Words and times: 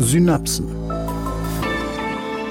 Synapsen. 0.00 0.68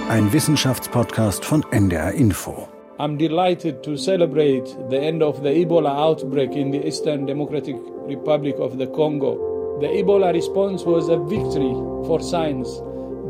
Ein 0.10 0.34
Wissenschaftspodcast 0.34 1.46
von 1.46 1.64
NDR 1.72 2.12
Info. 2.12 2.68
I'm 3.00 3.18
delighted 3.18 3.82
to 3.84 3.96
celebrate 3.96 4.66
the 4.90 5.00
end 5.00 5.24
of 5.24 5.42
the 5.42 5.50
Ebola 5.50 5.96
outbreak 5.96 6.58
in 6.58 6.72
the 6.72 6.86
Eastern 6.86 7.26
Democratic 7.26 7.78
Republic 8.06 8.56
of 8.60 8.78
the 8.78 8.88
Congo. 8.88 9.78
The 9.80 9.88
Ebola 9.88 10.34
response 10.34 10.86
was 10.86 11.08
a 11.08 11.18
victory 11.18 11.72
for 12.06 12.20
science. 12.22 12.68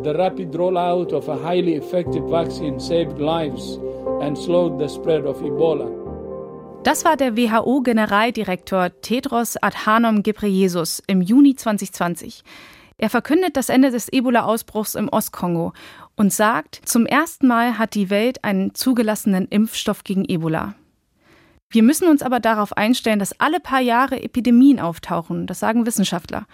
The 0.02 0.16
rapid 0.16 0.52
rollout 0.54 1.14
of 1.14 1.30
a 1.30 1.38
highly 1.38 1.76
effective 1.76 2.28
vaccine 2.28 2.80
saved 2.80 3.20
lives 3.20 3.78
and 4.22 4.36
slowed 4.36 4.80
the 4.80 4.88
spread 4.88 5.28
of 5.28 5.40
Ebola. 5.44 5.94
Das 6.84 7.06
war 7.06 7.18
der 7.18 7.38
WHO-Generaldirektor 7.38 8.90
Tedros 9.02 9.58
Adhanom 9.62 10.24
Ghebreyesus 10.24 11.04
im 11.06 11.22
Juni 11.22 11.54
2020. 11.56 12.42
Er 13.00 13.10
verkündet 13.12 13.56
das 13.56 13.70
Ende 13.70 13.92
des 13.92 14.12
Ebola-Ausbruchs 14.12 14.96
im 14.96 15.08
Ostkongo 15.10 15.74
und 16.16 16.34
sagt, 16.34 16.82
zum 16.84 17.06
ersten 17.06 17.46
Mal 17.48 17.78
hat 17.78 17.94
die 17.94 18.10
Welt 18.10 18.44
einen 18.44 18.74
zugelassenen 18.74 19.48
Impfstoff 19.48 20.04
gegen 20.04 20.26
Ebola. 20.26 20.74
Wir 21.70 21.84
müssen 21.84 22.08
uns 22.08 22.24
aber 22.24 22.40
darauf 22.40 22.76
einstellen, 22.76 23.20
dass 23.20 23.40
alle 23.40 23.60
paar 23.60 23.82
Jahre 23.82 24.24
Epidemien 24.24 24.80
auftauchen, 24.80 25.46
das 25.46 25.60
sagen 25.60 25.86
Wissenschaftler. 25.86 26.48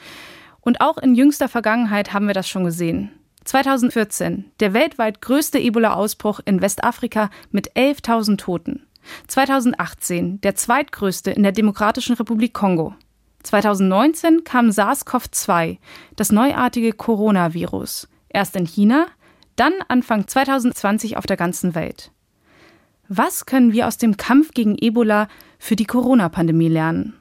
Und 0.60 0.82
auch 0.82 0.98
in 0.98 1.16
jüngster 1.16 1.48
Vergangenheit 1.48 2.14
haben 2.14 2.28
wir 2.28 2.34
das 2.34 2.50
schon 2.50 2.66
gesehen. 2.66 3.12
2014, 3.46 4.46
der 4.60 4.74
weltweit 4.74 5.22
größte 5.22 5.60
Ebola-Ausbruch 5.60 6.42
in 6.46 6.62
Westafrika 6.62 7.30
mit 7.52 7.74
11.000 7.74 8.38
Toten. 8.38 8.86
2018, 9.28 10.42
der 10.42 10.56
zweitgrößte 10.56 11.32
in 11.32 11.44
der 11.44 11.52
Demokratischen 11.52 12.16
Republik 12.16 12.54
Kongo. 12.54 12.96
2019 13.44 14.44
kam 14.44 14.70
SARS-CoV-2, 14.70 15.78
das 16.16 16.32
neuartige 16.32 16.94
Coronavirus. 16.94 18.08
Erst 18.30 18.56
in 18.56 18.66
China, 18.66 19.08
dann 19.56 19.74
Anfang 19.88 20.28
2020 20.28 21.18
auf 21.18 21.26
der 21.26 21.38
ganzen 21.38 21.76
Welt. 21.76 22.12
Was 23.08 23.46
können 23.46 23.74
wir 23.74 23.88
aus 23.88 23.98
dem 23.98 24.18
Kampf 24.18 24.52
gegen 24.54 24.76
Ebola 24.80 25.28
für 25.60 25.76
die 25.76 25.86
Corona-Pandemie 25.86 26.70
lernen? 26.70 27.14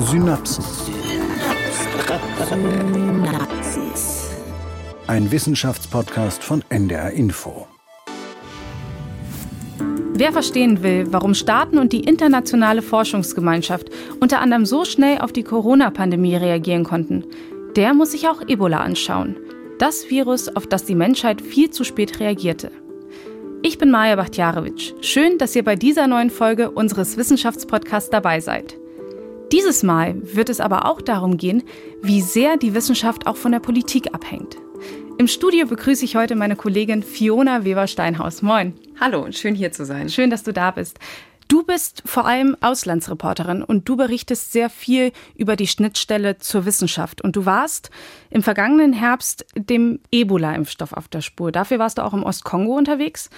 Synapsen. 0.00 0.64
Ein 5.06 5.30
Wissenschaftspodcast 5.30 6.42
von 6.42 6.64
NDR 6.70 7.10
Info. 7.12 7.68
Wer 10.18 10.32
verstehen 10.32 10.82
will, 10.82 11.06
warum 11.12 11.32
Staaten 11.32 11.78
und 11.78 11.92
die 11.92 12.00
internationale 12.00 12.82
Forschungsgemeinschaft 12.82 13.88
unter 14.18 14.40
anderem 14.40 14.66
so 14.66 14.84
schnell 14.84 15.18
auf 15.18 15.32
die 15.32 15.44
Corona-Pandemie 15.44 16.34
reagieren 16.34 16.82
konnten, 16.82 17.22
der 17.76 17.94
muss 17.94 18.10
sich 18.10 18.26
auch 18.26 18.42
Ebola 18.48 18.78
anschauen. 18.78 19.36
Das 19.78 20.10
Virus, 20.10 20.48
auf 20.48 20.66
das 20.66 20.84
die 20.84 20.96
Menschheit 20.96 21.40
viel 21.40 21.70
zu 21.70 21.84
spät 21.84 22.18
reagierte. 22.18 22.72
Ich 23.62 23.78
bin 23.78 23.92
Maja 23.92 24.16
Bachtjarewitsch. 24.16 24.92
Schön, 25.02 25.38
dass 25.38 25.54
ihr 25.54 25.62
bei 25.62 25.76
dieser 25.76 26.08
neuen 26.08 26.30
Folge 26.30 26.72
unseres 26.72 27.16
Wissenschaftspodcasts 27.16 28.10
dabei 28.10 28.40
seid. 28.40 28.76
Dieses 29.52 29.84
Mal 29.84 30.16
wird 30.20 30.48
es 30.48 30.58
aber 30.58 30.86
auch 30.86 31.00
darum 31.00 31.36
gehen, 31.36 31.62
wie 32.02 32.22
sehr 32.22 32.56
die 32.56 32.74
Wissenschaft 32.74 33.28
auch 33.28 33.36
von 33.36 33.52
der 33.52 33.60
Politik 33.60 34.12
abhängt. 34.12 34.56
Im 35.18 35.26
Studio 35.26 35.66
begrüße 35.66 36.04
ich 36.04 36.14
heute 36.14 36.36
meine 36.36 36.54
Kollegin 36.54 37.02
Fiona 37.02 37.64
Weber-Steinhaus. 37.64 38.40
Moin. 38.40 38.74
Hallo, 39.00 39.26
schön 39.32 39.56
hier 39.56 39.72
zu 39.72 39.84
sein. 39.84 40.08
Schön, 40.10 40.30
dass 40.30 40.44
du 40.44 40.52
da 40.52 40.70
bist. 40.70 41.00
Du 41.48 41.64
bist 41.64 42.04
vor 42.06 42.24
allem 42.24 42.56
Auslandsreporterin 42.60 43.64
und 43.64 43.88
du 43.88 43.96
berichtest 43.96 44.52
sehr 44.52 44.70
viel 44.70 45.10
über 45.34 45.56
die 45.56 45.66
Schnittstelle 45.66 46.38
zur 46.38 46.66
Wissenschaft. 46.66 47.20
Und 47.20 47.34
du 47.34 47.46
warst 47.46 47.90
im 48.30 48.44
vergangenen 48.44 48.92
Herbst 48.92 49.44
dem 49.56 49.98
Ebola-Impfstoff 50.12 50.92
auf 50.92 51.08
der 51.08 51.20
Spur. 51.20 51.50
Dafür 51.50 51.80
warst 51.80 51.98
du 51.98 52.04
auch 52.04 52.14
im 52.14 52.22
Ostkongo 52.22 52.78
unterwegs. 52.78 53.28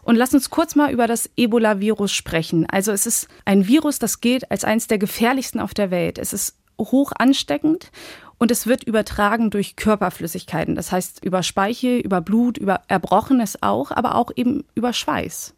Und 0.00 0.16
lass 0.16 0.32
uns 0.32 0.48
kurz 0.48 0.74
mal 0.74 0.90
über 0.90 1.06
das 1.06 1.28
Ebola-Virus 1.36 2.12
sprechen. 2.12 2.64
Also 2.70 2.92
es 2.92 3.04
ist 3.04 3.28
ein 3.44 3.68
Virus, 3.68 3.98
das 3.98 4.22
gilt 4.22 4.50
als 4.50 4.64
eines 4.64 4.86
der 4.86 4.96
gefährlichsten 4.96 5.60
auf 5.60 5.74
der 5.74 5.90
Welt. 5.90 6.16
Es 6.16 6.32
ist 6.32 6.56
hoch 6.80 7.12
ansteckend 7.16 7.90
und 8.38 8.50
es 8.50 8.66
wird 8.66 8.84
übertragen 8.84 9.50
durch 9.50 9.76
Körperflüssigkeiten. 9.76 10.74
Das 10.74 10.92
heißt 10.92 11.24
über 11.24 11.42
Speichel, 11.42 11.98
über 11.98 12.20
Blut, 12.20 12.58
über 12.58 12.82
Erbrochenes 12.88 13.62
auch, 13.62 13.90
aber 13.90 14.14
auch 14.14 14.30
eben 14.34 14.64
über 14.74 14.92
Schweiß. 14.92 15.54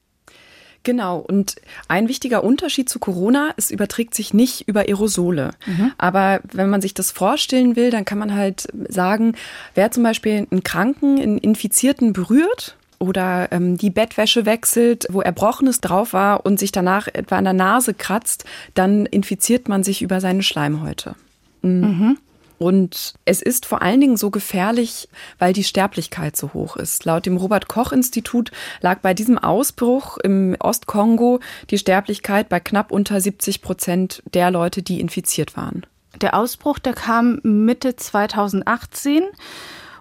Genau. 0.85 1.19
Und 1.19 1.57
ein 1.89 2.09
wichtiger 2.09 2.45
Unterschied 2.45 2.89
zu 2.89 2.99
Corona, 2.99 3.53
es 3.57 3.71
überträgt 3.71 4.15
sich 4.15 4.33
nicht 4.33 4.69
über 4.69 4.83
Aerosole. 4.83 5.51
Mhm. 5.67 5.93
Aber 5.99 6.41
wenn 6.53 6.71
man 6.71 6.81
sich 6.81 6.95
das 6.95 7.11
vorstellen 7.11 7.77
will, 7.77 7.91
dann 7.91 8.05
kann 8.05 8.19
man 8.19 8.35
halt 8.35 8.69
sagen, 8.89 9.35
wer 9.75 9.91
zum 9.91 10.05
Beispiel 10.05 10.47
einen 10.51 10.63
Kranken, 10.63 11.21
einen 11.21 11.39
Infizierten 11.39 12.13
berührt, 12.13 12.77
oder 13.01 13.53
ähm, 13.53 13.77
die 13.77 13.91
Bettwäsche 13.91 14.45
wechselt, 14.45 15.07
wo 15.11 15.21
Erbrochenes 15.21 15.81
drauf 15.81 16.13
war 16.13 16.45
und 16.45 16.59
sich 16.59 16.73
danach 16.73 17.07
etwa 17.07 17.37
an 17.37 17.45
der 17.45 17.53
Nase 17.53 17.95
kratzt, 17.95 18.45
dann 18.75 19.07
infiziert 19.07 19.69
man 19.69 19.85
sich 19.85 20.03
über 20.03 20.21
seine 20.21 20.43
Schleimhäute. 20.43 21.15
Mhm. 21.63 21.81
Mhm. 21.81 22.19
Und 22.59 23.15
es 23.25 23.41
ist 23.41 23.67
vor 23.67 23.83
allen 23.83 24.01
Dingen 24.01 24.17
so 24.17 24.31
gefährlich, 24.31 25.09
weil 25.39 25.53
die 25.53 25.65
Sterblichkeit 25.65 26.37
so 26.37 26.53
hoch 26.53 26.77
ist. 26.77 27.05
Laut 27.05 27.27
dem 27.27 27.37
Robert 27.37 27.69
Koch 27.69 27.93
Institut 27.93 28.51
lag 28.81 28.99
bei 29.01 29.15
diesem 29.15 29.39
Ausbruch 29.39 30.19
im 30.19 30.57
Ostkongo 30.59 31.41
die 31.71 31.79
Sterblichkeit 31.79 32.49
bei 32.49 32.61
knapp 32.61 32.91
unter 32.91 33.21
70 33.21 33.63
Prozent 33.63 34.23
der 34.35 34.51
Leute, 34.51 34.83
die 34.83 35.01
infiziert 35.01 35.57
waren. 35.57 35.87
Der 36.21 36.35
Ausbruch, 36.35 36.79
der 36.79 36.95
kam 36.95 37.41
Mitte 37.43 37.95
2018. 37.95 39.23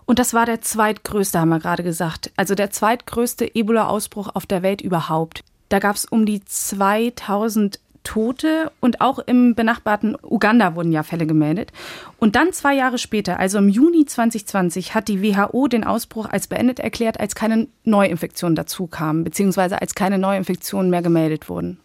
Und 0.05 0.19
das 0.19 0.33
war 0.33 0.45
der 0.45 0.61
zweitgrößte, 0.61 1.39
haben 1.39 1.49
wir 1.49 1.59
gerade 1.59 1.83
gesagt. 1.83 2.31
Also 2.37 2.55
der 2.55 2.71
zweitgrößte 2.71 3.53
Ebola-Ausbruch 3.53 4.29
auf 4.33 4.45
der 4.45 4.63
Welt 4.63 4.81
überhaupt. 4.81 5.43
Da 5.69 5.79
gab 5.79 5.97
es 5.97 6.05
um 6.05 6.25
die 6.25 6.43
2000 6.43 7.79
Tote 8.07 8.71
und 8.79 9.01
auch 9.01 9.19
im 9.19 9.53
benachbarten 9.53 10.15
Uganda 10.23 10.75
wurden 10.75 10.93
ja 10.93 11.03
Fälle 11.03 11.27
gemeldet. 11.27 11.73
Und 12.19 12.37
dann 12.37 12.53
zwei 12.53 12.73
Jahre 12.73 12.97
später, 12.97 13.37
also 13.37 13.57
im 13.57 13.67
Juni 13.67 14.05
2020, 14.05 14.95
hat 14.95 15.09
die 15.09 15.21
WHO 15.21 15.67
den 15.67 15.83
Ausbruch 15.83 16.25
als 16.29 16.47
beendet 16.47 16.79
erklärt, 16.79 17.19
als 17.19 17.35
keine 17.35 17.67
Neuinfektionen 17.83 18.55
dazu 18.55 18.87
kamen, 18.87 19.25
beziehungsweise 19.25 19.81
als 19.81 19.93
keine 19.93 20.17
Neuinfektionen 20.19 20.89
mehr 20.89 21.01
gemeldet 21.01 21.49
wurden. 21.49 21.81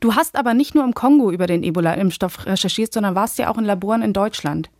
Du 0.00 0.16
hast 0.16 0.34
aber 0.34 0.54
nicht 0.54 0.74
nur 0.74 0.82
im 0.82 0.94
Kongo 0.94 1.30
über 1.30 1.46
den 1.46 1.62
Ebola-Impfstoff 1.62 2.46
recherchiert, 2.46 2.92
sondern 2.92 3.14
warst 3.14 3.38
ja 3.38 3.48
auch 3.48 3.56
in 3.56 3.64
Laboren 3.64 4.02
in 4.02 4.12
Deutschland. 4.12 4.70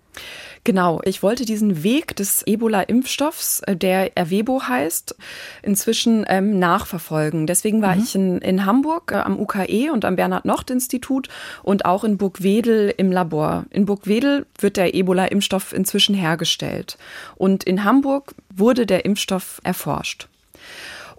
Genau, 0.63 1.01
ich 1.05 1.23
wollte 1.23 1.47
diesen 1.47 1.83
Weg 1.83 2.15
des 2.17 2.47
Ebola-Impfstoffs, 2.47 3.61
äh, 3.61 3.77
der 3.77 4.17
Erwebo 4.17 4.63
heißt, 4.69 5.17
inzwischen 5.63 6.27
ähm, 6.29 6.59
nachverfolgen. 6.59 7.47
Deswegen 7.47 7.81
war 7.81 7.97
mhm. 7.97 8.03
ich 8.03 8.15
in, 8.15 8.39
in 8.39 8.67
Hamburg 8.67 9.13
äh, 9.13 9.17
am 9.17 9.41
UKE 9.41 9.91
und 9.91 10.05
am 10.05 10.17
Bernhard-Nocht-Institut 10.17 11.29
und 11.63 11.87
auch 11.87 12.05
in 12.05 12.19
Burgwedel 12.19 12.93
im 12.95 13.11
Labor. 13.11 13.65
In 13.71 13.87
Burgwedel 13.87 14.47
wird 14.59 14.77
der 14.77 14.95
Ebola-Impfstoff 14.95 15.73
inzwischen 15.73 16.15
hergestellt. 16.15 16.99
Und 17.37 17.65
in 17.65 17.85
Hamburg 17.85 18.35
wurde 18.55 18.85
der 18.85 19.07
Impfstoff 19.07 19.61
erforscht. 19.65 20.29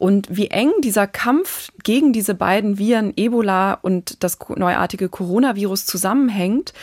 Und 0.02 0.36
wie 0.36 0.48
eng 0.48 0.72
dieser 0.82 1.06
Kampf 1.06 1.72
gegen 1.84 2.12
diese 2.12 2.34
beiden 2.34 2.80
Viren, 2.80 3.14
Ebola 3.16 3.74
und 3.74 4.24
das 4.24 4.40
neuartige 4.56 5.10
Coronavirus 5.10 5.86
zusammenhängt, 5.86 6.74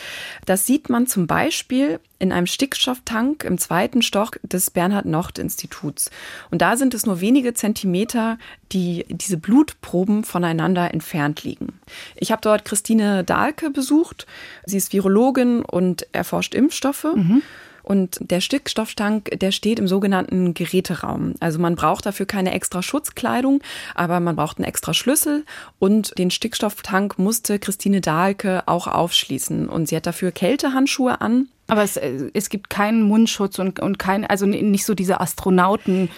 das 0.45 0.65
sieht 0.65 0.87
man 0.89 1.05
zum 1.05 1.27
Beispiel 1.27 1.99
in 2.17 2.31
einem 2.31 2.47
Stickstofftank 2.47 3.43
im 3.43 3.57
zweiten 3.57 4.03
Stock 4.03 4.39
des 4.43 4.71
Bernhard-Nocht-Instituts. 4.71 6.11
Und 6.49 6.61
da 6.61 6.77
sind 6.77 6.93
es 6.93 7.05
nur 7.05 7.19
wenige 7.19 7.53
Zentimeter, 7.53 8.37
die 8.71 9.05
diese 9.09 9.35
Blutproben 9.35 10.23
voneinander 10.23 10.93
entfernt 10.93 11.43
liegen. 11.43 11.77
Ich 12.15 12.31
habe 12.31 12.41
dort 12.41 12.63
Christine 12.63 13.25
Dahlke 13.25 13.69
besucht. 13.69 14.27
Sie 14.65 14.77
ist 14.77 14.93
Virologin 14.93 15.61
und 15.61 16.07
erforscht 16.13 16.55
Impfstoffe. 16.55 17.07
Mhm. 17.15 17.41
Und 17.89 18.19
der 18.21 18.39
Stickstofftank, 18.39 19.31
der 19.39 19.51
steht 19.51 19.79
im 19.79 19.87
sogenannten 19.87 20.53
Geräteraum. 20.53 21.33
Also 21.39 21.57
man 21.57 21.75
braucht 21.75 22.05
dafür 22.05 22.27
keine 22.27 22.53
extra 22.53 22.83
Schutzkleidung, 22.83 23.61
aber 23.95 24.19
man 24.19 24.35
braucht 24.35 24.59
einen 24.59 24.67
extra 24.67 24.93
Schlüssel 24.93 25.43
und 25.79 26.15
den 26.19 26.29
Stickstofftank 26.29 27.17
musste 27.17 27.57
Christine 27.57 27.99
Dahlke 27.99 28.61
auch 28.67 28.85
aufschließen. 28.85 29.67
Und 29.67 29.87
sie 29.87 29.95
hat 29.95 30.05
dafür 30.05 30.31
Kältehandschuhe 30.31 31.19
an. 31.19 31.47
Aber 31.65 31.81
es, 31.81 31.97
äh, 31.97 32.29
es 32.35 32.49
gibt 32.49 32.69
keinen 32.69 33.01
Mundschutz 33.01 33.57
und, 33.57 33.79
und 33.79 33.97
kein, 33.97 34.23
also 34.23 34.45
nicht 34.45 34.85
so 34.85 34.93
diese 34.93 35.19
Astronauten. 35.19 36.09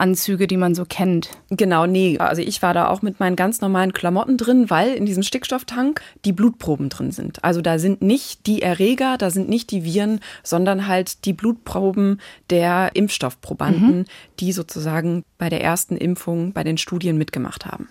Anzüge, 0.00 0.46
die 0.46 0.56
man 0.56 0.74
so 0.74 0.84
kennt. 0.84 1.30
Genau, 1.50 1.86
nee. 1.86 2.18
Also 2.18 2.42
ich 2.42 2.62
war 2.62 2.74
da 2.74 2.88
auch 2.88 3.02
mit 3.02 3.20
meinen 3.20 3.36
ganz 3.36 3.60
normalen 3.60 3.92
Klamotten 3.92 4.36
drin, 4.36 4.70
weil 4.70 4.94
in 4.94 5.06
diesem 5.06 5.22
Stickstofftank 5.22 6.00
die 6.24 6.32
Blutproben 6.32 6.88
drin 6.88 7.12
sind. 7.12 7.42
Also 7.44 7.60
da 7.60 7.78
sind 7.78 8.02
nicht 8.02 8.46
die 8.46 8.62
Erreger, 8.62 9.16
da 9.18 9.30
sind 9.30 9.48
nicht 9.48 9.70
die 9.70 9.84
Viren, 9.84 10.20
sondern 10.42 10.86
halt 10.86 11.24
die 11.24 11.32
Blutproben 11.32 12.20
der 12.50 12.90
Impfstoffprobanden, 12.94 13.98
mhm. 13.98 14.04
die 14.40 14.52
sozusagen 14.52 15.24
bei 15.38 15.48
der 15.48 15.62
ersten 15.62 15.96
Impfung 15.96 16.52
bei 16.52 16.64
den 16.64 16.78
Studien 16.78 17.18
mitgemacht 17.18 17.66
haben. 17.66 17.88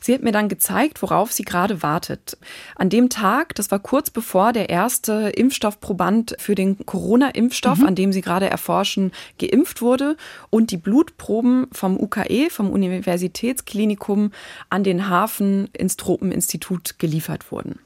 Sie 0.00 0.14
hat 0.14 0.22
mir 0.22 0.32
dann 0.32 0.48
gezeigt, 0.48 1.02
worauf 1.02 1.32
sie 1.32 1.44
gerade 1.44 1.82
wartet. 1.82 2.36
An 2.76 2.88
dem 2.88 3.08
Tag, 3.08 3.54
das 3.54 3.70
war 3.70 3.78
kurz 3.78 4.10
bevor 4.10 4.52
der 4.52 4.68
erste 4.68 5.30
Impfstoffproband 5.34 6.36
für 6.38 6.54
den 6.54 6.84
Corona-Impfstoff, 6.84 7.78
mhm. 7.78 7.86
an 7.86 7.94
dem 7.94 8.12
sie 8.12 8.20
gerade 8.20 8.48
erforschen, 8.48 9.12
geimpft 9.38 9.82
wurde 9.82 10.16
und 10.50 10.70
die 10.70 10.76
Blutproben 10.76 11.66
vom 11.72 11.98
UKE, 11.98 12.48
vom 12.50 12.70
Universitätsklinikum, 12.70 14.32
an 14.68 14.84
den 14.84 15.08
Hafen 15.08 15.68
ins 15.72 15.96
Tropeninstitut 15.96 16.98
geliefert 16.98 17.50
wurden. 17.52 17.78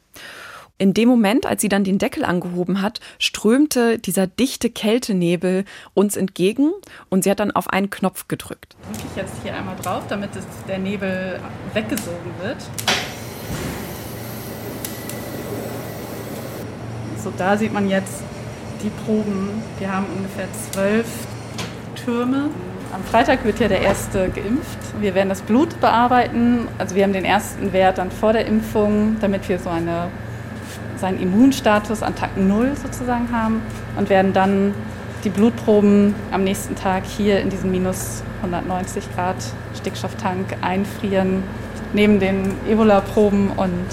In 0.76 0.93
dem 0.93 1.09
Moment, 1.09 1.47
als 1.47 1.62
sie 1.62 1.69
dann 1.69 1.85
den 1.85 1.99
Deckel 1.99 2.25
angehoben 2.25 2.82
hat, 2.82 2.99
strömte 3.21 3.97
dieser 4.00 4.26
dichte 4.26 4.71
Kältenebel 4.71 5.65
uns 5.94 6.17
entgegen 6.17 6.73
und 7.09 7.23
sie 7.23 7.31
hat 7.31 7.38
dann 7.38 7.53
auf 7.53 7.69
einen 7.71 7.91
Knopf 7.91 8.26
gedrückt. 8.26 8.75
Drücke 8.91 9.06
ich 9.09 9.17
jetzt 9.17 9.35
hier 9.44 9.55
einmal 9.55 9.76
drauf, 9.76 10.03
damit 10.09 10.31
der 10.67 10.79
Nebel 10.81 11.38
weggesogen 11.75 12.32
wird. 12.43 12.56
So, 17.23 17.32
da 17.38 17.56
sieht 17.56 17.73
man 17.73 17.88
jetzt 17.88 18.25
die 18.82 18.91
Proben. 19.05 19.62
Wir 19.79 19.93
haben 19.93 20.06
ungefähr 20.17 20.49
zwölf 20.73 21.06
Türme. 22.05 22.50
Am 22.93 23.05
Freitag 23.05 23.44
wird 23.44 23.61
ja 23.61 23.69
der 23.69 23.81
erste 23.81 24.29
geimpft. 24.29 24.79
Wir 25.00 25.15
werden 25.15 25.29
das 25.29 25.43
Blut 25.43 25.81
bearbeiten. 25.81 26.67
Also 26.79 26.97
wir 26.97 27.05
haben 27.05 27.12
den 27.12 27.25
ersten 27.25 27.73
Wert 27.73 27.99
dann 27.99 28.11
vor 28.11 28.32
der 28.32 28.47
Impfung, 28.47 29.19
damit 29.21 29.49
wir 29.49 29.61
so 29.61 29.71
eine 29.71 30.11
seinen 31.04 31.20
Immunstatus 31.20 32.02
an 32.02 32.14
Tag 32.14 32.38
0 32.38 32.76
sozusagen 32.82 33.30
haben 33.30 33.60
und 33.98 34.08
werden 34.08 34.32
dann 34.32 34.72
die 35.22 35.28
Blutproben 35.28 36.14
am 36.30 36.44
nächsten 36.44 36.76
Tag 36.76 37.04
hier 37.04 37.40
in 37.40 37.50
diesen 37.50 37.70
minus 37.70 38.22
190 38.36 39.04
Grad 39.14 39.36
Stickstofftank 39.78 40.56
einfrieren, 40.62 41.42
neben 41.92 42.20
den 42.20 42.54
Ebola-Proben 42.66 43.50
und 43.50 43.84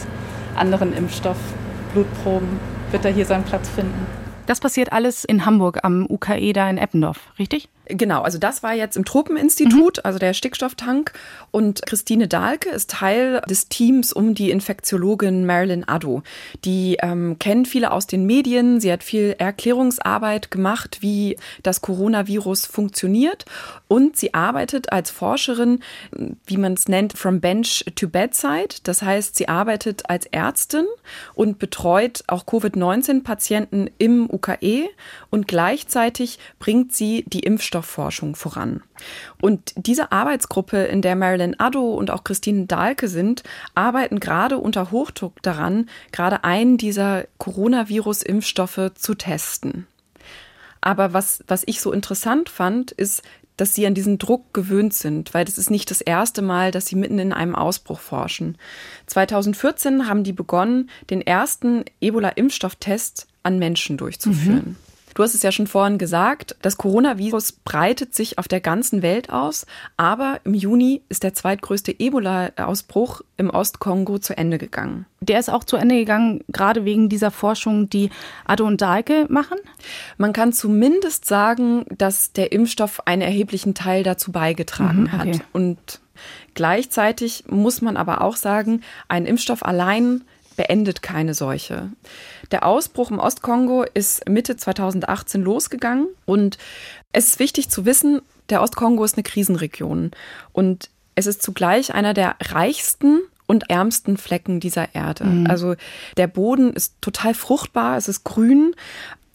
anderen 0.56 0.94
Impfstoff-Blutproben 0.94 2.48
wird 2.92 3.04
er 3.04 3.12
hier 3.12 3.26
seinen 3.26 3.44
Platz 3.44 3.68
finden. 3.68 4.08
Das 4.46 4.62
passiert 4.62 4.94
alles 4.94 5.26
in 5.26 5.46
Hamburg 5.46 5.80
am 5.84 6.06
UKE 6.10 6.54
da 6.54 6.70
in 6.70 6.78
Eppendorf, 6.78 7.20
richtig? 7.38 7.68
Genau, 7.86 8.22
also 8.22 8.38
das 8.38 8.64
war 8.64 8.74
jetzt 8.74 8.96
im 8.96 9.06
Tropeninstitut, 9.06 9.98
mhm. 9.98 10.02
also 10.04 10.20
der 10.20 10.34
Stickstofftank. 10.34 11.14
Und 11.50 11.86
Christine 11.86 12.28
Dahlke 12.28 12.70
ist 12.70 12.92
Teil 12.92 13.42
des 13.50 13.68
Teams 13.68 14.14
um 14.14 14.34
die 14.34 14.52
Infektiologin 14.52 15.46
Marilyn 15.46 15.88
Addo. 15.88 16.24
Die 16.64 16.98
ähm, 17.02 17.38
kennen 17.40 17.66
viele 17.66 17.92
aus 17.92 18.08
den 18.08 18.26
Medien. 18.26 18.80
Sie 18.80 18.92
hat 18.92 19.04
viel 19.04 19.36
Erklärungsarbeit 19.38 20.52
gemacht, 20.52 21.00
wie 21.02 21.38
das 21.64 21.82
Coronavirus 21.82 22.66
funktioniert. 22.66 23.46
Und 23.88 24.16
sie 24.16 24.34
arbeitet 24.34 24.92
als 24.92 25.12
Forscherin, 25.12 25.80
wie 26.46 26.58
man 26.58 26.74
es 26.74 26.88
nennt, 26.88 27.18
from 27.18 27.42
bench 27.42 27.84
to 27.96 28.08
bedside. 28.08 28.76
Das 28.84 29.02
heißt, 29.02 29.36
sie 29.36 29.50
arbeitet 29.50 30.10
als 30.10 30.28
Ärztin 30.28 30.86
und 31.34 31.60
betreut 31.60 32.24
auch 32.28 32.46
Covid-19-Patienten 32.46 33.90
im 33.98 34.30
UKE. 34.30 34.90
Und 35.30 35.48
gleichzeitig 35.48 36.40
bringt 36.60 36.94
sie 36.94 37.26
die 37.28 37.42
Impfstoffe 37.42 37.81
Impfstoffforschung 37.82 38.36
voran. 38.36 38.82
Und 39.42 39.74
diese 39.76 40.12
Arbeitsgruppe, 40.12 40.84
in 40.84 41.02
der 41.02 41.16
Marilyn 41.16 41.60
Addo 41.60 41.94
und 41.94 42.12
auch 42.12 42.24
Christine 42.24 42.66
Dahlke 42.66 43.08
sind, 43.08 43.44
arbeiten 43.76 44.20
gerade 44.20 44.58
unter 44.58 44.92
Hochdruck 44.92 45.42
daran, 45.42 45.90
gerade 46.12 46.44
einen 46.44 46.78
dieser 46.78 47.26
Coronavirus-Impfstoffe 47.40 48.92
zu 48.96 49.16
testen. 49.16 49.88
Aber 50.80 51.14
was, 51.14 51.44
was 51.48 51.64
ich 51.66 51.82
so 51.82 51.92
interessant 51.92 52.50
fand, 52.50 52.92
ist, 52.92 53.22
dass 53.58 53.76
sie 53.76 53.86
an 53.86 53.94
diesen 53.94 54.18
Druck 54.18 54.54
gewöhnt 54.54 54.94
sind, 54.94 55.34
weil 55.34 55.46
das 55.46 55.60
ist 55.60 55.70
nicht 55.70 55.92
das 55.92 56.02
erste 56.02 56.42
Mal, 56.42 56.72
dass 56.72 56.88
sie 56.88 56.96
mitten 56.96 57.20
in 57.20 57.34
einem 57.34 57.56
Ausbruch 57.56 58.00
forschen. 58.00 58.58
2014 59.06 60.08
haben 60.08 60.24
die 60.24 60.34
begonnen, 60.34 60.90
den 61.10 61.22
ersten 61.22 61.86
Ebola-Impfstofftest 62.00 63.28
an 63.44 63.60
Menschen 63.60 63.98
durchzuführen. 63.98 64.78
Mhm. 64.78 64.91
Du 65.14 65.24
hast 65.24 65.36
es 65.36 65.44
ja 65.44 65.52
schon 65.52 65.68
vorhin 65.68 65.98
gesagt, 65.98 66.56
das 66.62 66.78
Coronavirus 66.78 67.52
breitet 67.52 68.16
sich 68.16 68.38
auf 68.38 68.48
der 68.48 68.62
ganzen 68.62 69.02
Welt 69.02 69.30
aus, 69.30 69.66
aber 69.98 70.40
im 70.44 70.54
Juni 70.54 71.02
ist 71.10 71.24
der 71.24 71.34
zweitgrößte 71.34 72.00
Ebola-Ausbruch 72.00 73.22
im 73.38 73.50
Ostkongo 73.50 74.20
zu 74.20 74.38
Ende 74.38 74.58
gegangen. 74.58 75.06
Der 75.20 75.40
ist 75.40 75.50
auch 75.50 75.64
zu 75.64 75.76
Ende 75.76 75.96
gegangen, 75.96 76.44
gerade 76.48 76.86
wegen 76.86 77.10
dieser 77.10 77.32
Forschung, 77.32 77.90
die 77.90 78.10
Addo 78.46 78.66
und 78.66 78.82
Dahlke 78.82 79.26
machen? 79.30 79.58
Man 80.18 80.34
kann 80.34 80.54
zumindest 80.54 81.26
sagen, 81.26 81.86
dass 81.90 82.32
der 82.34 82.52
Impfstoff 82.52 83.06
einen 83.06 83.22
erheblichen 83.22 83.74
Teil 83.74 84.04
dazu 84.04 84.32
beigetragen 84.32 85.04
mhm, 85.04 85.20
okay. 85.20 85.34
hat. 85.34 85.42
Und 85.54 86.00
gleichzeitig 86.54 87.44
muss 87.48 87.82
man 87.82 87.98
aber 87.98 88.22
auch 88.22 88.36
sagen, 88.36 88.82
ein 89.08 89.26
Impfstoff 89.26 89.64
allein 89.64 90.24
beendet 90.56 91.02
keine 91.02 91.34
Seuche. 91.34 91.90
Der 92.52 92.66
Ausbruch 92.66 93.12
im 93.12 93.20
Ostkongo 93.20 93.84
ist 93.94 94.28
Mitte 94.30 94.58
2018 94.58 95.42
losgegangen 95.42 96.08
und 96.26 96.58
es 97.14 97.28
ist 97.28 97.40
wichtig 97.40 97.70
zu 97.70 97.86
wissen, 97.86 98.22
der 98.50 98.62
Ostkongo 98.62 99.04
ist 99.04 99.16
eine 99.16 99.24
Krisenregion 99.24 100.12
und 100.52 100.90
es 101.16 101.28
ist 101.28 101.42
zugleich 101.42 101.94
einer 101.94 102.14
der 102.14 102.36
reichsten 102.42 103.22
und 103.48 103.70
ärmsten 103.70 104.18
Flecken 104.18 104.60
dieser 104.60 104.96
Erde. 104.96 105.26
Mhm. 105.26 105.48
Also 105.48 105.76
der 106.18 106.28
Boden 106.28 106.74
ist 106.74 106.96
total 107.02 107.34
fruchtbar, 107.34 107.98
es 107.98 108.08
ist 108.08 108.24
grün. 108.24 108.74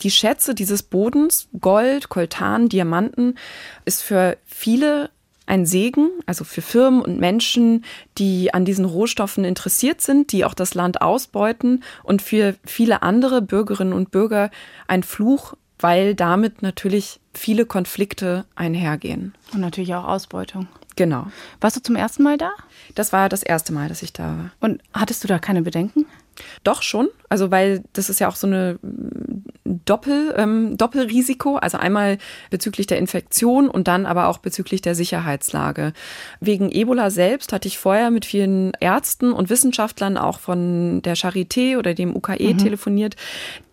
Die 0.03 0.11
Schätze 0.11 0.55
dieses 0.55 0.83
Bodens, 0.83 1.49
Gold, 1.61 2.09
Koltan, 2.09 2.69
Diamanten, 2.69 3.37
ist 3.85 4.03
für 4.03 4.37
viele 4.47 5.11
ein 5.47 5.65
Segen, 5.65 6.11
also 6.27 6.45
für 6.45 6.63
Firmen 6.63 7.01
und 7.01 7.19
Menschen, 7.19 7.85
die 8.19 8.53
an 8.53 8.65
diesen 8.65 8.85
Rohstoffen 8.85 9.45
interessiert 9.45 10.01
sind, 10.01 10.33
die 10.33 10.45
auch 10.45 10.55
das 10.55 10.75
Land 10.75 11.01
ausbeuten 11.01 11.83
und 12.03 12.23
für 12.23 12.57
viele 12.65 13.03
andere 13.03 13.43
Bürgerinnen 13.43 13.93
und 13.93 14.11
Bürger 14.11 14.51
ein 14.89 15.03
Fluch, 15.03 15.55
weil 15.79 16.15
damit 16.15 16.63
natürlich 16.63 17.21
viele 17.33 17.67
Konflikte 17.67 18.45
einhergehen. 18.55 19.35
Und 19.53 19.61
natürlich 19.61 19.95
auch 19.95 20.05
Ausbeutung. 20.05 20.69
Genau. 20.97 21.27
Warst 21.61 21.77
du 21.77 21.83
zum 21.83 21.95
ersten 21.95 22.23
Mal 22.23 22.39
da? 22.39 22.51
Das 22.95 23.13
war 23.13 23.29
das 23.29 23.43
erste 23.43 23.73
Mal, 23.73 23.89
dass 23.89 24.03
ich 24.03 24.15
da 24.15 24.25
war. 24.25 24.51
Und 24.61 24.83
hattest 24.95 25.23
du 25.23 25.29
da 25.29 25.39
keine 25.39 25.63
Bedenken? 25.63 26.07
Doch 26.65 26.83
schon, 26.83 27.09
also 27.29 27.50
weil 27.50 27.83
das 27.93 28.11
ist 28.11 28.21
ja 28.21 28.29
auch 28.29 28.37
so 28.37 28.47
eine 28.47 28.79
Doppel, 29.85 30.35
ähm, 30.37 30.77
Doppelrisiko, 30.77 31.56
also 31.56 31.79
einmal 31.79 32.19
bezüglich 32.50 32.87
der 32.87 32.99
Infektion 32.99 33.69
und 33.69 33.88
dann 33.88 34.06
aber 34.06 34.29
auch 34.29 34.38
bezüglich 34.38 34.81
der 34.81 34.94
Sicherheitslage. 34.94 35.93
Wegen 36.41 36.71
Ebola 36.71 37.11
selbst 37.11 37.53
hatte 37.53 37.69
ich 37.69 37.79
vorher 37.79 38.11
mit 38.11 38.25
vielen 38.25 38.73
Ärzten 38.81 39.33
und 39.33 39.50
Wissenschaftlern 39.50 40.17
auch 40.17 40.38
von 40.38 41.03
der 41.03 41.17
Charité 41.17 41.79
oder 41.79 41.94
dem 41.94 42.15
UKE 42.15 42.55
mhm. 42.55 42.59
telefoniert, 42.59 43.17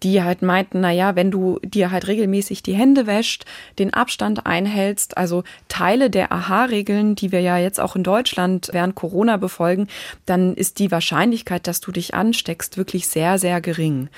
die 0.04 0.22
halt 0.22 0.42
meinten, 0.42 0.82
na 0.82 0.92
ja, 0.92 1.16
wenn 1.16 1.32
du 1.32 1.60
dir 1.64 1.92
halt 1.92 2.08
regelmäßig 2.08 2.64
die 2.64 2.74
Hände 2.74 3.08
wäscht, 3.08 3.46
den 3.80 3.94
Abstand 3.94 4.46
einhältst, 4.46 5.18
also 5.18 5.44
Teile 5.68 6.10
der 6.10 6.32
AHA-Regeln, 6.32 7.16
die 7.16 7.32
wir 7.32 7.40
ja 7.40 7.58
jetzt 7.58 7.80
auch 7.80 7.96
in 7.96 8.04
Deutschland 8.04 8.70
während 8.74 8.96
Corona 8.96 9.38
befolgen, 9.38 9.88
dann 10.26 10.56
ist 10.56 10.80
die 10.80 10.92
Wahrscheinlichkeit, 10.92 11.68
dass 11.68 11.80
du 11.80 11.92
dich 11.92 12.14
ansteckst, 12.14 12.53
wirklich 12.78 13.08
sehr, 13.08 13.40
sehr 13.40 13.62
gering. 13.62 14.10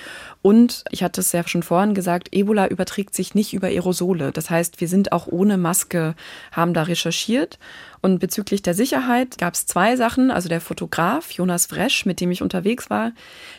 Und 0.41 0.83
ich 0.91 1.03
hatte 1.03 1.21
es 1.21 1.31
ja 1.31 1.47
schon 1.47 1.63
vorhin 1.63 1.93
gesagt, 1.93 2.29
Ebola 2.31 2.67
überträgt 2.67 3.15
sich 3.15 3.33
nicht 3.33 3.53
über 3.53 3.67
Aerosole. 3.67 4.31
Das 4.31 4.49
heißt, 4.49 4.79
wir 4.81 4.87
sind 4.87 5.11
auch 5.11 5.27
ohne 5.27 5.57
Maske, 5.57 6.15
haben 6.51 6.73
da 6.73 6.83
recherchiert 6.83 7.57
und 8.05 8.19
bezüglich 8.19 8.61
der 8.61 8.75
Sicherheit 8.75 9.39
gab 9.39 9.55
es 9.55 9.65
zwei 9.65 9.95
Sachen. 9.95 10.29
Also 10.29 10.47
der 10.47 10.61
Fotograf 10.61 11.31
Jonas 11.31 11.65
Fresch, 11.65 12.05
mit 12.05 12.21
dem 12.21 12.29
ich 12.29 12.43
unterwegs 12.43 12.91
war, 12.91 13.13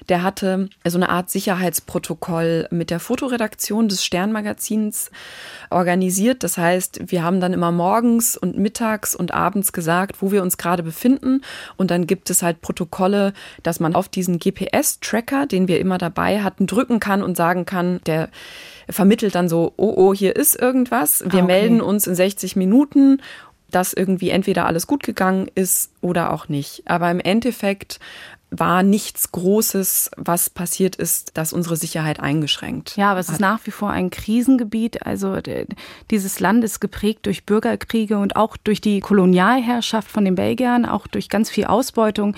der 0.08 0.22
hatte 0.22 0.68
so 0.86 0.98
eine 0.98 1.08
Art 1.08 1.30
Sicherheitsprotokoll 1.30 2.68
mit 2.70 2.90
der 2.90 3.00
Fotoredaktion 3.00 3.88
des 3.88 4.04
Sternmagazins 4.04 5.10
organisiert. 5.68 6.44
Das 6.44 6.58
heißt, 6.58 7.10
wir 7.10 7.24
haben 7.24 7.40
dann 7.40 7.54
immer 7.54 7.72
morgens 7.72 8.36
und 8.36 8.56
mittags 8.56 9.16
und 9.16 9.34
abends 9.34 9.72
gesagt, 9.72 10.22
wo 10.22 10.30
wir 10.30 10.42
uns 10.42 10.58
gerade 10.58 10.84
befinden. 10.84 11.40
Und 11.76 11.90
dann 11.90 12.06
gibt 12.06 12.30
es 12.30 12.44
halt 12.44 12.60
Protokolle, 12.60 13.32
dass 13.64 13.80
man 13.80 13.96
auf 13.96 14.08
diesen 14.08 14.38
GPS-Tracker, 14.38 15.46
den 15.46 15.66
wir 15.66 15.80
immer 15.80 15.98
dabei 15.98 16.44
hatten, 16.44 16.68
drücken 16.68 17.00
kann 17.00 17.24
und 17.24 17.36
sagen 17.36 17.64
kann, 17.64 18.00
der 18.06 18.28
vermittelt 18.88 19.34
dann 19.34 19.48
so, 19.48 19.72
oh, 19.76 19.92
oh, 19.96 20.14
hier 20.14 20.36
ist 20.36 20.54
irgendwas. 20.54 21.22
Wir 21.22 21.40
ah, 21.40 21.42
okay. 21.42 21.46
melden 21.46 21.80
uns 21.80 22.06
in 22.06 22.14
60 22.14 22.54
Minuten 22.54 23.20
dass 23.76 23.92
irgendwie 23.92 24.30
entweder 24.30 24.64
alles 24.64 24.86
gut 24.86 25.02
gegangen 25.02 25.50
ist 25.54 25.92
oder 26.00 26.32
auch 26.32 26.48
nicht. 26.48 26.84
Aber 26.86 27.10
im 27.10 27.20
Endeffekt 27.20 28.00
war 28.50 28.82
nichts 28.82 29.32
Großes, 29.32 30.12
was 30.16 30.48
passiert 30.48 30.96
ist, 30.96 31.32
das 31.34 31.52
unsere 31.52 31.76
Sicherheit 31.76 32.18
eingeschränkt. 32.18 32.96
Ja, 32.96 33.10
aber 33.10 33.20
es 33.20 33.28
ist 33.28 33.38
nach 33.38 33.60
wie 33.64 33.70
vor 33.70 33.90
ein 33.90 34.08
Krisengebiet. 34.08 35.04
Also 35.04 35.36
dieses 36.10 36.40
Land 36.40 36.64
ist 36.64 36.80
geprägt 36.80 37.26
durch 37.26 37.44
Bürgerkriege 37.44 38.16
und 38.16 38.34
auch 38.36 38.56
durch 38.56 38.80
die 38.80 39.00
Kolonialherrschaft 39.00 40.10
von 40.10 40.24
den 40.24 40.36
Belgiern, 40.36 40.86
auch 40.86 41.06
durch 41.06 41.28
ganz 41.28 41.50
viel 41.50 41.66
Ausbeutung. 41.66 42.34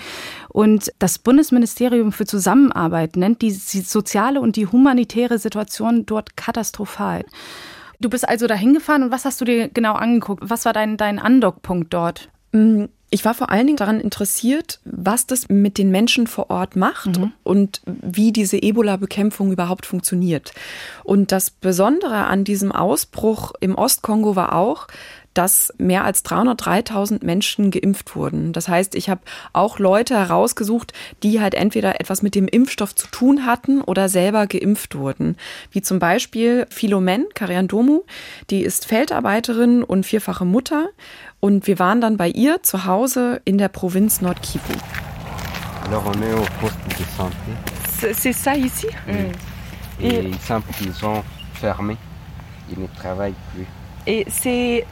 Und 0.49 0.91
das 0.99 1.19
Bundesministerium 1.19 2.11
für 2.11 2.25
Zusammenarbeit 2.25 3.15
nennt 3.15 3.41
die 3.41 3.51
soziale 3.51 4.41
und 4.41 4.57
die 4.57 4.67
humanitäre 4.67 5.39
Situation 5.39 6.05
dort 6.05 6.35
katastrophal. 6.35 7.23
Du 7.99 8.09
bist 8.09 8.27
also 8.27 8.47
da 8.47 8.55
hingefahren 8.55 9.03
und 9.03 9.11
was 9.11 9.25
hast 9.25 9.41
du 9.41 9.45
dir 9.45 9.67
genau 9.69 9.93
angeguckt? 9.93 10.43
Was 10.45 10.65
war 10.65 10.73
dein, 10.73 10.97
dein 10.97 11.19
Andockpunkt 11.19 11.93
dort? 11.93 12.29
Mm, 12.51 12.85
Ich 13.11 13.25
war 13.25 13.33
vor 13.33 13.49
allen 13.49 13.65
Dingen 13.65 13.77
daran 13.77 13.99
interessiert, 13.99 14.79
was 14.85 15.25
das 15.25 15.49
mit 15.49 15.77
den 15.77 15.89
Menschen 15.89 16.27
vor 16.27 16.49
Ort 16.49 16.75
macht 16.75 17.17
mhm. 17.17 17.31
und 17.43 17.81
wie 17.85 18.31
diese 18.31 18.61
Ebola-Bekämpfung 18.61 19.51
überhaupt 19.51 19.85
funktioniert. 19.87 20.53
Und 21.03 21.31
das 21.31 21.49
Besondere 21.49 22.25
an 22.25 22.43
diesem 22.43 22.71
Ausbruch 22.71 23.53
im 23.59 23.75
Ostkongo 23.75 24.35
war 24.35 24.53
auch, 24.53 24.87
dass 25.39 25.73
mehr 25.77 26.03
als 26.03 26.25
303.000 26.25 27.23
Menschen 27.23 27.71
geimpft 27.71 28.13
wurden. 28.13 28.51
Das 28.51 28.67
heißt, 28.67 28.93
ich 28.93 29.09
habe 29.09 29.21
auch 29.53 29.79
Leute 29.79 30.17
herausgesucht, 30.17 30.91
die 31.23 31.39
halt 31.39 31.55
entweder 31.55 32.01
etwas 32.01 32.21
mit 32.21 32.35
dem 32.35 32.49
Impfstoff 32.49 32.93
zu 32.93 33.07
tun 33.07 33.45
hatten 33.45 33.79
oder 33.79 34.09
selber 34.09 34.47
geimpft 34.47 34.95
wurden. 34.95 35.37
Wie 35.71 35.81
zum 35.81 35.97
Beispiel 35.97 36.67
Philomen 36.69 37.27
Kariandomu, 37.35 38.01
die 38.49 38.63
ist 38.63 38.85
Feldarbeiterin 38.85 39.81
und 39.81 40.05
vierfache 40.05 40.43
Mutter. 40.43 40.89
Und 41.39 41.67
wir 41.67 41.79
waren 41.79 42.01
dann 42.01 42.17
bei 42.17 42.27
ihr 42.27 42.61
zu 42.61 42.83
Hause 42.83 43.39
in 43.45 43.57
der 43.57 43.69
Provinz 43.69 44.19
Nord-Kivu. 44.19 44.73
Alors 45.85 46.05
on 46.05 46.21
est 46.21 46.33
au 46.33 46.45
poste 46.59 46.77
de 46.99 47.05
santé. 47.15 48.13
C'est 48.13 48.33
ça 48.33 48.57
ici? 48.57 48.87
Mm. 49.07 50.03
Et 50.03 50.19
ils 50.19 50.39
sont, 50.41 50.61
ils 50.81 51.05
ont 51.05 51.23
fermé. 51.53 51.95
Ils 52.69 52.81
ne 52.81 52.87
travaillent 52.87 53.39
plus. 53.53 53.65
Et 54.05 54.25
c'est 54.29 54.85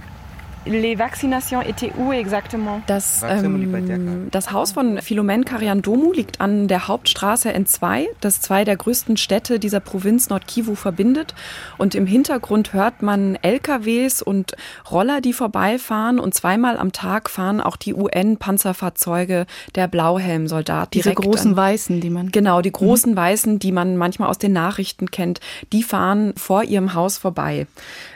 Les 0.68 0.96
vaccinations 0.96 1.62
étaient 1.62 1.92
où 1.98 2.12
exactement? 2.12 2.82
Das, 2.88 3.24
ähm, 3.28 4.28
das 4.32 4.52
Haus 4.52 4.72
von 4.72 5.02
Philomen 5.02 5.46
Kariandomu 5.46 6.12
liegt 6.12 6.42
an 6.42 6.68
der 6.68 6.88
Hauptstraße 6.88 7.50
N2, 7.50 8.06
das 8.22 8.42
zwei 8.42 8.66
der 8.66 8.76
größten 8.76 9.18
Städte 9.18 9.60
dieser 9.60 9.80
Provinz 9.80 10.30
Nordkivu 10.30 10.76
verbindet. 10.76 11.34
Und 11.78 11.96
im 11.96 12.06
Hintergrund 12.06 12.74
hört 12.74 13.02
man 13.02 13.38
LKWs 13.42 14.22
und 14.22 14.54
Roller, 14.92 15.22
die 15.22 15.34
vorbeifahren. 15.34 16.20
Und 16.20 16.34
zweimal 16.34 16.78
am 16.78 16.92
Tag 16.92 17.30
fahren 17.30 17.62
auch 17.62 17.78
die 17.78 17.94
UN-Panzerfahrzeuge 17.94 19.46
der 19.76 19.88
Blauhelm-Soldat. 19.88 20.94
Diese 20.94 21.14
großen 21.14 21.52
an. 21.52 21.58
Weißen, 21.58 22.02
die 22.02 22.10
man. 22.10 22.32
Genau, 22.32 22.62
die 22.62 22.72
großen 22.72 23.14
mhm. 23.14 23.18
Weißen, 23.18 23.60
die 23.60 23.72
man 23.72 23.98
manchmal 23.98 24.30
aus 24.30 24.38
den 24.38 24.54
Nachrichten 24.54 25.12
kennt, 25.12 25.40
die 25.72 25.84
fahren 25.84 26.34
vor 26.36 26.64
ihrem 26.64 26.94
Haus 26.94 27.18
vorbei. 27.18 27.68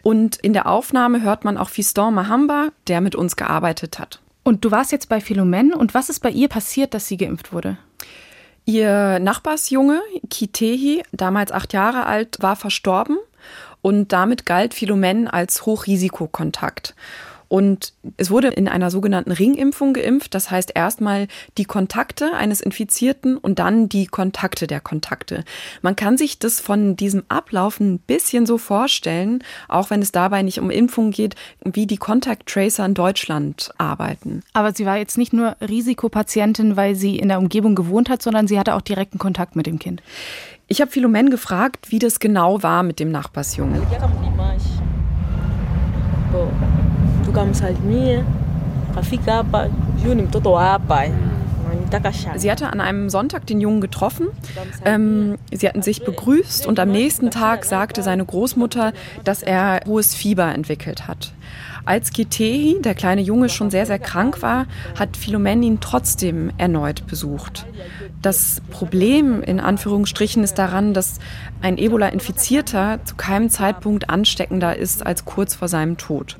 Und 0.03 0.37
in 0.37 0.53
der 0.53 0.67
Aufnahme 0.67 1.21
hört 1.21 1.45
man 1.45 1.57
auch 1.57 1.69
Fiston 1.69 2.13
Maham 2.13 2.40
Samba, 2.41 2.69
der 2.87 3.01
mit 3.01 3.15
uns 3.15 3.35
gearbeitet 3.35 3.99
hat. 3.99 4.19
Und 4.43 4.65
du 4.65 4.71
warst 4.71 4.91
jetzt 4.91 5.09
bei 5.09 5.21
Philomen 5.21 5.73
und 5.73 5.93
was 5.93 6.09
ist 6.09 6.21
bei 6.21 6.31
ihr 6.31 6.47
passiert, 6.47 6.95
dass 6.95 7.07
sie 7.07 7.17
geimpft 7.17 7.53
wurde? 7.53 7.77
Ihr 8.65 9.19
Nachbarsjunge, 9.19 10.01
Kitehi, 10.29 11.03
damals 11.11 11.51
acht 11.51 11.73
Jahre 11.73 12.07
alt, 12.07 12.37
war 12.41 12.55
verstorben 12.55 13.17
und 13.83 14.11
damit 14.11 14.47
galt 14.47 14.73
Philomen 14.73 15.27
als 15.27 15.67
Hochrisikokontakt. 15.67 16.95
Und 17.51 17.91
es 18.15 18.31
wurde 18.31 18.47
in 18.47 18.69
einer 18.69 18.89
sogenannten 18.89 19.33
Ringimpfung 19.33 19.91
geimpft. 19.91 20.33
Das 20.35 20.49
heißt 20.51 20.71
erstmal 20.73 21.27
die 21.57 21.65
Kontakte 21.65 22.31
eines 22.33 22.61
Infizierten 22.61 23.35
und 23.35 23.59
dann 23.59 23.89
die 23.89 24.05
Kontakte 24.05 24.67
der 24.67 24.79
Kontakte. 24.79 25.43
Man 25.81 25.97
kann 25.97 26.17
sich 26.17 26.39
das 26.39 26.61
von 26.61 26.95
diesem 26.95 27.23
Ablauf 27.27 27.81
ein 27.81 27.99
bisschen 27.99 28.45
so 28.45 28.57
vorstellen, 28.57 29.43
auch 29.67 29.89
wenn 29.89 30.01
es 30.01 30.13
dabei 30.13 30.43
nicht 30.43 30.61
um 30.61 30.69
Impfung 30.69 31.11
geht, 31.11 31.35
wie 31.65 31.87
die 31.87 31.97
Contact 31.97 32.47
Tracer 32.47 32.85
in 32.85 32.93
Deutschland 32.93 33.73
arbeiten. 33.77 34.43
Aber 34.53 34.73
sie 34.73 34.85
war 34.85 34.95
jetzt 34.95 35.17
nicht 35.17 35.33
nur 35.33 35.57
Risikopatientin, 35.59 36.77
weil 36.77 36.95
sie 36.95 37.19
in 37.19 37.27
der 37.27 37.39
Umgebung 37.39 37.75
gewohnt 37.75 38.09
hat, 38.09 38.21
sondern 38.21 38.47
sie 38.47 38.57
hatte 38.57 38.75
auch 38.75 38.81
direkten 38.81 39.17
Kontakt 39.17 39.57
mit 39.57 39.65
dem 39.65 39.77
Kind. 39.77 40.01
Ich 40.67 40.79
habe 40.79 40.89
Philomen 40.89 41.29
gefragt, 41.29 41.91
wie 41.91 41.99
das 41.99 42.21
genau 42.21 42.63
war 42.63 42.81
mit 42.83 43.01
dem 43.01 43.11
Nachbarsjungen 43.11 43.81
tukamsalimie 47.31 48.23
kafika 48.95 49.33
hapa 49.33 49.69
juu 50.05 50.13
ni 50.13 50.21
mtoto 50.21 50.51
wa 50.51 50.65
hapa 50.65 51.05
Sie 52.35 52.49
hatte 52.49 52.71
an 52.71 52.79
einem 52.79 53.09
Sonntag 53.09 53.45
den 53.47 53.59
Jungen 53.59 53.81
getroffen. 53.81 54.27
Ähm, 54.85 55.37
sie 55.51 55.67
hatten 55.67 55.81
sich 55.81 56.05
begrüßt 56.05 56.65
und 56.65 56.79
am 56.79 56.89
nächsten 56.89 57.31
Tag 57.31 57.65
sagte 57.65 58.01
seine 58.01 58.23
Großmutter, 58.23 58.93
dass 59.25 59.43
er 59.43 59.81
hohes 59.85 60.15
Fieber 60.15 60.53
entwickelt 60.53 61.09
hat. 61.09 61.33
Als 61.83 62.11
Kitehi, 62.11 62.77
der 62.81 62.93
kleine 62.93 63.21
Junge, 63.21 63.49
schon 63.49 63.71
sehr, 63.71 63.85
sehr 63.85 63.99
krank 63.99 64.41
war, 64.41 64.67
hat 64.97 65.17
Philomen 65.17 65.63
ihn 65.63 65.79
trotzdem 65.81 66.51
erneut 66.57 67.07
besucht. 67.07 67.65
Das 68.21 68.61
Problem 68.69 69.41
in 69.41 69.59
Anführungsstrichen 69.59 70.43
ist 70.43 70.55
daran, 70.55 70.93
dass 70.93 71.19
ein 71.61 71.79
Ebola-Infizierter 71.79 72.99
zu 73.03 73.15
keinem 73.15 73.49
Zeitpunkt 73.49 74.11
ansteckender 74.11 74.75
ist 74.75 75.03
als 75.05 75.25
kurz 75.25 75.55
vor 75.55 75.67
seinem 75.67 75.97
Tod. 75.97 76.37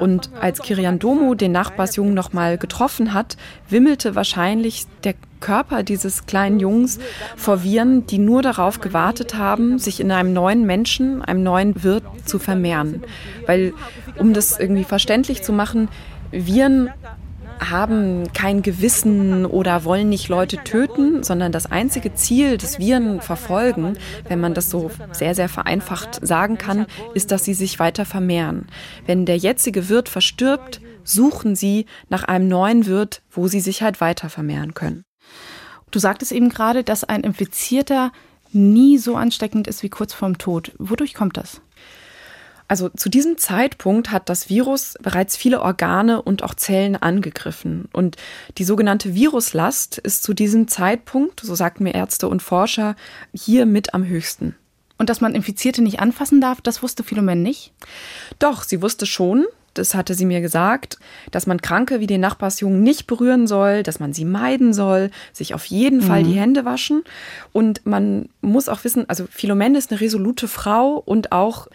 Und 0.00 0.30
als 0.40 0.62
Kirian 0.62 0.98
Domo 0.98 1.34
den 1.34 1.52
Nachbarsjungen 1.52 2.14
nochmal 2.14 2.56
getroffen 2.56 3.12
hat, 3.12 3.36
wimmelte 3.68 4.14
wahrscheinlich 4.14 4.86
der 5.04 5.14
Körper 5.40 5.82
dieses 5.82 6.24
kleinen 6.24 6.60
Jungs 6.60 6.98
vor 7.36 7.62
Viren, 7.62 8.06
die 8.06 8.18
nur 8.18 8.40
darauf 8.40 8.80
gewartet 8.80 9.34
haben, 9.34 9.78
sich 9.78 10.00
in 10.00 10.10
einem 10.10 10.32
neuen 10.32 10.64
Menschen, 10.64 11.20
einem 11.22 11.42
neuen 11.42 11.82
Wirt 11.84 12.04
zu 12.24 12.38
vermehren. 12.38 13.02
Weil, 13.46 13.74
um 14.16 14.32
das 14.32 14.58
irgendwie 14.58 14.84
verständlich 14.84 15.42
zu 15.42 15.52
machen, 15.52 15.88
Viren 16.30 16.90
haben 17.60 18.32
kein 18.32 18.62
Gewissen 18.62 19.46
oder 19.46 19.84
wollen 19.84 20.08
nicht 20.08 20.28
Leute 20.28 20.58
töten, 20.58 21.22
sondern 21.22 21.52
das 21.52 21.66
einzige 21.66 22.14
Ziel, 22.14 22.58
das 22.58 22.78
Viren 22.78 23.20
verfolgen, 23.20 23.98
wenn 24.28 24.40
man 24.40 24.54
das 24.54 24.70
so 24.70 24.90
sehr, 25.12 25.34
sehr 25.34 25.48
vereinfacht 25.48 26.26
sagen 26.26 26.58
kann, 26.58 26.86
ist, 27.14 27.30
dass 27.30 27.44
sie 27.44 27.54
sich 27.54 27.78
weiter 27.78 28.04
vermehren. 28.04 28.66
Wenn 29.06 29.26
der 29.26 29.36
jetzige 29.36 29.88
Wirt 29.88 30.08
verstirbt, 30.08 30.80
suchen 31.04 31.56
sie 31.56 31.86
nach 32.08 32.24
einem 32.24 32.48
neuen 32.48 32.86
Wirt, 32.86 33.22
wo 33.30 33.48
sie 33.48 33.60
sich 33.60 33.82
halt 33.82 34.00
weiter 34.00 34.28
vermehren 34.28 34.74
können. 34.74 35.04
Du 35.90 35.98
sagtest 35.98 36.32
eben 36.32 36.50
gerade, 36.50 36.84
dass 36.84 37.04
ein 37.04 37.22
Infizierter 37.22 38.12
nie 38.52 38.98
so 38.98 39.16
ansteckend 39.16 39.66
ist 39.66 39.82
wie 39.82 39.88
kurz 39.88 40.12
vorm 40.14 40.38
Tod. 40.38 40.72
Wodurch 40.78 41.14
kommt 41.14 41.36
das? 41.36 41.60
Also 42.68 42.90
zu 42.90 43.08
diesem 43.08 43.38
Zeitpunkt 43.38 44.12
hat 44.12 44.28
das 44.28 44.50
Virus 44.50 44.94
bereits 45.02 45.36
viele 45.36 45.62
Organe 45.62 46.20
und 46.20 46.42
auch 46.42 46.54
Zellen 46.54 46.96
angegriffen. 46.96 47.88
Und 47.92 48.16
die 48.58 48.64
sogenannte 48.64 49.14
Viruslast 49.14 49.96
ist 49.96 50.22
zu 50.22 50.34
diesem 50.34 50.68
Zeitpunkt, 50.68 51.40
so 51.40 51.54
sagten 51.54 51.84
mir 51.84 51.94
Ärzte 51.94 52.28
und 52.28 52.42
Forscher, 52.42 52.94
hier 53.32 53.64
mit 53.64 53.94
am 53.94 54.06
höchsten. 54.06 54.54
Und 54.98 55.08
dass 55.08 55.22
man 55.22 55.34
Infizierte 55.34 55.80
nicht 55.80 56.00
anfassen 56.00 56.40
darf, 56.40 56.60
das 56.60 56.82
wusste 56.82 57.04
Philomen 57.04 57.42
nicht? 57.42 57.72
Doch, 58.38 58.64
sie 58.64 58.82
wusste 58.82 59.06
schon, 59.06 59.46
das 59.78 59.94
hatte 59.94 60.14
sie 60.14 60.26
mir 60.26 60.40
gesagt, 60.40 60.98
dass 61.30 61.46
man 61.46 61.62
Kranke 61.62 62.00
wie 62.00 62.06
den 62.06 62.20
Nachbarsjungen 62.20 62.82
nicht 62.82 63.06
berühren 63.06 63.46
soll, 63.46 63.82
dass 63.82 64.00
man 64.00 64.12
sie 64.12 64.24
meiden 64.24 64.72
soll, 64.74 65.10
sich 65.32 65.54
auf 65.54 65.64
jeden 65.66 66.02
Fall 66.02 66.24
die 66.24 66.32
mhm. 66.32 66.38
Hände 66.38 66.64
waschen. 66.64 67.04
Und 67.52 67.86
man 67.86 68.28
muss 68.40 68.68
auch 68.68 68.82
wissen, 68.84 69.08
also 69.08 69.26
Philomene 69.30 69.78
ist 69.78 69.90
eine 69.90 70.00
resolute 70.00 70.48
Frau 70.48 70.94
und 70.94 71.32
auch 71.32 71.68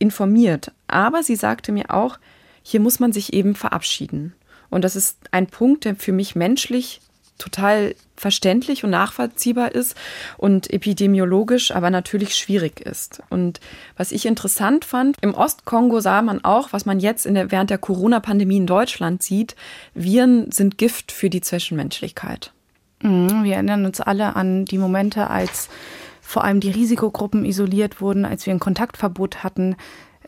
informiert. 0.00 0.72
Aber 0.88 1.22
sie 1.22 1.36
sagte 1.36 1.70
mir 1.70 1.94
auch, 1.94 2.18
hier 2.62 2.80
muss 2.80 2.98
man 2.98 3.12
sich 3.12 3.32
eben 3.32 3.54
verabschieden. 3.54 4.34
Und 4.70 4.82
das 4.82 4.96
ist 4.96 5.18
ein 5.30 5.46
Punkt, 5.46 5.84
der 5.84 5.94
für 5.94 6.12
mich 6.12 6.34
menschlich 6.34 7.00
total 7.38 7.94
verständlich 8.16 8.84
und 8.84 8.90
nachvollziehbar 8.90 9.72
ist 9.72 9.96
und 10.36 10.70
epidemiologisch 10.70 11.72
aber 11.72 11.90
natürlich 11.90 12.36
schwierig 12.36 12.80
ist. 12.80 13.22
Und 13.30 13.60
was 13.96 14.12
ich 14.12 14.26
interessant 14.26 14.84
fand, 14.84 15.16
im 15.22 15.34
Ostkongo 15.34 16.00
sah 16.00 16.20
man 16.22 16.44
auch, 16.44 16.72
was 16.72 16.84
man 16.84 17.00
jetzt 17.00 17.24
der, 17.24 17.50
während 17.50 17.70
der 17.70 17.78
Corona-Pandemie 17.78 18.58
in 18.58 18.66
Deutschland 18.66 19.22
sieht, 19.22 19.56
Viren 19.94 20.52
sind 20.52 20.76
Gift 20.76 21.12
für 21.12 21.30
die 21.30 21.40
Zwischenmenschlichkeit. 21.40 22.52
Mhm, 23.02 23.44
wir 23.44 23.54
erinnern 23.54 23.86
uns 23.86 24.00
alle 24.00 24.36
an 24.36 24.66
die 24.66 24.78
Momente, 24.78 25.30
als 25.30 25.70
vor 26.30 26.44
allem 26.44 26.60
die 26.60 26.70
Risikogruppen 26.70 27.44
isoliert 27.44 28.00
wurden, 28.00 28.24
als 28.24 28.46
wir 28.46 28.54
ein 28.54 28.60
Kontaktverbot 28.60 29.42
hatten, 29.42 29.74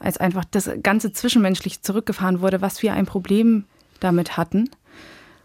als 0.01 0.19
einfach 0.19 0.45
das 0.45 0.69
ganze 0.83 1.13
zwischenmenschlich 1.13 1.83
zurückgefahren 1.83 2.41
wurde, 2.41 2.61
was 2.61 2.83
wir 2.83 2.95
ein 2.95 3.07
Problem 3.07 3.67
damit 4.01 4.37
hatten. 4.37 4.69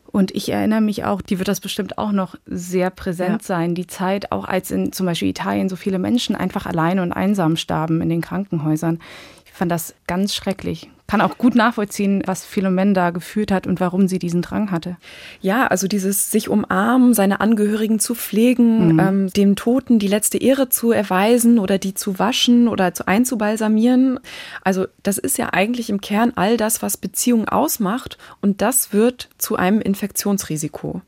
Und 0.07 0.31
ich 0.31 0.49
erinnere 0.49 0.81
mich 0.81 1.03
auch, 1.03 1.21
die 1.21 1.37
wird 1.37 1.47
das 1.47 1.59
bestimmt 1.59 1.99
auch 1.99 2.11
noch 2.11 2.33
sehr 2.47 2.89
präsent 2.89 3.43
ja. 3.43 3.47
sein, 3.47 3.75
die 3.75 3.85
Zeit, 3.85 4.31
auch 4.31 4.45
als 4.45 4.71
in 4.71 4.91
zum 4.91 5.05
Beispiel 5.05 5.29
Italien 5.29 5.69
so 5.69 5.75
viele 5.75 5.99
Menschen 5.99 6.35
einfach 6.35 6.65
alleine 6.65 7.03
und 7.03 7.11
einsam 7.11 7.55
starben 7.55 8.01
in 8.01 8.09
den 8.09 8.21
Krankenhäusern. 8.21 8.97
Ich 9.45 9.51
fand 9.51 9.71
das 9.71 9.93
ganz 10.07 10.33
schrecklich 10.33 10.89
kann 11.07 11.21
auch 11.21 11.37
gut 11.37 11.55
nachvollziehen, 11.55 12.21
was 12.25 12.45
Philomen 12.45 12.93
da 12.93 13.11
geführt 13.11 13.51
hat 13.51 13.65
und 13.65 13.79
warum 13.79 14.09
sie 14.09 14.19
diesen 14.19 14.41
Drang 14.41 14.71
hatte. 14.71 14.97
Ja, 15.39 15.67
also 15.67 15.87
dieses 15.87 16.31
sich 16.31 16.49
umarmen, 16.49 17.13
seine 17.13 17.39
Angehörigen 17.39 17.99
zu 17.99 18.13
pflegen, 18.13 18.93
mhm. 18.93 18.99
ähm, 18.99 19.27
dem 19.29 19.55
Toten 19.55 19.99
die 19.99 20.09
letzte 20.09 20.37
Ehre 20.37 20.67
zu 20.67 20.91
erweisen 20.91 21.59
oder 21.59 21.77
die 21.77 21.93
zu 21.93 22.19
waschen 22.19 22.67
oder 22.67 22.93
zu 22.93 23.07
einzubalsamieren. 23.07 24.19
Also 24.63 24.85
das 25.01 25.17
ist 25.17 25.37
ja 25.37 25.53
eigentlich 25.53 25.89
im 25.89 26.01
Kern 26.01 26.33
all 26.35 26.57
das, 26.57 26.81
was 26.81 26.97
Beziehungen 26.97 27.47
ausmacht 27.47 28.17
und 28.41 28.61
das 28.61 28.91
wird 28.91 29.29
zu 29.37 29.55
einem 29.55 29.79
Infektionsrisiko. 29.79 31.01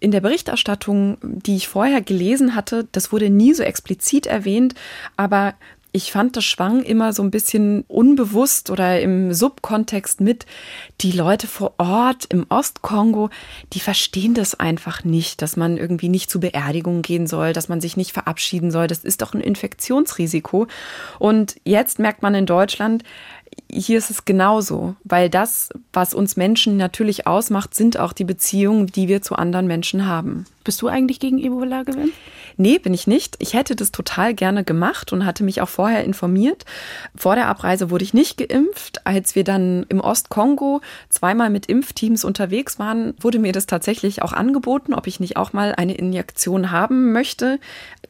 In 0.00 0.10
der 0.10 0.20
Berichterstattung, 0.20 1.18
die 1.22 1.54
ich 1.54 1.68
vorher 1.68 2.00
gelesen 2.00 2.56
hatte, 2.56 2.88
das 2.90 3.12
wurde 3.12 3.30
nie 3.30 3.52
so 3.52 3.62
explizit 3.62 4.26
erwähnt, 4.26 4.74
aber 5.16 5.54
ich 5.92 6.10
fand, 6.10 6.36
das 6.36 6.44
schwang 6.44 6.82
immer 6.82 7.12
so 7.12 7.22
ein 7.22 7.30
bisschen 7.30 7.84
unbewusst 7.86 8.70
oder 8.70 9.00
im 9.00 9.34
Subkontext 9.34 10.22
mit. 10.22 10.46
Die 11.02 11.12
Leute 11.12 11.46
vor 11.46 11.74
Ort 11.76 12.24
im 12.30 12.46
Ostkongo, 12.48 13.28
die 13.74 13.80
verstehen 13.80 14.32
das 14.32 14.58
einfach 14.58 15.04
nicht, 15.04 15.42
dass 15.42 15.56
man 15.56 15.76
irgendwie 15.76 16.08
nicht 16.08 16.30
zu 16.30 16.40
Beerdigungen 16.40 17.02
gehen 17.02 17.26
soll, 17.26 17.52
dass 17.52 17.68
man 17.68 17.82
sich 17.82 17.98
nicht 17.98 18.12
verabschieden 18.12 18.70
soll. 18.70 18.86
Das 18.86 19.04
ist 19.04 19.20
doch 19.20 19.34
ein 19.34 19.42
Infektionsrisiko. 19.42 20.66
Und 21.18 21.56
jetzt 21.64 21.98
merkt 21.98 22.22
man 22.22 22.34
in 22.34 22.46
Deutschland, 22.46 23.04
hier 23.72 23.98
ist 23.98 24.10
es 24.10 24.24
genauso, 24.24 24.96
weil 25.02 25.30
das, 25.30 25.70
was 25.92 26.12
uns 26.12 26.36
Menschen 26.36 26.76
natürlich 26.76 27.26
ausmacht, 27.26 27.74
sind 27.74 27.98
auch 27.98 28.12
die 28.12 28.24
Beziehungen, 28.24 28.86
die 28.86 29.08
wir 29.08 29.22
zu 29.22 29.34
anderen 29.34 29.66
Menschen 29.66 30.06
haben. 30.06 30.44
Bist 30.64 30.80
du 30.82 30.88
eigentlich 30.88 31.18
gegen 31.18 31.38
Ebola 31.38 31.82
gewinnt? 31.82 32.12
Nee, 32.56 32.78
bin 32.78 32.94
ich 32.94 33.06
nicht. 33.06 33.36
Ich 33.40 33.54
hätte 33.54 33.74
das 33.74 33.90
total 33.90 34.34
gerne 34.34 34.62
gemacht 34.62 35.12
und 35.12 35.24
hatte 35.24 35.42
mich 35.42 35.60
auch 35.60 35.68
vorher 35.68 36.04
informiert. 36.04 36.64
Vor 37.16 37.34
der 37.34 37.48
Abreise 37.48 37.90
wurde 37.90 38.04
ich 38.04 38.14
nicht 38.14 38.36
geimpft. 38.36 39.04
Als 39.06 39.34
wir 39.34 39.42
dann 39.42 39.86
im 39.88 40.00
Ostkongo 40.00 40.80
zweimal 41.08 41.50
mit 41.50 41.66
Impfteams 41.66 42.24
unterwegs 42.24 42.78
waren, 42.78 43.14
wurde 43.20 43.38
mir 43.38 43.52
das 43.52 43.66
tatsächlich 43.66 44.22
auch 44.22 44.32
angeboten, 44.32 44.94
ob 44.94 45.06
ich 45.06 45.18
nicht 45.18 45.36
auch 45.36 45.52
mal 45.52 45.74
eine 45.74 45.94
Injektion 45.94 46.70
haben 46.70 47.12
möchte. 47.12 47.58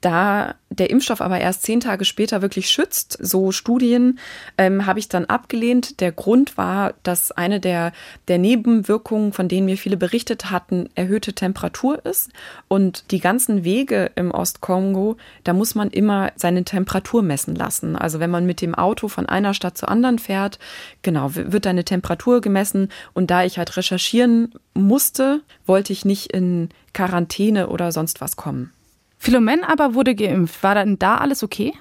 Da 0.02 0.56
der 0.68 0.90
Impfstoff 0.90 1.20
aber 1.20 1.38
erst 1.38 1.62
zehn 1.62 1.80
Tage 1.80 2.04
später 2.04 2.42
wirklich 2.42 2.70
schützt, 2.70 3.16
so 3.20 3.52
Studien, 3.52 4.18
ähm, 4.58 4.86
habe 4.86 4.98
ich 4.98 5.08
dann 5.08 5.26
abgelehnt. 5.26 6.00
Der 6.00 6.12
Grund 6.12 6.56
war, 6.56 6.94
dass 7.02 7.30
eine 7.30 7.60
der, 7.60 7.92
der 8.26 8.38
Nebenwirkungen, 8.38 9.32
von 9.32 9.48
denen 9.48 9.66
mir 9.66 9.76
viele 9.76 9.96
berichtet 9.96 10.50
hatten, 10.50 10.88
erhöhte 10.94 11.34
Temperatur 11.34 12.04
ist. 12.04 12.30
Und 12.68 13.10
die 13.12 13.20
ganzen 13.20 13.64
Wege 13.64 14.10
im 14.16 14.32
Ostkongo, 14.32 15.16
da 15.44 15.52
muss 15.52 15.74
man 15.74 15.90
immer 15.90 16.32
seine 16.36 16.64
Temperatur 16.64 17.22
messen 17.22 17.54
lassen. 17.54 17.94
Also 17.94 18.18
wenn 18.18 18.30
man 18.30 18.44
mit 18.44 18.60
dem 18.60 18.74
Auto 18.74 19.08
von 19.08 19.26
einer 19.26 19.54
Stadt 19.54 19.78
zur 19.78 19.88
anderen 19.88 20.18
fährt, 20.18 20.58
genau, 21.02 21.34
wird 21.34 21.64
deine 21.64 21.84
Temperatur 21.84 22.40
gemessen. 22.40 22.88
Und 23.12 23.30
da 23.30 23.44
ich 23.44 23.58
halt 23.58 23.76
recherchieren 23.76 24.52
musste, 24.74 25.42
wollte 25.64 25.92
ich 25.92 26.04
nicht 26.04 26.32
in 26.32 26.70
Quarantäne 26.92 27.68
oder 27.68 27.92
sonst 27.92 28.20
was 28.20 28.36
kommen. 28.36 28.72
Philomen 29.22 29.62
aber 29.62 29.94
wurde 29.94 30.16
geimpft. 30.16 30.64
War 30.64 30.74
dann 30.74 30.98
da 30.98 31.18
alles 31.18 31.44
okay? 31.44 31.72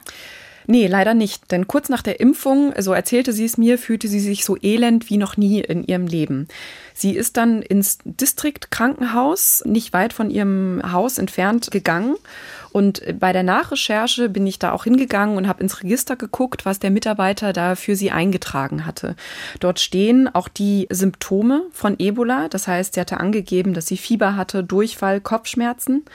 Nee, 0.68 0.86
leider 0.86 1.16
nicht. 1.16 1.52
Denn 1.52 1.68
kurz 1.68 1.90
nach 1.90 2.04
der 2.04 2.20
Impfung, 2.20 2.72
so 2.78 2.94
erzählte 2.94 3.34
sie 3.34 3.46
es 3.46 3.58
mir, 3.58 3.80
fühlte 3.80 4.08
sie 4.08 4.20
sich 4.20 4.46
so 4.46 4.56
elend 4.62 5.10
wie 5.10 5.18
noch 5.18 5.38
nie 5.38 5.60
in 5.62 5.84
ihrem 5.84 6.06
Leben. 6.06 6.48
Sie 6.94 7.16
ist 7.16 7.38
dann 7.38 7.64
ins 7.64 7.98
Distriktkrankenhaus, 8.06 9.64
nicht 9.66 9.92
weit 9.92 10.14
von 10.14 10.30
ihrem 10.30 10.84
Haus 10.92 11.18
entfernt, 11.18 11.72
gegangen. 11.72 12.16
Und 12.72 13.02
bei 13.20 13.34
der 13.34 13.42
Nachrecherche 13.42 14.30
bin 14.30 14.46
ich 14.46 14.60
da 14.60 14.72
auch 14.72 14.84
hingegangen 14.84 15.36
und 15.36 15.48
habe 15.48 15.64
ins 15.64 15.82
Register 15.82 16.16
geguckt, 16.16 16.64
was 16.64 16.78
der 16.78 16.92
Mitarbeiter 16.92 17.54
da 17.54 17.74
für 17.74 17.96
sie 17.96 18.12
eingetragen 18.12 18.86
hatte. 18.86 19.16
Dort 19.60 19.80
stehen 19.80 20.30
auch 20.34 20.48
die 20.48 20.88
Symptome 20.92 21.64
von 21.72 21.96
Ebola. 21.98 22.50
Das 22.50 22.68
heißt, 22.68 22.94
sie 22.94 23.00
hatte 23.00 23.20
angegeben, 23.20 23.74
dass 23.74 23.88
sie 23.88 23.98
Fieber 23.98 24.36
hatte, 24.36 24.64
Durchfall, 24.64 25.22
Kopfschmerzen. 25.22 26.06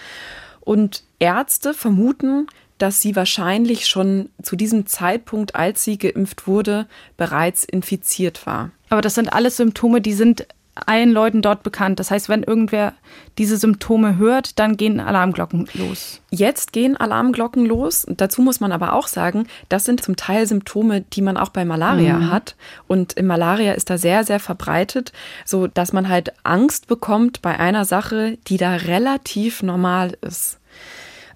Und 0.67 1.05
Ärzte 1.21 1.75
vermuten, 1.75 2.49
dass 2.79 3.01
sie 3.01 3.15
wahrscheinlich 3.15 3.87
schon 3.87 4.31
zu 4.43 4.57
diesem 4.57 4.87
Zeitpunkt, 4.87 5.55
als 5.55 5.85
sie 5.85 5.97
geimpft 5.97 6.49
wurde, 6.49 6.89
bereits 7.17 7.63
infiziert 7.63 8.47
war. 8.47 8.73
Aber 8.89 9.01
das 9.01 9.15
sind 9.15 9.33
alles 9.33 9.57
Symptome, 9.57 10.01
die 10.01 10.13
sind 10.13 10.49
allen 10.85 11.11
Leuten 11.11 11.41
dort 11.41 11.63
bekannt. 11.63 11.99
Das 11.99 12.11
heißt, 12.11 12.29
wenn 12.29 12.43
irgendwer 12.43 12.93
diese 13.39 13.57
Symptome 13.57 14.19
hört, 14.19 14.59
dann 14.59 14.77
gehen 14.77 15.01
Alarmglocken 15.01 15.69
los. 15.75 16.21
Jetzt 16.31 16.73
gehen 16.73 16.97
Alarmglocken 16.97 17.65
los. 17.65 18.07
Dazu 18.09 18.43
muss 18.43 18.61
man 18.61 18.73
aber 18.73 18.93
auch 18.93 19.07
sagen, 19.07 19.47
das 19.69 19.85
sind 19.85 20.05
zum 20.05 20.17
Teil 20.17 20.47
Symptome, 20.47 21.01
die 21.01 21.23
man 21.23 21.37
auch 21.37 21.49
bei 21.49 21.65
Malaria 21.65 22.19
mhm. 22.19 22.31
hat. 22.31 22.57
Und 22.87 23.15
in 23.15 23.27
Malaria 23.27 23.73
ist 23.73 23.89
da 23.89 23.97
sehr, 23.97 24.25
sehr 24.25 24.41
verbreitet, 24.41 25.13
so 25.45 25.67
dass 25.67 25.93
man 25.93 26.09
halt 26.09 26.33
Angst 26.43 26.87
bekommt 26.87 27.41
bei 27.41 27.59
einer 27.59 27.85
Sache, 27.85 28.37
die 28.47 28.59
da 28.59 28.75
relativ 28.75 29.63
normal 29.63 30.17
ist. 30.21 30.59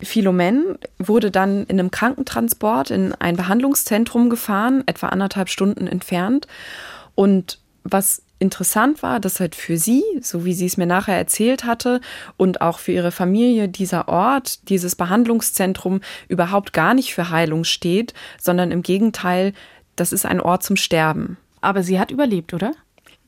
Philomen 0.02 0.78
wurde 0.98 1.30
dann 1.30 1.64
in 1.64 1.78
einem 1.78 1.90
Krankentransport 1.90 2.90
in 2.90 3.14
ein 3.14 3.36
Behandlungszentrum 3.36 4.30
gefahren, 4.30 4.82
etwa 4.86 5.08
anderthalb 5.08 5.48
Stunden 5.48 5.86
entfernt. 5.86 6.46
Und 7.14 7.58
was 7.84 8.22
interessant 8.40 9.02
war, 9.02 9.20
dass 9.20 9.38
halt 9.38 9.54
für 9.54 9.78
sie, 9.78 10.02
so 10.20 10.44
wie 10.44 10.54
sie 10.54 10.66
es 10.66 10.76
mir 10.76 10.86
nachher 10.86 11.16
erzählt 11.16 11.64
hatte, 11.64 12.00
und 12.36 12.60
auch 12.60 12.80
für 12.80 12.92
ihre 12.92 13.12
Familie 13.12 13.68
dieser 13.68 14.08
Ort, 14.08 14.68
dieses 14.68 14.96
Behandlungszentrum 14.96 16.00
überhaupt 16.26 16.72
gar 16.72 16.94
nicht 16.94 17.14
für 17.14 17.30
Heilung 17.30 17.64
steht, 17.64 18.14
sondern 18.40 18.72
im 18.72 18.82
Gegenteil, 18.82 19.52
das 19.94 20.12
ist 20.12 20.26
ein 20.26 20.40
Ort 20.40 20.62
zum 20.64 20.76
Sterben. 20.76 21.36
Aber 21.60 21.82
sie 21.82 22.00
hat 22.00 22.10
überlebt, 22.10 22.54
oder? 22.54 22.72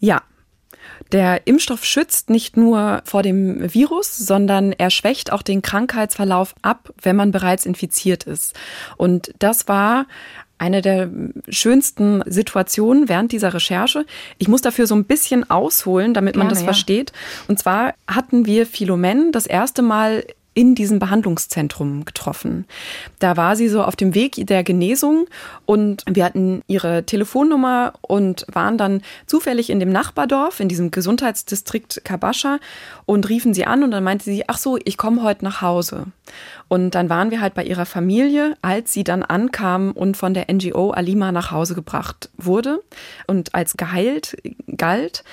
Ja, 0.01 0.23
der 1.13 1.47
Impfstoff 1.47 1.85
schützt 1.85 2.31
nicht 2.31 2.57
nur 2.57 3.03
vor 3.05 3.23
dem 3.23 3.73
Virus, 3.75 4.17
sondern 4.17 4.73
er 4.73 4.91
schwächt 4.91 5.33
auch 5.33 5.43
den 5.43 5.63
Krankheitsverlauf 5.63 6.55
ab, 6.63 6.93
wenn 7.01 7.17
man 7.17 7.33
bereits 7.33 7.67
infiziert 7.67 8.25
ist. 8.25 8.59
Und 8.97 9.33
das 9.39 9.69
war 9.69 10.07
eine 10.59 10.81
der 10.81 11.11
schönsten 11.49 12.23
Situationen 12.27 13.09
während 13.09 13.33
dieser 13.33 13.53
Recherche. 13.53 14.07
Ich 14.39 14.49
muss 14.49 14.63
dafür 14.63 14.87
so 14.87 14.95
ein 14.95 15.05
bisschen 15.05 15.49
ausholen, 15.51 16.15
damit 16.15 16.37
man 16.37 16.47
Gerne, 16.47 16.55
das 16.55 16.63
versteht. 16.63 17.13
Und 17.49 17.59
zwar 17.59 17.95
hatten 18.07 18.47
wir 18.47 18.67
Philomen 18.67 19.33
das 19.33 19.47
erste 19.47 19.83
Mal 19.83 20.25
in 20.55 20.75
diesem 20.75 20.99
Behandlungszentrum 20.99 22.05
getroffen. 22.05 22.67
Da 23.19 23.37
war 23.37 23.57
sie 23.57 23.69
so 23.69 23.83
auf 23.83 23.97
dem 23.97 24.15
Weg 24.15 24.47
der 24.47 24.63
Genesung 24.63 25.27
und 25.65 26.05
wir 26.07 26.25
hatten 26.25 26.63
ihre 26.67 27.05
Telefonnummer 27.05 27.95
und 28.03 28.45
waren 28.53 28.77
dann 28.77 29.03
zufällig 29.27 29.71
in 29.71 29.81
dem 29.81 29.91
Nachbardorf, 29.91 30.61
in 30.61 30.69
diesem 30.69 30.91
Gesundheitsdistrikt 30.91 32.05
Kabascha 32.05 32.59
und 33.07 33.29
riefen 33.29 33.55
sie 33.55 33.65
an 33.65 33.83
und 33.83 33.91
dann 33.91 34.05
meinte 34.05 34.25
sie, 34.25 34.49
ach 34.49 34.59
so, 34.59 34.79
ich 34.85 34.97
komme 34.97 35.23
heute 35.23 35.45
nach 35.45 35.63
Hause. 35.63 36.07
Und 36.69 36.95
dann 36.95 37.09
waren 37.09 37.31
wir 37.31 37.41
halt 37.41 37.55
bei 37.55 37.65
ihrer 37.65 37.87
Familie, 37.87 38.57
als 38.63 38.93
sie 38.93 39.05
dann 39.05 39.23
ankam 39.23 39.93
und 39.93 40.17
von 40.17 40.35
der 40.35 40.53
NGO 40.53 40.91
Alima 40.91 41.33
nach 41.33 41.51
Hause 41.51 41.75
gebracht 41.75 42.31
wurde 42.37 42.83
und 43.27 43.55
als 43.55 43.77
geheilt 43.77 44.37
galt. 44.77 45.25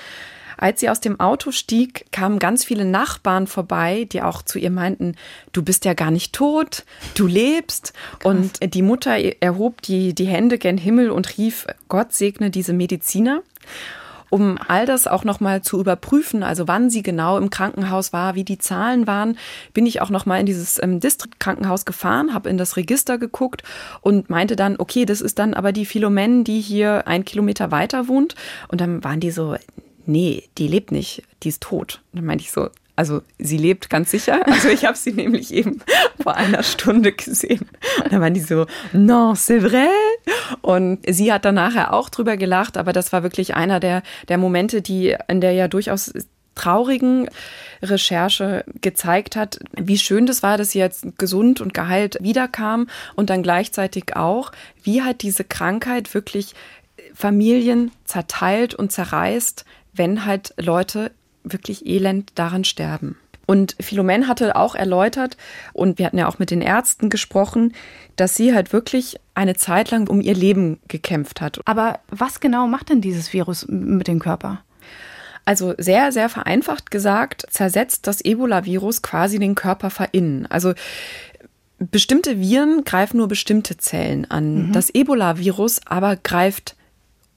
Als 0.60 0.80
sie 0.80 0.90
aus 0.90 1.00
dem 1.00 1.18
Auto 1.18 1.52
stieg, 1.52 2.04
kamen 2.12 2.38
ganz 2.38 2.64
viele 2.64 2.84
Nachbarn 2.84 3.46
vorbei, 3.46 4.06
die 4.12 4.20
auch 4.20 4.42
zu 4.42 4.58
ihr 4.58 4.70
meinten, 4.70 5.16
du 5.52 5.62
bist 5.62 5.86
ja 5.86 5.94
gar 5.94 6.10
nicht 6.10 6.34
tot, 6.34 6.84
du 7.14 7.26
lebst. 7.26 7.94
Krass. 8.18 8.30
Und 8.30 8.74
die 8.74 8.82
Mutter 8.82 9.16
erhob 9.40 9.80
die, 9.80 10.14
die 10.14 10.26
Hände 10.26 10.58
gen 10.58 10.76
Himmel 10.76 11.10
und 11.10 11.38
rief, 11.38 11.66
Gott 11.88 12.12
segne 12.12 12.50
diese 12.50 12.74
Mediziner 12.74 13.42
um 14.30 14.58
all 14.68 14.86
das 14.86 15.08
auch 15.08 15.24
nochmal 15.24 15.60
zu 15.62 15.80
überprüfen, 15.80 16.42
also 16.42 16.68
wann 16.68 16.88
sie 16.88 17.02
genau 17.02 17.36
im 17.36 17.50
Krankenhaus 17.50 18.12
war, 18.12 18.36
wie 18.36 18.44
die 18.44 18.58
Zahlen 18.58 19.08
waren, 19.08 19.36
bin 19.74 19.86
ich 19.86 20.00
auch 20.00 20.10
nochmal 20.10 20.38
in 20.38 20.46
dieses 20.46 20.80
ähm, 20.80 21.00
Distriktkrankenhaus 21.00 21.84
gefahren, 21.84 22.32
habe 22.32 22.48
in 22.48 22.56
das 22.56 22.76
Register 22.76 23.18
geguckt 23.18 23.64
und 24.00 24.30
meinte 24.30 24.54
dann, 24.54 24.76
okay, 24.78 25.04
das 25.04 25.20
ist 25.20 25.40
dann 25.40 25.52
aber 25.52 25.72
die 25.72 25.84
Philomen, 25.84 26.44
die 26.44 26.60
hier 26.60 27.08
ein 27.08 27.24
Kilometer 27.24 27.72
weiter 27.72 28.06
wohnt. 28.06 28.36
Und 28.68 28.80
dann 28.80 29.02
waren 29.02 29.18
die 29.18 29.32
so, 29.32 29.56
nee, 30.06 30.44
die 30.58 30.68
lebt 30.68 30.92
nicht, 30.92 31.22
die 31.42 31.48
ist 31.48 31.62
tot. 31.62 32.02
Und 32.12 32.18
dann 32.18 32.26
meinte 32.26 32.42
ich 32.42 32.52
so, 32.52 32.68
also 32.96 33.22
sie 33.38 33.56
lebt 33.56 33.88
ganz 33.88 34.10
sicher. 34.10 34.42
Also 34.46 34.68
ich 34.68 34.84
habe 34.84 34.96
sie 34.96 35.12
nämlich 35.12 35.54
eben 35.54 35.80
vor 36.22 36.34
einer 36.34 36.62
Stunde 36.62 37.12
gesehen. 37.12 37.66
Und 38.04 38.12
dann 38.12 38.20
waren 38.20 38.34
die 38.34 38.40
so, 38.40 38.66
non, 38.92 39.34
c'est 39.34 39.60
vrai. 39.60 39.88
Und 40.60 40.98
sie 41.08 41.32
hat 41.32 41.46
dann 41.46 41.54
nachher 41.54 41.94
auch 41.94 42.10
drüber 42.10 42.36
gelacht, 42.36 42.76
aber 42.76 42.92
das 42.92 43.12
war 43.12 43.22
wirklich 43.22 43.54
einer 43.54 43.80
der, 43.80 44.02
der 44.28 44.36
Momente, 44.36 44.82
die 44.82 45.16
in 45.28 45.40
der 45.40 45.52
ja 45.52 45.66
durchaus 45.66 46.12
traurigen 46.54 47.30
Recherche 47.82 48.64
gezeigt 48.82 49.34
hat, 49.34 49.60
wie 49.72 49.96
schön 49.96 50.26
das 50.26 50.42
war, 50.42 50.58
dass 50.58 50.72
sie 50.72 50.78
jetzt 50.78 51.06
gesund 51.16 51.62
und 51.62 51.72
geheilt 51.72 52.18
wiederkam 52.20 52.88
und 53.16 53.30
dann 53.30 53.42
gleichzeitig 53.42 54.14
auch, 54.14 54.52
wie 54.82 55.02
halt 55.02 55.22
diese 55.22 55.44
Krankheit 55.44 56.12
wirklich 56.12 56.54
Familien 57.14 57.92
zerteilt 58.04 58.74
und 58.74 58.92
zerreißt, 58.92 59.64
wenn 59.92 60.24
halt 60.24 60.54
Leute 60.58 61.12
wirklich 61.42 61.86
elend 61.86 62.32
daran 62.34 62.64
sterben. 62.64 63.16
Und 63.46 63.74
Philomen 63.80 64.28
hatte 64.28 64.54
auch 64.54 64.76
erläutert, 64.76 65.36
und 65.72 65.98
wir 65.98 66.06
hatten 66.06 66.18
ja 66.18 66.28
auch 66.28 66.38
mit 66.38 66.52
den 66.52 66.60
Ärzten 66.60 67.10
gesprochen, 67.10 67.74
dass 68.14 68.36
sie 68.36 68.54
halt 68.54 68.72
wirklich 68.72 69.18
eine 69.34 69.56
Zeit 69.56 69.90
lang 69.90 70.08
um 70.08 70.20
ihr 70.20 70.34
Leben 70.34 70.78
gekämpft 70.86 71.40
hat. 71.40 71.60
Aber 71.64 71.98
was 72.08 72.38
genau 72.38 72.68
macht 72.68 72.90
denn 72.90 73.00
dieses 73.00 73.32
Virus 73.32 73.66
mit 73.68 74.06
dem 74.06 74.20
Körper? 74.20 74.62
Also 75.44 75.74
sehr, 75.78 76.12
sehr 76.12 76.28
vereinfacht 76.28 76.92
gesagt, 76.92 77.44
zersetzt 77.50 78.06
das 78.06 78.20
Ebola-Virus 78.20 79.02
quasi 79.02 79.40
den 79.40 79.56
Körper 79.56 79.90
verinnen. 79.90 80.46
Also 80.46 80.74
bestimmte 81.78 82.38
Viren 82.38 82.84
greifen 82.84 83.16
nur 83.16 83.26
bestimmte 83.26 83.76
Zellen 83.78 84.30
an. 84.30 84.68
Mhm. 84.68 84.72
Das 84.72 84.90
Ebola-Virus 84.90 85.80
aber 85.86 86.14
greift 86.14 86.76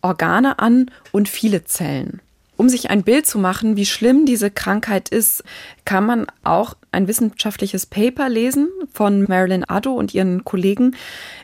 Organe 0.02 0.60
an 0.60 0.92
und 1.12 1.28
viele 1.28 1.64
Zellen. 1.64 2.22
Um 2.56 2.70
sich 2.70 2.90
ein 2.92 3.04
Bild 3.04 3.26
zu 3.26 3.40
machen, 3.40 3.78
wie 3.78 3.86
schlimm 3.86 4.26
diese 4.26 4.52
Krankheit 4.52 5.10
ist, 5.10 5.44
kann 5.86 6.06
man 6.06 6.28
auch 6.44 6.76
ein 6.92 7.08
wissenschaftliches 7.08 7.88
Paper 7.88 8.30
lesen 8.30 8.70
von 8.94 9.24
Marilyn 9.24 9.68
Addo 9.68 9.94
und 9.94 10.14
ihren 10.14 10.44
Kollegen. 10.44 10.96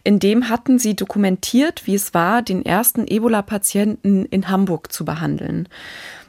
In 0.03 0.19
dem 0.19 0.49
hatten 0.49 0.77
sie 0.77 0.95
dokumentiert, 0.95 1.87
wie 1.87 1.95
es 1.95 2.13
war, 2.13 2.43
den 2.43 2.63
ersten 2.63 3.07
Ebola-Patienten 3.07 4.25
in 4.25 4.49
Hamburg 4.49 4.93
zu 4.93 5.03
behandeln. 5.03 5.67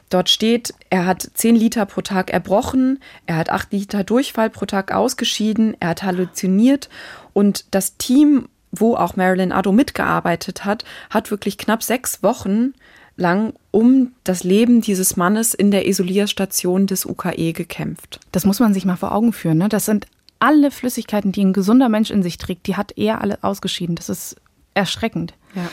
Dort 0.09 0.29
steht, 0.29 0.73
er 0.89 1.05
hat 1.05 1.29
10 1.33 1.55
Liter 1.55 1.85
pro 1.85 2.01
Tag 2.01 2.31
erbrochen, 2.31 2.99
er 3.27 3.37
hat 3.37 3.49
8 3.49 3.71
Liter 3.71 4.03
Durchfall 4.03 4.49
pro 4.49 4.65
Tag 4.65 4.91
ausgeschieden, 4.91 5.77
er 5.79 5.89
hat 5.89 6.03
halluziniert 6.03 6.89
und 7.31 7.65
das 7.71 7.95
Team, 7.97 8.49
wo 8.71 8.95
auch 8.95 9.15
Marilyn 9.15 9.53
Addo 9.53 9.71
mitgearbeitet 9.71 10.65
hat, 10.65 10.83
hat 11.09 11.31
wirklich 11.31 11.57
knapp 11.57 11.81
sechs 11.81 12.23
Wochen 12.23 12.73
lang 13.15 13.53
um 13.71 14.13
das 14.23 14.43
Leben 14.43 14.81
dieses 14.81 15.17
Mannes 15.17 15.53
in 15.53 15.71
der 15.71 15.87
Isolierstation 15.87 16.87
des 16.87 17.05
UKE 17.05 17.53
gekämpft. 17.53 18.19
Das 18.31 18.45
muss 18.45 18.59
man 18.59 18.73
sich 18.73 18.85
mal 18.85 18.95
vor 18.95 19.13
Augen 19.13 19.33
führen. 19.33 19.57
Ne? 19.57 19.69
Das 19.69 19.85
sind 19.85 20.07
alle 20.39 20.71
Flüssigkeiten, 20.71 21.31
die 21.31 21.45
ein 21.45 21.53
gesunder 21.53 21.87
Mensch 21.87 22.09
in 22.09 22.23
sich 22.23 22.37
trägt, 22.37 22.65
die 22.67 22.75
hat 22.75 22.97
er 22.97 23.21
alle 23.21 23.43
ausgeschieden. 23.43 23.95
Das 23.95 24.09
ist 24.09 24.35
erschreckend. 24.73 25.33
Ja. 25.55 25.69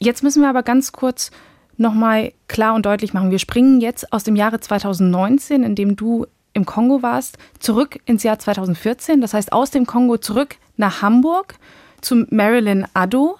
Jetzt 0.00 0.22
müssen 0.22 0.42
wir 0.42 0.48
aber 0.48 0.62
ganz 0.62 0.92
kurz 0.92 1.30
nochmal 1.76 2.32
klar 2.48 2.74
und 2.74 2.86
deutlich 2.86 3.12
machen. 3.12 3.30
Wir 3.30 3.38
springen 3.38 3.80
jetzt 3.80 4.12
aus 4.12 4.24
dem 4.24 4.36
Jahre 4.36 4.60
2019, 4.60 5.62
in 5.62 5.74
dem 5.74 5.96
du 5.96 6.26
im 6.54 6.64
Kongo 6.64 7.02
warst, 7.02 7.36
zurück 7.58 8.00
ins 8.06 8.22
Jahr 8.22 8.38
2014. 8.38 9.20
Das 9.20 9.34
heißt, 9.34 9.52
aus 9.52 9.70
dem 9.70 9.86
Kongo 9.86 10.16
zurück 10.16 10.56
nach 10.76 11.02
Hamburg 11.02 11.54
zu 12.00 12.26
Marilyn 12.30 12.86
Addo. 12.94 13.36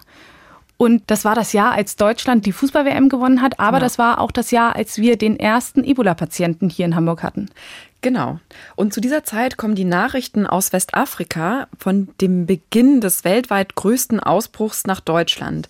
Und 0.78 1.04
das 1.06 1.24
war 1.24 1.34
das 1.34 1.52
Jahr, 1.52 1.72
als 1.72 1.96
Deutschland 1.96 2.44
die 2.44 2.52
Fußball-WM 2.52 3.08
gewonnen 3.08 3.40
hat, 3.40 3.58
aber 3.58 3.78
ja. 3.78 3.84
das 3.84 3.98
war 3.98 4.20
auch 4.20 4.30
das 4.30 4.50
Jahr, 4.50 4.76
als 4.76 4.98
wir 4.98 5.16
den 5.16 5.38
ersten 5.38 5.84
Ebola-Patienten 5.84 6.68
hier 6.68 6.84
in 6.84 6.94
Hamburg 6.94 7.22
hatten. 7.22 7.48
Genau. 8.02 8.38
Und 8.76 8.92
zu 8.92 9.00
dieser 9.00 9.24
Zeit 9.24 9.56
kommen 9.56 9.74
die 9.74 9.84
Nachrichten 9.84 10.46
aus 10.46 10.72
Westafrika 10.72 11.66
von 11.78 12.08
dem 12.20 12.46
Beginn 12.46 13.00
des 13.00 13.24
weltweit 13.24 13.74
größten 13.74 14.20
Ausbruchs 14.20 14.86
nach 14.86 15.00
Deutschland. 15.00 15.68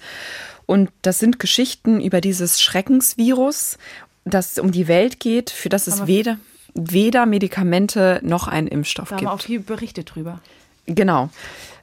Und 0.66 0.90
das 1.02 1.20
sind 1.20 1.38
Geschichten 1.38 2.00
über 2.00 2.20
dieses 2.20 2.60
Schreckensvirus, 2.60 3.78
das 4.24 4.58
um 4.58 4.72
die 4.72 4.88
Welt 4.88 5.20
geht, 5.20 5.50
für 5.50 5.68
das 5.68 5.86
es 5.86 6.08
weder, 6.08 6.38
weder 6.74 7.26
Medikamente 7.26 8.20
noch 8.24 8.48
einen 8.48 8.66
Impfstoff 8.66 9.08
da 9.08 9.16
gibt. 9.16 9.26
Da 9.26 9.30
haben 9.30 9.38
wir 9.38 9.40
auch 9.40 9.46
viel 9.46 9.60
Berichte 9.60 10.02
drüber. 10.02 10.40
Genau. 10.86 11.30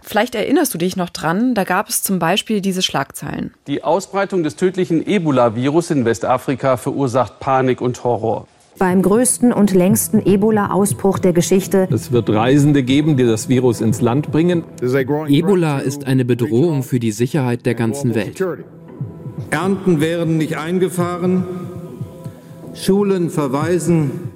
Vielleicht 0.04 0.36
erinnerst 0.36 0.74
du 0.74 0.78
dich 0.78 0.98
noch 0.98 1.10
dran, 1.10 1.56
da 1.56 1.64
gab 1.64 1.88
es 1.88 2.04
zum 2.04 2.20
Beispiel 2.20 2.60
diese 2.60 2.82
Schlagzeilen. 2.82 3.54
Die 3.68 3.84
Ausbreitung 3.84 4.44
des 4.44 4.58
tödlichen 4.58 5.06
Ebola-Virus 5.08 5.92
in 5.92 6.04
Westafrika 6.04 6.78
verursacht 6.78 7.40
Panik 7.40 7.80
und 7.80 8.04
Horror. 8.04 8.48
Beim 8.78 9.02
größten 9.02 9.54
und 9.54 9.74
längsten 9.74 10.22
Ebola-Ausbruch 10.26 11.20
der 11.20 11.32
Geschichte. 11.32 11.88
Es 11.92 12.12
wird 12.12 12.30
Reisende 12.30 12.84
geben, 12.84 13.16
die 13.18 13.26
das 13.26 13.48
Virus 13.48 13.82
ins 13.82 14.02
Land 14.02 14.32
bringen. 14.32 14.64
Ebola 14.82 15.80
ist 15.80 16.06
eine 16.06 16.26
Bedrohung 16.26 16.84
für 16.84 17.00
die 17.00 17.12
Sicherheit 17.12 17.66
der 17.66 17.76
ganzen 17.76 18.14
Welt. 18.14 18.44
Ernten 19.52 20.02
werden 20.02 20.38
nicht 20.38 20.58
eingefahren, 20.58 21.46
Schulen 22.74 23.30
verweisen, 23.30 24.33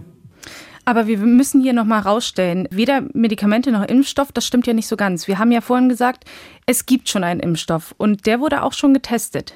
aber 0.88 1.06
wir 1.06 1.18
müssen 1.18 1.60
hier 1.60 1.74
nochmal 1.74 2.00
rausstellen, 2.00 2.66
weder 2.72 3.04
Medikamente 3.12 3.74
noch 3.74 3.84
Impfstoff, 3.84 4.32
das 4.32 4.48
stimmt 4.48 4.68
ja 4.68 4.74
nicht 4.74 4.88
so 4.88 4.96
ganz. 4.96 5.28
Wir 5.28 5.38
haben 5.38 5.52
ja 5.52 5.60
vorhin 5.60 5.90
gesagt, 5.90 6.24
es 6.66 6.86
gibt 6.86 7.10
schon 7.10 7.26
einen 7.26 7.42
Impfstoff 7.42 7.94
und 7.98 8.26
der 8.26 8.40
wurde 8.40 8.64
auch 8.64 8.72
schon 8.72 8.94
getestet. 8.94 9.54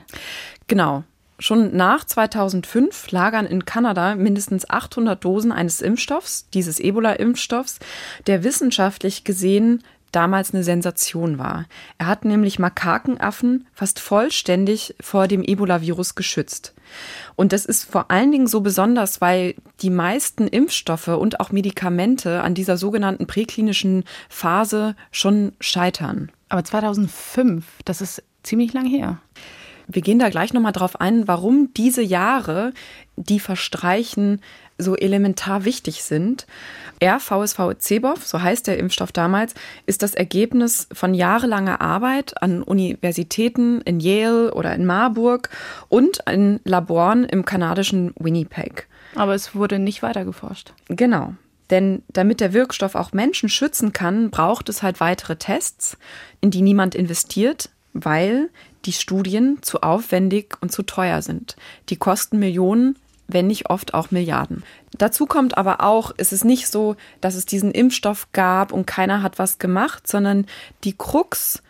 Genau. 0.67 1.06
Schon 1.39 1.74
nach 1.74 2.04
2005 2.04 3.12
lagern 3.12 3.46
in 3.46 3.63
Kanada 3.63 4.15
mindestens 4.15 4.70
800 4.70 5.24
Dosen 5.24 5.54
eines 5.54 5.80
Impfstoffs, 5.80 6.50
dieses 6.54 6.82
Ebola-Impfstoffs, 6.82 7.80
der 8.28 8.44
wissenschaftlich 8.44 9.24
gesehen 9.24 9.84
damals 10.12 10.54
eine 10.54 10.65
Sensation 10.65 11.38
war. 11.38 11.65
Er 11.98 12.08
hat 12.08 12.26
nämlich 12.26 12.60
Makakenaffen 12.60 13.67
fast 13.74 14.02
vollständig 14.02 14.96
vor 15.00 15.30
dem 15.30 15.44
Ebola-Virus 15.44 16.15
geschützt. 16.15 16.74
Und 17.36 17.54
das 17.54 17.65
ist 17.65 17.84
vor 17.84 18.12
allen 18.12 18.32
Dingen 18.32 18.47
so 18.47 18.62
besonders, 18.62 19.21
weil 19.21 19.56
die 19.82 19.89
meisten 19.89 20.47
Impfstoffe 20.47 21.08
und 21.08 21.39
auch 21.39 21.51
Medikamente 21.51 22.41
an 22.41 22.54
dieser 22.54 22.77
sogenannten 22.77 23.27
präklinischen 23.27 24.04
Phase 24.30 24.95
schon 25.12 25.54
scheitern. 25.60 26.32
Aber 26.49 26.63
2005, 26.63 27.65
das 27.86 28.01
ist 28.01 28.23
ziemlich 28.43 28.73
lang 28.73 28.86
her. 28.86 29.19
Wir 29.88 30.01
gehen 30.01 30.19
da 30.19 30.30
gleich 30.30 30.54
nochmal 30.54 30.71
drauf 30.71 30.99
ein, 31.01 31.27
warum 31.27 31.73
diese 31.73 32.01
Jahre, 32.01 32.73
die 33.15 33.39
verstreichen, 33.39 34.41
so 34.82 34.96
elementar 34.96 35.65
wichtig 35.65 36.04
sind. 36.04 36.48
RVSV 37.04 37.60
CEBOV, 37.80 38.26
so 38.26 38.41
heißt 38.41 38.67
der 38.67 38.78
Impfstoff 38.78 39.12
damals, 39.12 39.56
ist 39.86 40.04
das 40.04 40.13
Ergebnis 40.13 40.88
von 40.94 41.13
jahrelanger 41.13 41.82
Arbeit 41.82 42.41
an 42.41 42.62
Universitäten 42.62 43.82
in 43.82 44.00
Yale 44.00 44.54
oder 44.54 44.76
in 44.76 44.86
Marburg 44.86 45.50
und 45.89 46.20
in 46.30 46.60
Laboren 46.63 47.24
im 47.24 47.44
kanadischen 47.46 48.13
Winnipeg. 48.20 48.88
Aber 49.15 49.34
es 49.34 49.56
wurde 49.56 49.80
nicht 49.80 50.04
weiter 50.04 50.26
geforscht. 50.26 50.74
Genau. 50.88 51.34
Denn 51.72 52.04
damit 52.10 52.41
der 52.41 52.54
Wirkstoff 52.54 52.96
auch 52.96 53.13
Menschen 53.13 53.50
schützen 53.50 53.94
kann, 53.94 54.30
braucht 54.30 54.70
es 54.70 54.84
halt 54.84 55.00
weitere 55.00 55.38
Tests, 55.38 55.98
in 56.41 56.52
die 56.52 56.62
niemand 56.62 56.96
investiert, 56.96 57.70
weil 57.94 58.50
die 58.86 58.94
Studien 58.94 59.60
zu 59.62 59.82
aufwendig 59.82 60.58
und 60.62 60.72
zu 60.72 60.84
teuer 60.84 61.22
sind. 61.22 61.56
Die 61.89 61.96
kosten 61.96 62.39
Millionen, 62.39 62.98
wenn 63.34 63.48
nicht 63.48 63.70
oft 63.70 63.94
auch 63.94 64.12
Milliarden. 64.12 64.63
Dazu 64.98 65.26
kommt 65.26 65.58
aber 65.58 65.82
auch, 65.82 66.12
es 66.17 66.32
ist 66.32 66.46
nicht 66.46 66.67
so, 66.67 66.96
dass 67.22 67.36
es 67.36 67.46
diesen 67.46 67.72
Impfstoff 67.72 68.28
gab 68.34 68.72
und 68.72 68.86
keiner 68.86 69.24
hat 69.24 69.39
was 69.39 69.60
gemacht, 69.60 70.08
sondern 70.08 70.46
die 70.84 70.98
Krux 70.98 71.62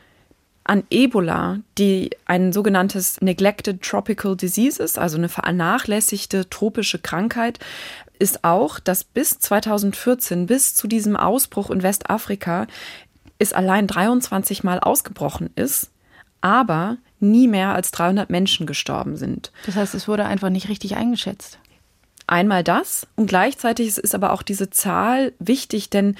an 0.63 0.83
Ebola, 0.89 1.59
die 1.77 2.11
ein 2.25 2.53
sogenanntes 2.53 3.19
Neglected 3.21 3.81
Tropical 3.81 4.35
Disease 4.35 4.81
ist, 4.81 4.99
also 4.99 5.17
eine 5.17 5.29
vernachlässigte 5.29 6.49
tropische 6.49 6.99
Krankheit, 6.99 7.59
ist 8.19 8.43
auch, 8.43 8.79
dass 8.79 9.03
bis 9.03 9.39
2014, 9.39 10.45
bis 10.45 10.75
zu 10.75 10.87
diesem 10.87 11.15
Ausbruch 11.17 11.71
in 11.71 11.81
Westafrika, 11.81 12.67
es 13.39 13.53
allein 13.53 13.87
23 13.87 14.63
Mal 14.63 14.79
ausgebrochen 14.79 15.49
ist, 15.55 15.89
aber 16.41 16.97
nie 17.19 17.47
mehr 17.47 17.73
als 17.73 17.91
300 17.91 18.29
Menschen 18.29 18.65
gestorben 18.65 19.15
sind. 19.15 19.51
Das 19.65 19.75
heißt, 19.75 19.95
es 19.95 20.07
wurde 20.07 20.25
einfach 20.25 20.49
nicht 20.49 20.69
richtig 20.69 20.95
eingeschätzt. 20.95 21.59
Einmal 22.27 22.63
das 22.63 23.07
und 23.15 23.27
gleichzeitig 23.27 23.97
ist 23.97 24.15
aber 24.15 24.31
auch 24.31 24.41
diese 24.41 24.69
Zahl 24.69 25.33
wichtig, 25.39 25.89
denn 25.89 26.15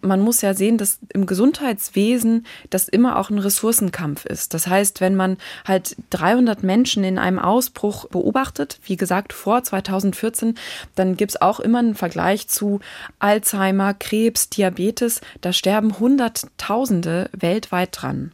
man 0.00 0.20
muss 0.20 0.40
ja 0.40 0.54
sehen, 0.54 0.78
dass 0.78 1.00
im 1.12 1.26
Gesundheitswesen 1.26 2.46
das 2.70 2.88
immer 2.88 3.18
auch 3.18 3.30
ein 3.30 3.38
Ressourcenkampf 3.38 4.24
ist. 4.24 4.54
Das 4.54 4.66
heißt, 4.66 5.00
wenn 5.00 5.16
man 5.16 5.36
halt 5.66 5.96
300 6.10 6.62
Menschen 6.62 7.04
in 7.04 7.18
einem 7.18 7.38
Ausbruch 7.38 8.08
beobachtet, 8.08 8.78
wie 8.84 8.96
gesagt 8.96 9.32
vor 9.32 9.62
2014, 9.62 10.54
dann 10.94 11.16
gibt 11.16 11.32
es 11.32 11.42
auch 11.42 11.60
immer 11.60 11.80
einen 11.80 11.94
Vergleich 11.94 12.48
zu 12.48 12.80
Alzheimer, 13.18 13.94
Krebs, 13.94 14.48
Diabetes. 14.50 15.20
Da 15.40 15.52
sterben 15.52 15.98
Hunderttausende 15.98 17.28
weltweit 17.32 17.90
dran. 17.92 18.32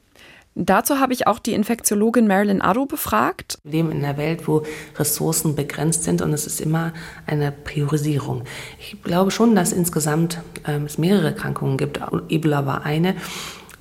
Dazu 0.54 1.00
habe 1.00 1.14
ich 1.14 1.26
auch 1.26 1.38
die 1.38 1.54
Infektiologin 1.54 2.26
Marilyn 2.26 2.60
Addo 2.60 2.84
befragt. 2.84 3.58
Wir 3.64 3.72
leben 3.72 3.90
in 3.90 4.04
einer 4.04 4.18
Welt, 4.18 4.46
wo 4.46 4.64
Ressourcen 4.98 5.54
begrenzt 5.54 6.04
sind 6.04 6.20
und 6.20 6.32
es 6.34 6.46
ist 6.46 6.60
immer 6.60 6.92
eine 7.26 7.52
Priorisierung. 7.52 8.44
Ich 8.78 9.02
glaube 9.02 9.30
schon, 9.30 9.54
dass 9.54 9.72
insgesamt 9.72 10.42
ähm, 10.66 10.84
es 10.84 10.98
mehrere 10.98 11.28
Erkrankungen 11.28 11.78
gibt. 11.78 12.00
Ebola 12.28 12.66
war 12.66 12.84
eine, 12.84 13.14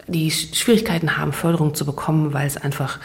die 0.07 0.31
Schwierigkeiten 0.31 1.17
haben, 1.17 1.33
Förderung 1.33 1.75
zu 1.75 1.85
bekommen, 1.85 2.33
weil 2.33 2.47
es 2.47 2.55
einfach 2.55 2.99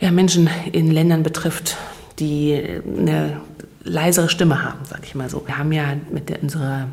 ja, 0.00 0.10
Menschen 0.10 0.50
in 0.72 0.90
Ländern 0.90 1.22
betrifft, 1.22 1.76
die 2.18 2.60
eine 2.84 3.40
leisere 3.84 4.28
Stimme 4.28 4.64
haben, 4.64 4.84
sage 4.84 5.02
ich 5.04 5.14
mal 5.14 5.30
so. 5.30 5.46
Wir 5.46 5.58
haben 5.58 5.70
ja 5.70 5.94
mit 6.10 6.28
der, 6.28 6.42
unserer 6.42 6.88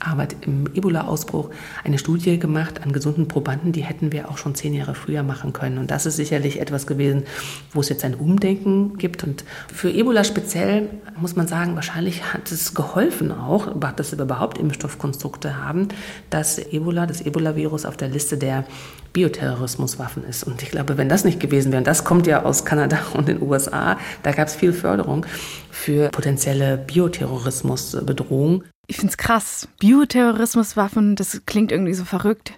Arbeit 0.00 0.36
im 0.42 0.66
Ebola-Ausbruch 0.74 1.50
eine 1.84 1.98
Studie 1.98 2.38
gemacht 2.38 2.82
an 2.82 2.92
gesunden 2.92 3.28
Probanden, 3.28 3.72
die 3.72 3.84
hätten 3.84 4.12
wir 4.12 4.30
auch 4.30 4.38
schon 4.38 4.54
zehn 4.54 4.74
Jahre 4.74 4.94
früher 4.94 5.22
machen 5.22 5.52
können. 5.52 5.78
Und 5.78 5.90
das 5.90 6.06
ist 6.06 6.16
sicherlich 6.16 6.60
etwas 6.60 6.86
gewesen, 6.86 7.24
wo 7.72 7.80
es 7.80 7.88
jetzt 7.88 8.04
ein 8.04 8.14
Umdenken 8.14 8.98
gibt. 8.98 9.24
Und 9.24 9.44
für 9.72 9.90
Ebola 9.90 10.24
speziell 10.24 10.88
muss 11.16 11.36
man 11.36 11.46
sagen, 11.46 11.74
wahrscheinlich 11.74 12.32
hat 12.32 12.50
es 12.50 12.74
geholfen 12.74 13.32
auch, 13.32 13.68
dass 13.96 14.16
wir 14.16 14.24
überhaupt 14.24 14.58
Impfstoffkonstrukte 14.58 15.62
haben, 15.62 15.88
dass 16.30 16.58
Ebola, 16.58 17.06
das 17.06 17.20
Ebola-Virus 17.20 17.84
auf 17.84 17.96
der 17.96 18.08
Liste 18.08 18.36
der 18.36 18.64
Bioterrorismuswaffen 19.14 20.24
ist. 20.24 20.44
Und 20.44 20.62
ich 20.62 20.70
glaube, 20.70 20.98
wenn 20.98 21.08
das 21.08 21.24
nicht 21.24 21.40
gewesen 21.40 21.72
wäre, 21.72 21.78
und 21.78 21.86
das 21.86 22.04
kommt 22.04 22.26
ja 22.26 22.42
aus 22.42 22.66
Kanada 22.66 22.98
und 23.14 23.28
den 23.28 23.40
USA, 23.40 23.96
da 24.22 24.32
gab 24.32 24.48
es 24.48 24.54
viel 24.54 24.74
Förderung 24.74 25.24
für 25.70 26.10
potenzielle 26.10 26.76
Bioterrorismusbedrohungen. 26.76 28.64
Ich 28.86 28.96
finde 28.96 29.12
es 29.12 29.16
krass. 29.16 29.68
Bioterrorismuswaffen, 29.78 31.16
das 31.16 31.40
klingt 31.46 31.72
irgendwie 31.72 31.94
so 31.94 32.04
verrückt. 32.04 32.52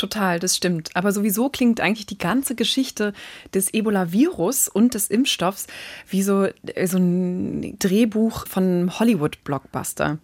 Total, 0.00 0.38
das 0.38 0.56
stimmt. 0.56 0.88
Aber 0.94 1.12
sowieso 1.12 1.50
klingt 1.50 1.78
eigentlich 1.78 2.06
die 2.06 2.16
ganze 2.16 2.54
Geschichte 2.54 3.12
des 3.52 3.74
Ebola-Virus 3.74 4.66
und 4.66 4.94
des 4.94 5.08
Impfstoffs 5.08 5.66
wie 6.08 6.22
so, 6.22 6.44
äh, 6.44 6.86
so 6.86 6.96
ein 6.96 7.76
Drehbuch 7.78 8.46
von 8.46 8.98
Hollywood-Blockbuster. 8.98 10.16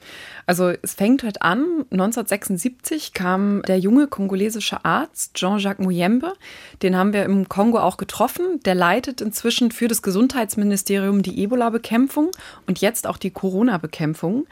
Also 0.46 0.72
es 0.80 0.94
fängt 0.94 1.24
halt 1.24 1.42
an, 1.42 1.84
1976 1.90 3.12
kam 3.12 3.60
der 3.68 3.78
junge 3.78 4.06
kongolesische 4.06 4.82
Arzt 4.82 5.34
Jean-Jacques 5.34 5.84
Muyembe, 5.84 6.32
den 6.80 6.96
haben 6.96 7.12
wir 7.12 7.24
im 7.24 7.46
Kongo 7.50 7.78
auch 7.78 7.98
getroffen. 7.98 8.60
Der 8.64 8.74
leitet 8.74 9.20
inzwischen 9.20 9.72
für 9.72 9.88
das 9.88 10.00
Gesundheitsministerium 10.00 11.20
die 11.20 11.42
Ebola-Bekämpfung 11.42 12.30
und 12.66 12.80
jetzt 12.80 13.06
auch 13.06 13.18
die 13.18 13.30
Corona-Bekämpfung. 13.30 14.46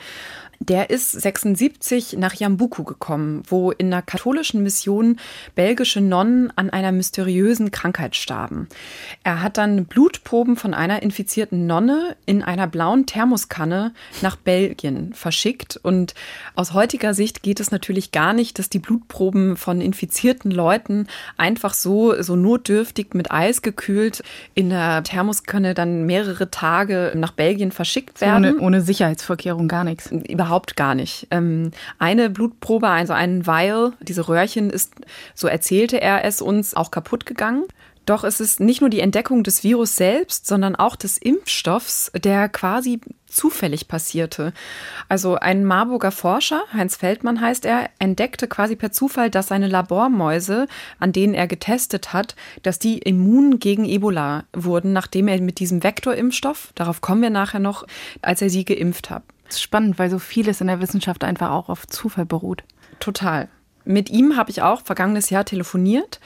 Der 0.60 0.90
ist 0.90 1.12
76 1.12 2.16
nach 2.18 2.34
Yambuku 2.34 2.84
gekommen, 2.84 3.42
wo 3.48 3.70
in 3.70 3.92
einer 3.92 4.02
katholischen 4.02 4.62
Mission 4.62 5.18
belgische 5.54 6.00
Nonnen 6.00 6.52
an 6.56 6.70
einer 6.70 6.92
mysteriösen 6.92 7.70
Krankheit 7.70 8.16
starben. 8.16 8.68
Er 9.22 9.42
hat 9.42 9.58
dann 9.58 9.86
Blutproben 9.86 10.56
von 10.56 10.74
einer 10.74 11.02
infizierten 11.02 11.66
Nonne 11.66 12.16
in 12.26 12.42
einer 12.42 12.66
blauen 12.66 13.06
Thermoskanne 13.06 13.92
nach 14.22 14.36
Belgien 14.36 15.12
verschickt. 15.14 15.78
Und 15.82 16.14
aus 16.54 16.72
heutiger 16.72 17.14
Sicht 17.14 17.42
geht 17.42 17.60
es 17.60 17.70
natürlich 17.70 18.12
gar 18.12 18.32
nicht, 18.32 18.58
dass 18.58 18.68
die 18.68 18.78
Blutproben 18.78 19.56
von 19.56 19.80
infizierten 19.80 20.50
Leuten 20.50 21.06
einfach 21.36 21.74
so, 21.74 22.20
so 22.22 22.36
notdürftig 22.36 23.14
mit 23.14 23.30
Eis 23.30 23.62
gekühlt 23.62 24.22
in 24.54 24.70
der 24.70 25.02
Thermoskanne 25.02 25.74
dann 25.74 26.06
mehrere 26.06 26.50
Tage 26.50 27.12
nach 27.14 27.32
Belgien 27.32 27.72
verschickt 27.72 28.20
werden. 28.20 28.54
Ohne, 28.54 28.60
ohne 28.60 28.80
Sicherheitsvorkehrung 28.80 29.68
gar 29.68 29.84
nichts. 29.84 30.10
Überhaupt 30.44 30.76
gar 30.76 30.94
nicht. 30.94 31.26
Ähm, 31.30 31.70
eine 31.98 32.28
Blutprobe, 32.28 32.87
also 32.87 33.14
ein 33.14 33.46
Vial, 33.46 33.94
diese 34.02 34.28
Röhrchen 34.28 34.68
ist, 34.68 34.92
so 35.35 35.48
erzählte 35.48 36.02
er 36.02 36.22
es 36.26 36.42
uns, 36.42 36.74
auch 36.74 36.90
kaputt 36.90 37.24
gegangen. 37.24 37.64
Doch 38.04 38.24
es 38.24 38.40
ist 38.40 38.61
nicht 38.61 38.83
nur 38.83 38.90
die 38.90 39.00
Entdeckung 39.00 39.42
des 39.42 39.64
Virus 39.64 39.96
selbst, 39.96 40.46
sondern 40.46 40.76
auch 40.76 40.96
des 40.96 41.16
Impfstoffs, 41.16 42.12
der 42.14 42.50
quasi 42.50 43.00
zufällig 43.26 43.88
passierte. 43.88 44.52
Also 45.09 45.37
ein 45.37 45.64
Marburger 45.64 46.12
Forscher, 46.12 46.62
Heinz 46.74 46.96
Feldmann 46.96 47.40
heißt 47.40 47.64
er, 47.64 47.88
entdeckte 47.98 48.46
quasi 48.46 48.76
per 48.76 48.92
Zufall, 48.92 49.30
dass 49.30 49.46
seine 49.46 49.68
Labormäuse, 49.68 50.66
an 51.00 51.12
denen 51.12 51.33
er 51.33 51.46
getestet 51.46 52.12
hat, 52.12 52.37
dass 52.62 52.78
die 52.78 52.98
immun 52.98 53.61
gegen 53.61 53.87
Ebola 53.87 54.44
wurden, 54.52 54.92
nachdem 54.92 55.26
er 55.26 55.40
mit 55.40 55.59
diesem 55.59 55.83
Vektorimpfstoff, 55.83 56.72
darauf 56.74 57.00
kommen 57.00 57.22
wir 57.22 57.30
nachher 57.30 57.61
noch, 57.61 57.87
als 58.20 58.42
er 58.42 58.50
sie 58.50 58.66
geimpft 58.66 59.09
hat. 59.09 59.22
Ist 59.54 59.62
spannend, 59.62 60.00
weil 60.00 60.10
so 60.10 60.18
vieles 60.18 60.60
in 60.60 60.66
der 60.66 60.80
Wissenschaft 60.80 61.22
einfach 61.22 61.50
auch 61.50 61.68
auf 61.68 61.86
Zufall 61.86 62.26
beruht. 62.26 62.64
Total. 62.98 63.48
Mit 63.84 64.10
ihm 64.10 64.36
habe 64.36 64.50
ich 64.50 64.62
auch 64.62 64.82
vergangenes 64.82 65.30
Jahr 65.30 65.44
telefoniert. 65.44 66.18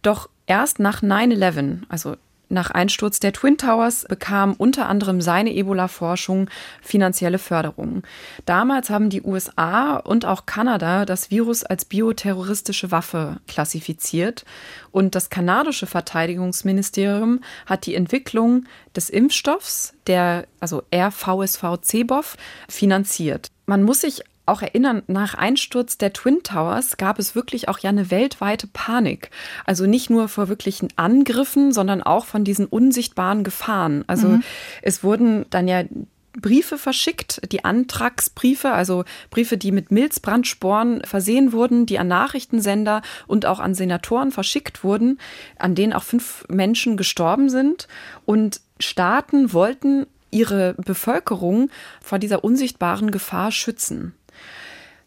Doch 0.00 0.30
erst 0.46 0.78
nach 0.78 1.02
9-11, 1.02 1.82
also 1.90 2.16
nach 2.50 2.70
Einsturz 2.70 3.20
der 3.20 3.32
Twin 3.32 3.56
Towers 3.56 4.04
bekam 4.08 4.54
unter 4.58 4.88
anderem 4.88 5.20
seine 5.20 5.54
Ebola-Forschung 5.54 6.50
finanzielle 6.82 7.38
Förderung. 7.38 8.02
Damals 8.44 8.90
haben 8.90 9.08
die 9.08 9.22
USA 9.22 9.96
und 9.96 10.24
auch 10.24 10.46
Kanada 10.46 11.04
das 11.06 11.30
Virus 11.30 11.64
als 11.64 11.84
bioterroristische 11.84 12.90
Waffe 12.90 13.36
klassifiziert 13.46 14.44
und 14.90 15.14
das 15.14 15.30
kanadische 15.30 15.86
Verteidigungsministerium 15.86 17.40
hat 17.66 17.86
die 17.86 17.94
Entwicklung 17.94 18.64
des 18.96 19.08
Impfstoffs, 19.08 19.94
der 20.06 20.46
also 20.58 20.82
RVSV-CBOV, 20.92 22.36
finanziert. 22.68 23.50
Man 23.66 23.84
muss 23.84 24.00
sich 24.00 24.22
auch 24.50 24.62
erinnern, 24.62 25.02
nach 25.06 25.34
Einsturz 25.34 25.98
der 25.98 26.12
Twin 26.12 26.42
Towers 26.42 26.96
gab 26.96 27.18
es 27.18 27.34
wirklich 27.34 27.68
auch 27.68 27.78
ja 27.78 27.90
eine 27.90 28.10
weltweite 28.10 28.66
Panik. 28.66 29.30
Also 29.64 29.86
nicht 29.86 30.10
nur 30.10 30.28
vor 30.28 30.48
wirklichen 30.48 30.88
Angriffen, 30.96 31.72
sondern 31.72 32.02
auch 32.02 32.26
von 32.26 32.44
diesen 32.44 32.66
unsichtbaren 32.66 33.44
Gefahren. 33.44 34.04
Also 34.06 34.28
mhm. 34.28 34.42
es 34.82 35.02
wurden 35.02 35.46
dann 35.50 35.68
ja 35.68 35.84
Briefe 36.32 36.78
verschickt, 36.78 37.40
die 37.50 37.64
Antragsbriefe, 37.64 38.70
also 38.70 39.04
Briefe, 39.30 39.56
die 39.56 39.72
mit 39.72 39.90
Milzbrandsporen 39.90 41.02
versehen 41.04 41.52
wurden, 41.52 41.86
die 41.86 41.98
an 41.98 42.08
Nachrichtensender 42.08 43.02
und 43.26 43.46
auch 43.46 43.58
an 43.58 43.74
Senatoren 43.74 44.30
verschickt 44.30 44.84
wurden, 44.84 45.18
an 45.58 45.74
denen 45.74 45.92
auch 45.92 46.04
fünf 46.04 46.44
Menschen 46.48 46.96
gestorben 46.96 47.50
sind. 47.50 47.88
Und 48.26 48.60
Staaten 48.78 49.52
wollten 49.52 50.06
ihre 50.30 50.74
Bevölkerung 50.74 51.70
vor 52.00 52.18
dieser 52.18 52.44
unsichtbaren 52.44 53.10
Gefahr 53.10 53.50
schützen. 53.50 54.14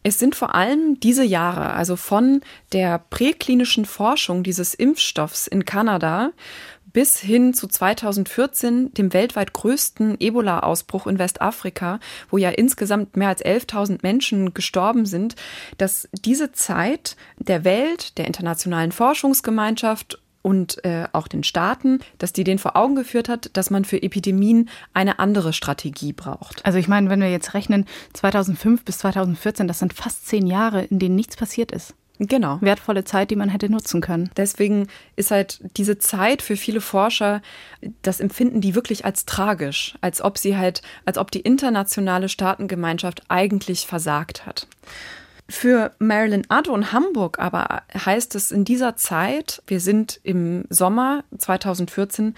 Es 0.03 0.19
sind 0.19 0.35
vor 0.35 0.53
allem 0.53 0.99
diese 0.99 1.23
Jahre, 1.23 1.73
also 1.73 1.95
von 1.95 2.41
der 2.73 2.99
präklinischen 3.09 3.85
Forschung 3.85 4.43
dieses 4.43 4.73
Impfstoffs 4.73 5.47
in 5.47 5.65
Kanada 5.65 6.31
bis 6.93 7.19
hin 7.19 7.53
zu 7.53 7.67
2014, 7.67 8.93
dem 8.93 9.13
weltweit 9.13 9.53
größten 9.53 10.17
Ebola-Ausbruch 10.19 11.07
in 11.07 11.19
Westafrika, 11.19 11.99
wo 12.29 12.37
ja 12.37 12.49
insgesamt 12.49 13.17
mehr 13.17 13.29
als 13.29 13.43
11.000 13.43 13.99
Menschen 14.03 14.53
gestorben 14.53 15.05
sind, 15.05 15.35
dass 15.79 16.07
diese 16.13 16.51
Zeit 16.51 17.17
der 17.37 17.63
Welt, 17.63 18.17
der 18.17 18.27
internationalen 18.27 18.91
Forschungsgemeinschaft 18.91 20.19
und 20.43 20.84
äh, 20.86 21.08
auch 21.13 21.27
den 21.27 21.43
Staaten, 21.43 21.99
dass 22.19 22.34
die 22.34 22.43
den 22.43 22.60
vor 22.60 22.75
Augen 22.75 22.93
geführt 22.93 23.29
hat, 23.29 23.49
dass 23.53 23.71
man 23.71 23.86
für 23.86 24.03
Epidemien 24.03 24.69
eine 24.93 25.17
andere 25.17 25.53
Strategie 25.53 26.13
braucht. 26.13 26.63
Also 26.65 26.77
ich 26.77 26.88
meine, 26.88 27.10
wenn 27.10 27.21
wir 27.21 27.32
jetzt 27.32 27.56
rechnen, 27.56 27.86
2005 28.13 28.86
bis 28.86 28.99
2014, 28.99 29.67
das 29.67 29.79
sind 29.79 29.93
fast 29.93 30.27
zehn 30.27 30.45
Jahre, 30.45 30.84
in 30.84 30.99
denen 30.99 31.15
nichts 31.15 31.36
passiert 31.36 31.71
ist. 31.71 31.95
Genau. 32.19 32.60
Wertvolle 32.62 33.03
Zeit, 33.06 33.32
die 33.32 33.36
man 33.36 33.49
hätte 33.49 33.69
nutzen 33.69 33.99
können. 33.99 34.29
Deswegen 34.38 34.88
ist 35.15 35.32
halt 35.32 35.62
diese 35.77 35.97
Zeit 35.97 36.41
für 36.41 36.56
viele 36.56 36.79
Forscher, 36.79 37.41
das 38.03 38.19
empfinden 38.19 38.62
die 38.62 38.75
wirklich 38.75 39.03
als 39.03 39.25
tragisch, 39.25 39.95
als 40.01 40.21
ob 40.21 40.38
sie 40.38 40.56
halt, 40.56 40.84
als 41.06 41.17
ob 41.17 41.32
die 41.32 41.41
internationale 41.41 42.29
Staatengemeinschaft 42.29 43.23
eigentlich 43.29 43.88
versagt 43.88 44.45
hat. 44.45 44.67
Für 45.55 45.91
Marilyn 45.99 46.45
Addo 46.49 46.75
in 46.75 46.91
Hamburg 46.91 47.37
aber 47.37 47.83
heißt 47.93 48.33
es 48.33 48.51
in 48.51 48.65
dieser 48.65 48.95
Zeit, 48.97 49.61
wir 49.67 49.79
sind 49.79 50.19
im 50.23 50.65
Sommer 50.69 51.23
2014, 51.37 52.33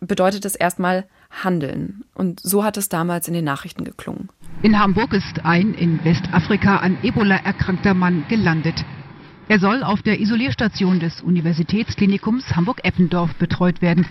bedeutet 0.00 0.44
es 0.44 0.54
erstmal 0.54 1.04
handeln. 1.30 2.04
Und 2.14 2.38
so 2.40 2.62
hat 2.62 2.76
es 2.76 2.88
damals 2.88 3.26
in 3.26 3.34
den 3.34 3.44
Nachrichten 3.44 3.84
geklungen. 3.84 4.28
In 4.62 4.78
Hamburg 4.78 5.12
ist 5.12 5.44
ein 5.44 5.74
in 5.74 6.02
Westafrika 6.04 6.76
an 6.76 6.96
Ebola 7.02 7.36
erkrankter 7.36 7.92
Mann 7.92 8.24
gelandet. 8.28 8.84
Er 9.48 9.58
soll 9.58 9.82
auf 9.82 10.02
der 10.02 10.20
Isolierstation 10.20 11.00
des 11.00 11.22
Universitätsklinikums 11.22 12.54
Hamburg-Eppendorf 12.54 13.34
betreut 13.34 13.82
werden. 13.82 14.06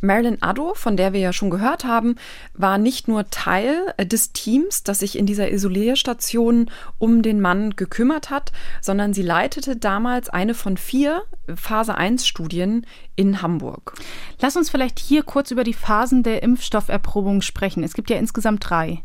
Marilyn 0.00 0.42
Addo, 0.42 0.74
von 0.74 0.96
der 0.96 1.12
wir 1.12 1.20
ja 1.20 1.32
schon 1.32 1.50
gehört 1.50 1.84
haben, 1.84 2.16
war 2.54 2.78
nicht 2.78 3.08
nur 3.08 3.28
Teil 3.30 3.94
des 4.00 4.32
Teams, 4.32 4.82
das 4.82 5.00
sich 5.00 5.18
in 5.18 5.26
dieser 5.26 5.50
Isolierstation 5.50 6.70
um 6.98 7.22
den 7.22 7.40
Mann 7.40 7.76
gekümmert 7.76 8.30
hat, 8.30 8.52
sondern 8.80 9.12
sie 9.12 9.22
leitete 9.22 9.76
damals 9.76 10.28
eine 10.28 10.54
von 10.54 10.76
vier 10.76 11.22
Phase 11.54 11.96
1 11.96 12.26
Studien 12.26 12.86
in 13.16 13.42
Hamburg. 13.42 13.94
Lass 14.40 14.56
uns 14.56 14.70
vielleicht 14.70 14.98
hier 14.98 15.22
kurz 15.22 15.50
über 15.50 15.64
die 15.64 15.74
Phasen 15.74 16.22
der 16.22 16.42
Impfstofferprobung 16.42 17.42
sprechen. 17.42 17.82
Es 17.82 17.94
gibt 17.94 18.10
ja 18.10 18.16
insgesamt 18.16 18.68
drei. 18.68 19.02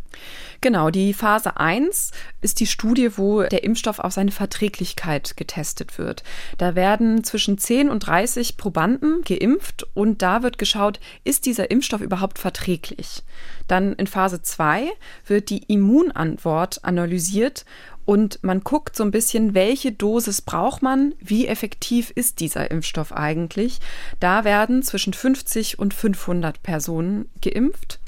Genau, 0.65 0.89
die 0.89 1.13
Phase 1.13 1.57
1 1.57 2.09
ist 2.41 2.59
die 2.59 2.65
Studie, 2.65 3.19
wo 3.19 3.43
der 3.43 3.63
Impfstoff 3.63 3.99
auf 3.99 4.13
seine 4.13 4.31
Verträglichkeit 4.31 5.37
getestet 5.37 5.99
wird. 5.99 6.23
Da 6.57 6.73
werden 6.73 7.23
zwischen 7.23 7.59
10 7.59 7.87
und 7.87 7.99
30 7.99 8.57
Probanden 8.57 9.21
geimpft 9.21 9.85
und 9.93 10.23
da 10.23 10.41
wird 10.41 10.57
geschaut, 10.57 10.99
ist 11.23 11.45
dieser 11.45 11.69
Impfstoff 11.69 12.01
überhaupt 12.01 12.39
verträglich. 12.39 13.21
Dann 13.67 13.93
in 13.93 14.07
Phase 14.07 14.41
2 14.41 14.87
wird 15.27 15.51
die 15.51 15.61
Immunantwort 15.67 16.83
analysiert 16.83 17.63
und 18.03 18.39
man 18.41 18.61
guckt 18.61 18.95
so 18.95 19.03
ein 19.03 19.11
bisschen, 19.11 19.53
welche 19.53 19.91
Dosis 19.91 20.41
braucht 20.41 20.81
man, 20.81 21.13
wie 21.19 21.45
effektiv 21.45 22.09
ist 22.09 22.39
dieser 22.39 22.71
Impfstoff 22.71 23.11
eigentlich. 23.11 23.81
Da 24.19 24.45
werden 24.45 24.81
zwischen 24.81 25.13
50 25.13 25.77
und 25.77 25.93
500 25.93 26.63
Personen 26.63 27.29
geimpft. 27.43 27.99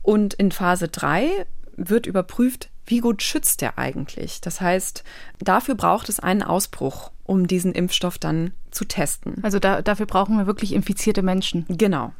Und 0.00 0.32
in 0.32 0.50
Phase 0.50 0.88
3 0.88 1.46
wird 1.76 2.06
überprüft, 2.06 2.70
wie 2.86 2.98
gut 2.98 3.22
schützt 3.22 3.60
der 3.60 3.78
eigentlich. 3.78 4.40
Das 4.40 4.60
heißt, 4.60 5.04
dafür 5.38 5.74
braucht 5.74 6.08
es 6.08 6.20
einen 6.20 6.42
Ausbruch, 6.42 7.10
um 7.24 7.46
diesen 7.46 7.72
Impfstoff 7.72 8.18
dann 8.18 8.52
zu 8.70 8.84
testen. 8.84 9.42
Also 9.42 9.58
da, 9.58 9.82
dafür 9.82 10.06
brauchen 10.06 10.36
wir 10.36 10.46
wirklich 10.46 10.72
infizierte 10.72 11.22
Menschen. 11.22 11.64
Genau. 11.68 12.12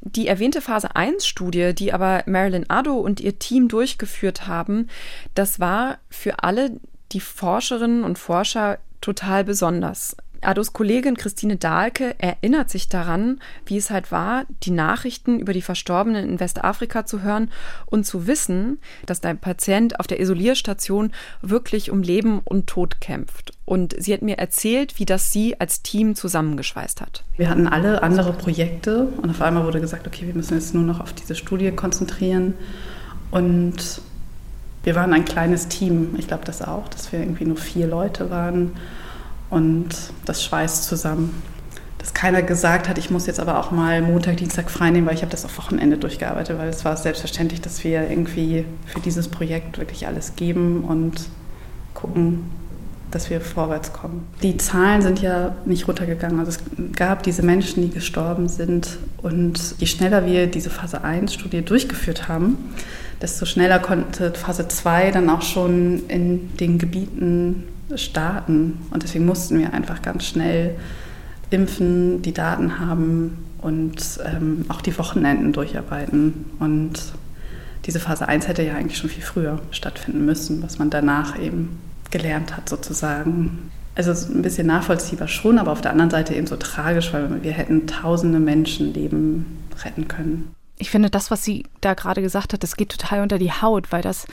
Die 0.00 0.28
erwähnte 0.28 0.60
Phase 0.60 0.94
1 0.94 1.26
Studie, 1.26 1.74
die 1.74 1.92
aber 1.92 2.22
Marilyn 2.26 2.68
Addo 2.68 2.94
und 2.94 3.20
ihr 3.20 3.38
Team 3.38 3.68
durchgeführt 3.68 4.46
haben, 4.46 4.88
das 5.34 5.58
war 5.58 5.98
für 6.10 6.42
alle 6.44 6.80
die 7.12 7.20
Forscherinnen 7.20 8.04
und 8.04 8.18
Forscher 8.18 8.78
total 9.00 9.44
besonders. 9.44 10.16
Ados 10.42 10.72
Kollegin 10.72 11.16
Christine 11.16 11.56
Dahlke 11.56 12.14
erinnert 12.18 12.70
sich 12.70 12.88
daran, 12.88 13.40
wie 13.64 13.76
es 13.76 13.90
halt 13.90 14.12
war, 14.12 14.44
die 14.62 14.70
Nachrichten 14.70 15.38
über 15.38 15.52
die 15.52 15.62
Verstorbenen 15.62 16.28
in 16.28 16.40
Westafrika 16.40 17.06
zu 17.06 17.22
hören 17.22 17.50
und 17.86 18.04
zu 18.04 18.26
wissen, 18.26 18.78
dass 19.06 19.20
der 19.20 19.34
Patient 19.34 20.00
auf 20.00 20.06
der 20.06 20.20
Isolierstation 20.20 21.12
wirklich 21.42 21.90
um 21.90 22.02
Leben 22.02 22.40
und 22.44 22.66
Tod 22.66 23.00
kämpft. 23.00 23.52
Und 23.64 23.94
sie 23.98 24.12
hat 24.12 24.22
mir 24.22 24.38
erzählt, 24.38 24.98
wie 24.98 25.06
das 25.06 25.32
sie 25.32 25.60
als 25.60 25.82
Team 25.82 26.14
zusammengeschweißt 26.14 27.00
hat. 27.00 27.24
Wir 27.36 27.50
hatten 27.50 27.66
alle 27.66 28.02
andere 28.02 28.32
Projekte 28.32 29.08
und 29.20 29.30
auf 29.30 29.42
einmal 29.42 29.64
wurde 29.64 29.80
gesagt, 29.80 30.06
okay, 30.06 30.26
wir 30.26 30.34
müssen 30.34 30.54
jetzt 30.54 30.74
nur 30.74 30.84
noch 30.84 31.00
auf 31.00 31.12
diese 31.12 31.34
Studie 31.34 31.70
konzentrieren. 31.72 32.54
Und 33.30 34.00
wir 34.84 34.94
waren 34.94 35.12
ein 35.12 35.24
kleines 35.24 35.66
Team. 35.66 36.14
Ich 36.16 36.28
glaube 36.28 36.44
das 36.44 36.62
auch, 36.62 36.86
dass 36.88 37.10
wir 37.10 37.18
irgendwie 37.18 37.44
nur 37.44 37.56
vier 37.56 37.88
Leute 37.88 38.30
waren. 38.30 38.76
Und 39.50 39.88
das 40.24 40.42
schweißt 40.44 40.84
zusammen. 40.84 41.42
Dass 41.98 42.14
keiner 42.14 42.42
gesagt 42.42 42.88
hat, 42.88 42.98
ich 42.98 43.10
muss 43.10 43.26
jetzt 43.26 43.40
aber 43.40 43.58
auch 43.58 43.70
mal 43.70 44.00
Montag, 44.02 44.36
Dienstag 44.36 44.70
frei 44.70 44.90
nehmen, 44.90 45.06
weil 45.06 45.14
ich 45.14 45.22
habe 45.22 45.30
das 45.30 45.44
auf 45.44 45.58
Wochenende 45.58 45.98
durchgearbeitet, 45.98 46.58
weil 46.58 46.68
es 46.68 46.84
war 46.84 46.96
selbstverständlich, 46.96 47.60
dass 47.60 47.82
wir 47.82 48.08
irgendwie 48.08 48.64
für 48.86 49.00
dieses 49.00 49.28
Projekt 49.28 49.78
wirklich 49.78 50.06
alles 50.06 50.36
geben 50.36 50.84
und 50.84 51.28
gucken, 51.94 52.50
dass 53.10 53.30
wir 53.30 53.40
vorwärts 53.40 53.92
kommen. 53.92 54.26
Die 54.42 54.56
Zahlen 54.56 55.00
sind 55.00 55.22
ja 55.22 55.54
nicht 55.64 55.88
runtergegangen. 55.88 56.38
Also 56.38 56.50
es 56.50 56.60
gab 56.94 57.22
diese 57.22 57.42
Menschen, 57.42 57.82
die 57.82 57.90
gestorben 57.90 58.48
sind. 58.48 58.98
Und 59.22 59.74
je 59.78 59.86
schneller 59.86 60.26
wir 60.26 60.46
diese 60.48 60.70
Phase 60.70 61.04
1-Studie 61.04 61.62
durchgeführt 61.62 62.28
haben, 62.28 62.58
desto 63.22 63.46
schneller 63.46 63.78
konnte 63.78 64.32
Phase 64.32 64.68
2 64.68 65.12
dann 65.12 65.30
auch 65.30 65.42
schon 65.42 66.06
in 66.08 66.56
den 66.56 66.78
Gebieten 66.78 67.64
starten. 67.94 68.78
Und 68.90 69.02
deswegen 69.02 69.26
mussten 69.26 69.58
wir 69.58 69.72
einfach 69.72 70.02
ganz 70.02 70.24
schnell 70.24 70.76
impfen, 71.50 72.22
die 72.22 72.32
Daten 72.32 72.80
haben 72.80 73.38
und 73.62 74.20
ähm, 74.24 74.64
auch 74.68 74.80
die 74.80 74.96
Wochenenden 74.98 75.52
durcharbeiten. 75.52 76.46
Und 76.58 76.94
diese 77.84 78.00
Phase 78.00 78.28
1 78.28 78.48
hätte 78.48 78.62
ja 78.62 78.74
eigentlich 78.74 78.98
schon 78.98 79.10
viel 79.10 79.22
früher 79.22 79.60
stattfinden 79.70 80.24
müssen, 80.24 80.62
was 80.62 80.78
man 80.78 80.90
danach 80.90 81.38
eben 81.38 81.78
gelernt 82.10 82.56
hat 82.56 82.68
sozusagen. 82.68 83.70
Also 83.94 84.12
ein 84.32 84.42
bisschen 84.42 84.66
nachvollziehbar 84.66 85.28
schon, 85.28 85.58
aber 85.58 85.72
auf 85.72 85.80
der 85.80 85.92
anderen 85.92 86.10
Seite 86.10 86.34
eben 86.34 86.46
so 86.46 86.56
tragisch, 86.56 87.12
weil 87.12 87.42
wir 87.42 87.52
hätten 87.52 87.86
tausende 87.86 88.40
Menschenleben 88.40 89.46
retten 89.84 90.06
können. 90.08 90.54
Ich 90.78 90.90
finde, 90.90 91.08
das, 91.08 91.30
was 91.30 91.42
sie 91.42 91.64
da 91.80 91.94
gerade 91.94 92.20
gesagt 92.20 92.52
hat, 92.52 92.62
das 92.62 92.76
geht 92.76 92.90
total 92.90 93.22
unter 93.22 93.38
die 93.38 93.52
Haut, 93.52 93.92
weil 93.92 94.02
das 94.02 94.26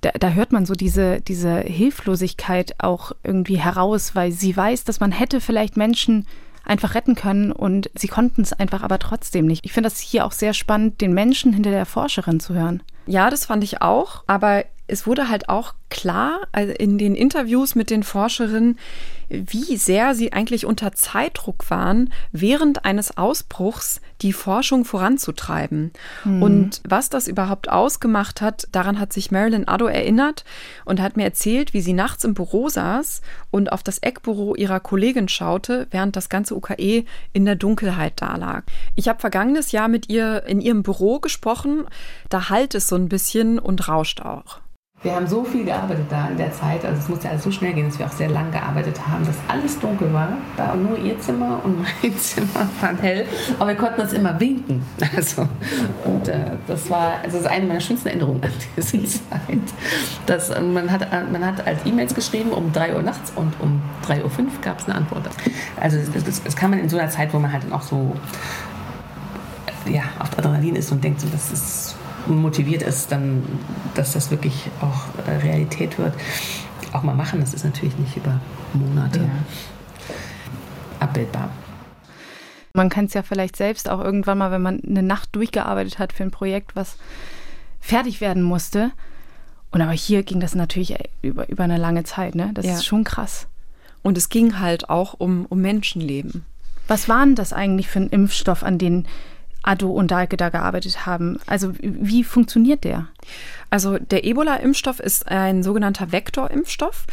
da, 0.00 0.10
da 0.10 0.30
hört 0.30 0.52
man 0.52 0.66
so 0.66 0.74
diese, 0.74 1.20
diese 1.20 1.60
Hilflosigkeit 1.60 2.74
auch 2.78 3.12
irgendwie 3.22 3.58
heraus, 3.58 4.14
weil 4.14 4.32
sie 4.32 4.56
weiß, 4.56 4.84
dass 4.84 5.00
man 5.00 5.12
hätte 5.12 5.40
vielleicht 5.40 5.76
Menschen 5.76 6.26
einfach 6.64 6.94
retten 6.94 7.14
können 7.14 7.50
und 7.50 7.90
sie 7.94 8.08
konnten 8.08 8.42
es 8.42 8.52
einfach 8.52 8.82
aber 8.82 8.98
trotzdem 8.98 9.46
nicht. 9.46 9.64
Ich 9.64 9.72
finde 9.72 9.88
das 9.88 9.98
hier 9.98 10.24
auch 10.24 10.32
sehr 10.32 10.54
spannend, 10.54 11.00
den 11.00 11.14
Menschen 11.14 11.52
hinter 11.52 11.70
der 11.70 11.86
Forscherin 11.86 12.40
zu 12.40 12.54
hören. 12.54 12.82
Ja, 13.06 13.30
das 13.30 13.46
fand 13.46 13.64
ich 13.64 13.80
auch, 13.80 14.22
aber 14.26 14.64
es 14.86 15.06
wurde 15.06 15.28
halt 15.28 15.48
auch 15.48 15.74
klar 15.90 16.40
also 16.52 16.72
in 16.72 16.98
den 16.98 17.14
Interviews 17.14 17.74
mit 17.74 17.90
den 17.90 18.02
Forscherinnen, 18.02 18.78
wie 19.28 19.76
sehr 19.76 20.14
sie 20.14 20.32
eigentlich 20.32 20.66
unter 20.66 20.92
Zeitdruck 20.92 21.70
waren, 21.70 22.12
während 22.32 22.84
eines 22.84 23.16
Ausbruchs 23.16 24.00
die 24.22 24.32
Forschung 24.32 24.84
voranzutreiben. 24.84 25.92
Mhm. 26.24 26.42
Und 26.42 26.80
was 26.88 27.10
das 27.10 27.28
überhaupt 27.28 27.68
ausgemacht 27.68 28.40
hat, 28.40 28.68
daran 28.72 28.98
hat 28.98 29.12
sich 29.12 29.30
Marilyn 29.30 29.68
Addo 29.68 29.86
erinnert 29.86 30.44
und 30.84 31.00
hat 31.00 31.16
mir 31.16 31.24
erzählt, 31.24 31.74
wie 31.74 31.80
sie 31.80 31.92
nachts 31.92 32.24
im 32.24 32.34
Büro 32.34 32.68
saß 32.68 33.22
und 33.50 33.72
auf 33.72 33.82
das 33.82 33.98
Eckbüro 33.98 34.54
ihrer 34.54 34.80
Kollegin 34.80 35.28
schaute, 35.28 35.86
während 35.90 36.16
das 36.16 36.28
ganze 36.28 36.56
UKE 36.56 37.04
in 37.32 37.44
der 37.44 37.56
Dunkelheit 37.56 38.20
dalag. 38.20 38.64
Ich 38.94 39.08
habe 39.08 39.20
vergangenes 39.20 39.72
Jahr 39.72 39.88
mit 39.88 40.08
ihr 40.08 40.44
in 40.46 40.60
ihrem 40.60 40.82
Büro 40.82 41.20
gesprochen. 41.20 41.84
Da 42.28 42.48
halt 42.48 42.74
es 42.74 42.88
so 42.88 42.96
ein 42.96 43.08
bisschen 43.08 43.58
und 43.58 43.88
rauscht 43.88 44.20
auch. 44.20 44.60
Wir 45.00 45.14
haben 45.14 45.28
so 45.28 45.44
viel 45.44 45.64
gearbeitet 45.64 46.06
da 46.10 46.26
in 46.26 46.36
der 46.36 46.50
Zeit, 46.50 46.84
also 46.84 46.98
es 46.98 47.08
musste 47.08 47.28
alles 47.28 47.44
so 47.44 47.52
schnell 47.52 47.72
gehen, 47.72 47.86
dass 47.86 48.00
wir 48.00 48.06
auch 48.06 48.12
sehr 48.12 48.28
lang 48.28 48.50
gearbeitet 48.50 48.98
haben, 49.06 49.24
dass 49.24 49.36
alles 49.46 49.78
dunkel 49.78 50.12
war. 50.12 50.32
Da 50.56 50.74
nur 50.74 50.98
ihr 50.98 51.16
Zimmer 51.20 51.60
und 51.62 51.78
mein 52.02 52.18
Zimmer 52.18 52.68
waren 52.80 52.98
hell, 52.98 53.24
aber 53.60 53.68
wir 53.68 53.76
konnten 53.76 54.00
uns 54.00 54.12
immer 54.12 54.38
winken. 54.40 54.82
Also, 55.16 55.48
und 56.04 56.28
äh, 56.28 56.52
das 56.66 56.90
war, 56.90 57.14
also 57.22 57.38
das 57.38 57.46
ist 57.46 57.46
eine 57.46 57.66
meiner 57.66 57.80
schönsten 57.80 58.08
Erinnerungen 58.08 58.42
an 58.42 58.50
diese 58.76 59.04
Zeit. 59.04 59.58
Das, 60.26 60.50
man, 60.60 60.90
hat, 60.90 61.10
man 61.32 61.44
hat 61.44 61.64
halt 61.64 61.78
E-Mails 61.84 62.14
geschrieben 62.14 62.50
um 62.50 62.72
3 62.72 62.94
Uhr 62.94 63.02
nachts 63.02 63.32
und 63.34 63.52
um 63.60 63.80
3.05 64.06 64.22
Uhr 64.22 64.46
gab 64.62 64.80
es 64.80 64.86
eine 64.86 64.96
Antwort. 64.96 65.28
Also 65.80 65.98
das 66.12 66.56
kann 66.56 66.70
man 66.70 66.80
in 66.80 66.88
so 66.88 66.98
einer 66.98 67.08
Zeit, 67.08 67.32
wo 67.32 67.38
man 67.38 67.52
halt 67.52 67.64
dann 67.64 67.72
auch 67.72 67.82
so 67.82 68.14
ja, 69.86 70.02
auf 70.18 70.36
Adrenalin 70.38 70.76
ist 70.76 70.92
und 70.92 71.02
denkt, 71.02 71.20
so, 71.20 71.28
das 71.28 71.50
ist 71.52 71.96
motiviert 72.26 72.82
ist, 72.82 73.12
dann, 73.12 73.42
dass 73.94 74.12
das 74.12 74.30
wirklich 74.30 74.68
auch 74.80 75.06
äh, 75.26 75.36
Realität 75.36 75.98
wird, 75.98 76.14
auch 76.92 77.02
mal 77.02 77.14
machen. 77.14 77.40
Das 77.40 77.54
ist 77.54 77.64
natürlich 77.64 77.96
nicht 77.98 78.16
über 78.16 78.40
Monate 78.72 79.20
ja. 79.20 79.28
abbildbar. 81.00 81.50
Man 82.72 82.90
kann 82.90 83.06
es 83.06 83.14
ja 83.14 83.22
vielleicht 83.22 83.56
selbst 83.56 83.88
auch 83.88 84.00
irgendwann 84.00 84.38
mal, 84.38 84.50
wenn 84.50 84.62
man 84.62 84.80
eine 84.86 85.02
Nacht 85.02 85.34
durchgearbeitet 85.34 85.98
hat 85.98 86.12
für 86.12 86.22
ein 86.22 86.30
Projekt, 86.30 86.76
was 86.76 86.96
fertig 87.80 88.20
werden 88.20 88.42
musste. 88.42 88.92
Und 89.70 89.82
aber 89.82 89.92
hier 89.92 90.22
ging 90.22 90.40
das 90.40 90.54
natürlich 90.54 90.94
über, 91.22 91.48
über 91.48 91.64
eine 91.64 91.76
lange 91.76 92.04
Zeit, 92.04 92.34
ne? 92.34 92.50
Das 92.54 92.64
ja. 92.64 92.74
ist 92.74 92.86
schon 92.86 93.04
krass. 93.04 93.46
Und 94.02 94.16
es 94.16 94.28
ging 94.28 94.60
halt 94.60 94.88
auch 94.88 95.14
um, 95.14 95.46
um 95.46 95.60
Menschenleben. 95.60 96.44
Was 96.86 97.08
war 97.08 97.24
denn 97.24 97.34
das 97.34 97.52
eigentlich 97.52 97.88
für 97.88 98.00
ein 98.00 98.08
Impfstoff, 98.08 98.62
an 98.62 98.78
den 98.78 99.06
Addo 99.62 99.90
und 99.90 100.10
Dahlke 100.10 100.36
da 100.36 100.48
gearbeitet 100.48 101.06
haben. 101.06 101.38
Also 101.46 101.72
wie 101.80 102.24
funktioniert 102.24 102.84
der? 102.84 103.08
Also 103.70 103.98
der 103.98 104.24
Ebola-Impfstoff 104.24 104.98
ist 105.00 105.28
ein 105.28 105.62
sogenannter 105.62 106.10
Vektorimpfstoff. 106.12 107.06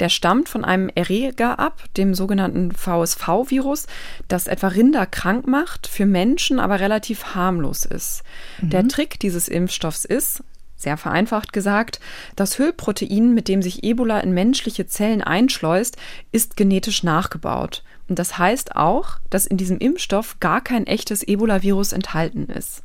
Der 0.00 0.08
stammt 0.08 0.48
von 0.48 0.64
einem 0.64 0.90
Erreger 0.94 1.58
ab, 1.58 1.84
dem 1.96 2.14
sogenannten 2.14 2.72
VSV-Virus, 2.72 3.86
das 4.26 4.46
etwa 4.48 4.68
Rinder 4.68 5.06
krank 5.06 5.46
macht, 5.46 5.86
für 5.86 6.06
Menschen 6.06 6.58
aber 6.58 6.80
relativ 6.80 7.34
harmlos 7.34 7.84
ist. 7.84 8.22
Mhm. 8.60 8.70
Der 8.70 8.88
Trick 8.88 9.20
dieses 9.20 9.46
Impfstoffs 9.46 10.04
ist, 10.04 10.42
sehr 10.76 10.96
vereinfacht 10.96 11.52
gesagt, 11.52 12.00
das 12.36 12.58
Hüllprotein, 12.58 13.34
mit 13.34 13.48
dem 13.48 13.62
sich 13.62 13.84
Ebola 13.84 14.18
in 14.20 14.32
menschliche 14.32 14.86
Zellen 14.86 15.22
einschleust, 15.22 15.96
ist 16.32 16.56
genetisch 16.56 17.02
nachgebaut. 17.02 17.82
Und 18.10 18.18
das 18.18 18.38
heißt 18.38 18.74
auch, 18.74 19.18
dass 19.30 19.46
in 19.46 19.56
diesem 19.56 19.78
Impfstoff 19.78 20.40
gar 20.40 20.60
kein 20.60 20.86
echtes 20.88 21.22
Ebola-Virus 21.22 21.92
enthalten 21.92 22.46
ist. 22.46 22.82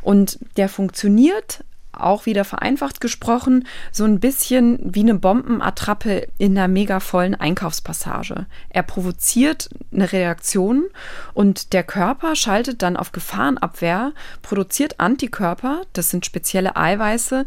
Und 0.00 0.38
der 0.56 0.70
funktioniert 0.70 1.64
auch 1.92 2.26
wieder 2.26 2.44
vereinfacht 2.44 3.00
gesprochen, 3.00 3.68
so 3.92 4.04
ein 4.04 4.20
bisschen 4.20 4.78
wie 4.82 5.00
eine 5.00 5.14
Bombenattrappe 5.14 6.26
in 6.38 6.56
einer 6.56 6.66
mega 6.66 6.98
vollen 6.98 7.34
Einkaufspassage. 7.34 8.46
Er 8.70 8.82
provoziert 8.82 9.68
eine 9.92 10.10
Reaktion 10.10 10.86
und 11.34 11.72
der 11.74 11.84
Körper 11.84 12.34
schaltet 12.34 12.82
dann 12.82 12.96
auf 12.96 13.12
Gefahrenabwehr, 13.12 14.12
produziert 14.42 14.98
Antikörper, 14.98 15.82
das 15.92 16.10
sind 16.10 16.26
spezielle 16.26 16.74
Eiweiße, 16.74 17.44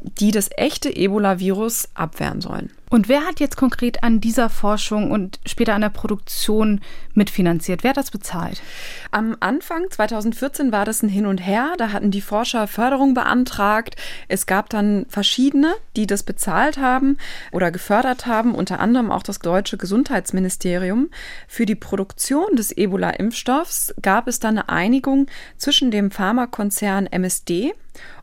die 0.00 0.30
das 0.30 0.50
echte 0.56 0.94
Ebola-Virus 0.94 1.88
abwehren 1.94 2.40
sollen. 2.40 2.70
Und 2.90 3.08
wer 3.08 3.26
hat 3.26 3.38
jetzt 3.38 3.56
konkret 3.56 4.02
an 4.02 4.20
dieser 4.20 4.48
Forschung 4.48 5.10
und 5.10 5.40
später 5.44 5.74
an 5.74 5.82
der 5.82 5.90
Produktion 5.90 6.80
mitfinanziert? 7.12 7.82
Wer 7.82 7.90
hat 7.90 7.98
das 7.98 8.10
bezahlt? 8.10 8.62
Am 9.10 9.36
Anfang 9.40 9.90
2014 9.90 10.72
war 10.72 10.86
das 10.86 11.02
ein 11.02 11.10
Hin 11.10 11.26
und 11.26 11.38
Her. 11.38 11.74
Da 11.76 11.92
hatten 11.92 12.10
die 12.10 12.22
Forscher 12.22 12.66
Förderung 12.66 13.12
beantragt. 13.12 13.96
Es 14.28 14.46
gab 14.46 14.70
dann 14.70 15.04
verschiedene, 15.10 15.74
die 15.96 16.06
das 16.06 16.22
bezahlt 16.22 16.78
haben 16.78 17.18
oder 17.52 17.70
gefördert 17.70 18.26
haben, 18.26 18.54
unter 18.54 18.80
anderem 18.80 19.10
auch 19.10 19.22
das 19.22 19.38
deutsche 19.40 19.76
Gesundheitsministerium. 19.76 21.10
Für 21.46 21.66
die 21.66 21.74
Produktion 21.74 22.56
des 22.56 22.74
Ebola-Impfstoffs 22.74 23.94
gab 24.00 24.28
es 24.28 24.40
dann 24.40 24.58
eine 24.58 24.68
Einigung 24.70 25.26
zwischen 25.58 25.90
dem 25.90 26.10
Pharmakonzern 26.10 27.06
MSD 27.06 27.74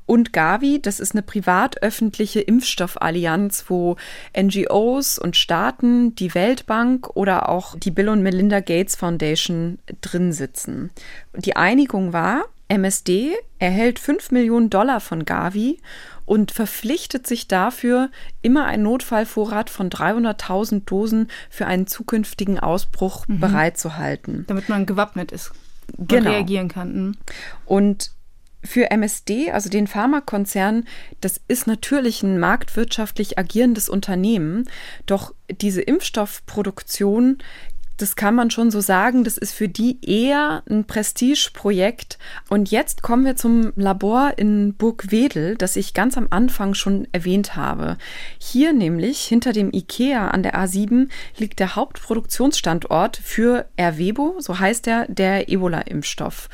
und 0.05 0.33
Gavi, 0.33 0.81
das 0.81 0.99
ist 0.99 1.13
eine 1.13 1.21
privat-öffentliche 1.21 2.41
Impfstoffallianz, 2.41 3.65
wo 3.67 3.95
NGOs 4.37 5.17
und 5.17 5.35
Staaten, 5.35 6.15
die 6.15 6.35
Weltbank 6.35 7.15
oder 7.15 7.49
auch 7.49 7.75
die 7.77 7.91
Bill 7.91 8.09
und 8.09 8.21
Melinda 8.21 8.59
Gates 8.59 8.95
Foundation 8.95 9.79
drin 10.01 10.31
sitzen. 10.31 10.91
Die 11.35 11.55
Einigung 11.55 12.13
war, 12.13 12.45
MSD 12.67 13.35
erhält 13.59 13.99
5 13.99 14.31
Millionen 14.31 14.69
Dollar 14.69 14.99
von 14.99 15.25
Gavi 15.25 15.79
und 16.25 16.51
verpflichtet 16.51 17.27
sich 17.27 17.47
dafür, 17.47 18.09
immer 18.41 18.65
einen 18.65 18.83
Notfallvorrat 18.83 19.69
von 19.69 19.89
300.000 19.89 20.85
Dosen 20.85 21.27
für 21.49 21.67
einen 21.67 21.85
zukünftigen 21.85 22.59
Ausbruch 22.59 23.27
mhm. 23.27 23.39
bereitzuhalten. 23.39 24.45
Damit 24.47 24.69
man 24.69 24.85
gewappnet 24.85 25.31
ist 25.31 25.51
genau. 25.97 26.31
reagieren 26.31 26.67
kann. 26.67 26.93
Mhm. 26.93 27.17
Und 27.65 28.11
für 28.65 28.91
MSD, 28.91 29.51
also 29.51 29.69
den 29.69 29.87
Pharmakonzern, 29.87 30.85
das 31.21 31.39
ist 31.47 31.67
natürlich 31.67 32.23
ein 32.23 32.39
marktwirtschaftlich 32.39 33.37
agierendes 33.37 33.89
Unternehmen, 33.89 34.69
doch 35.05 35.33
diese 35.49 35.81
Impfstoffproduktion 35.81 37.37
das 37.97 38.15
kann 38.15 38.35
man 38.35 38.51
schon 38.51 38.71
so 38.71 38.81
sagen, 38.81 39.23
das 39.23 39.37
ist 39.37 39.53
für 39.53 39.69
die 39.69 39.97
eher 40.05 40.63
ein 40.69 40.85
Prestigeprojekt. 40.85 42.17
Und 42.49 42.71
jetzt 42.71 43.01
kommen 43.01 43.25
wir 43.25 43.35
zum 43.35 43.71
Labor 43.75 44.33
in 44.37 44.73
Burgwedel, 44.75 45.55
das 45.55 45.75
ich 45.75 45.93
ganz 45.93 46.17
am 46.17 46.27
Anfang 46.29 46.73
schon 46.73 47.07
erwähnt 47.11 47.55
habe. 47.55 47.97
Hier 48.37 48.73
nämlich 48.73 49.21
hinter 49.21 49.53
dem 49.53 49.71
IKEA 49.73 50.27
an 50.27 50.43
der 50.43 50.55
A7 50.55 51.09
liegt 51.37 51.59
der 51.59 51.75
Hauptproduktionsstandort 51.75 53.17
für 53.17 53.65
Erwebo, 53.77 54.35
so 54.39 54.59
heißt 54.59 54.87
er, 54.87 55.05
der 55.07 55.49
Ebola-Impfstoff. 55.49 56.49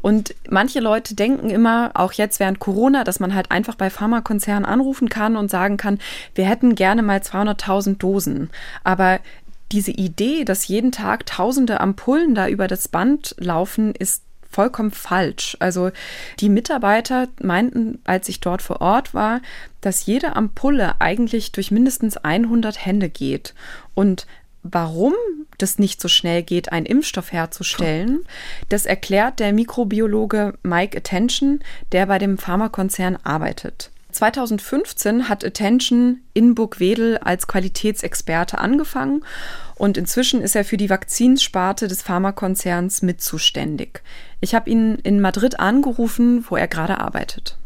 Und 0.00 0.34
manche 0.48 0.80
Leute 0.80 1.14
denken 1.14 1.50
immer, 1.50 1.90
auch 1.94 2.12
jetzt 2.12 2.40
während 2.40 2.58
Corona, 2.58 3.04
dass 3.04 3.20
man 3.20 3.34
halt 3.34 3.50
einfach 3.50 3.74
bei 3.74 3.90
Pharmakonzernen 3.90 4.64
anrufen 4.64 5.08
kann 5.08 5.36
und 5.36 5.50
sagen 5.50 5.76
kann, 5.76 5.98
wir 6.34 6.46
hätten 6.46 6.74
gerne 6.74 7.02
mal 7.02 7.18
200.000 7.18 7.98
Dosen. 7.98 8.50
Aber 8.84 9.20
diese 9.72 9.90
Idee, 9.90 10.44
dass 10.44 10.68
jeden 10.68 10.92
Tag 10.92 11.26
tausende 11.26 11.80
Ampullen 11.80 12.34
da 12.34 12.48
über 12.48 12.68
das 12.68 12.88
Band 12.88 13.34
laufen, 13.38 13.94
ist 13.94 14.22
vollkommen 14.50 14.90
falsch. 14.90 15.56
Also 15.60 15.90
die 16.40 16.48
Mitarbeiter 16.48 17.28
meinten, 17.42 18.00
als 18.04 18.28
ich 18.28 18.40
dort 18.40 18.62
vor 18.62 18.80
Ort 18.80 19.12
war, 19.12 19.40
dass 19.80 20.06
jede 20.06 20.34
Ampulle 20.34 20.94
eigentlich 21.00 21.52
durch 21.52 21.70
mindestens 21.70 22.16
100 22.16 22.84
Hände 22.84 23.10
geht. 23.10 23.54
Und 23.94 24.26
warum 24.62 25.12
das 25.58 25.78
nicht 25.78 26.00
so 26.00 26.08
schnell 26.08 26.42
geht, 26.42 26.72
einen 26.72 26.86
Impfstoff 26.86 27.32
herzustellen, 27.32 28.20
das 28.68 28.86
erklärt 28.86 29.40
der 29.40 29.52
Mikrobiologe 29.52 30.54
Mike 30.62 30.96
Attention, 30.96 31.60
der 31.92 32.06
bei 32.06 32.18
dem 32.18 32.38
Pharmakonzern 32.38 33.16
arbeitet. 33.24 33.90
2015 34.16 35.28
hat 35.28 35.44
Attention 35.44 36.20
in 36.32 36.54
Burgwedel 36.54 37.18
als 37.18 37.46
Qualitätsexperte 37.46 38.58
angefangen 38.58 39.24
und 39.76 39.98
inzwischen 39.98 40.40
ist 40.40 40.56
er 40.56 40.64
für 40.64 40.76
die 40.76 40.88
Vakzinsparte 40.88 41.86
des 41.86 42.02
Pharmakonzerns 42.02 43.02
mit 43.02 43.20
zuständig. 43.20 44.02
Ich 44.40 44.54
habe 44.54 44.70
ihn 44.70 44.96
in 45.02 45.20
Madrid 45.20 45.60
angerufen, 45.60 46.44
wo 46.48 46.56
er 46.56 46.66
gerade 46.66 46.98
arbeitet. 46.98 47.56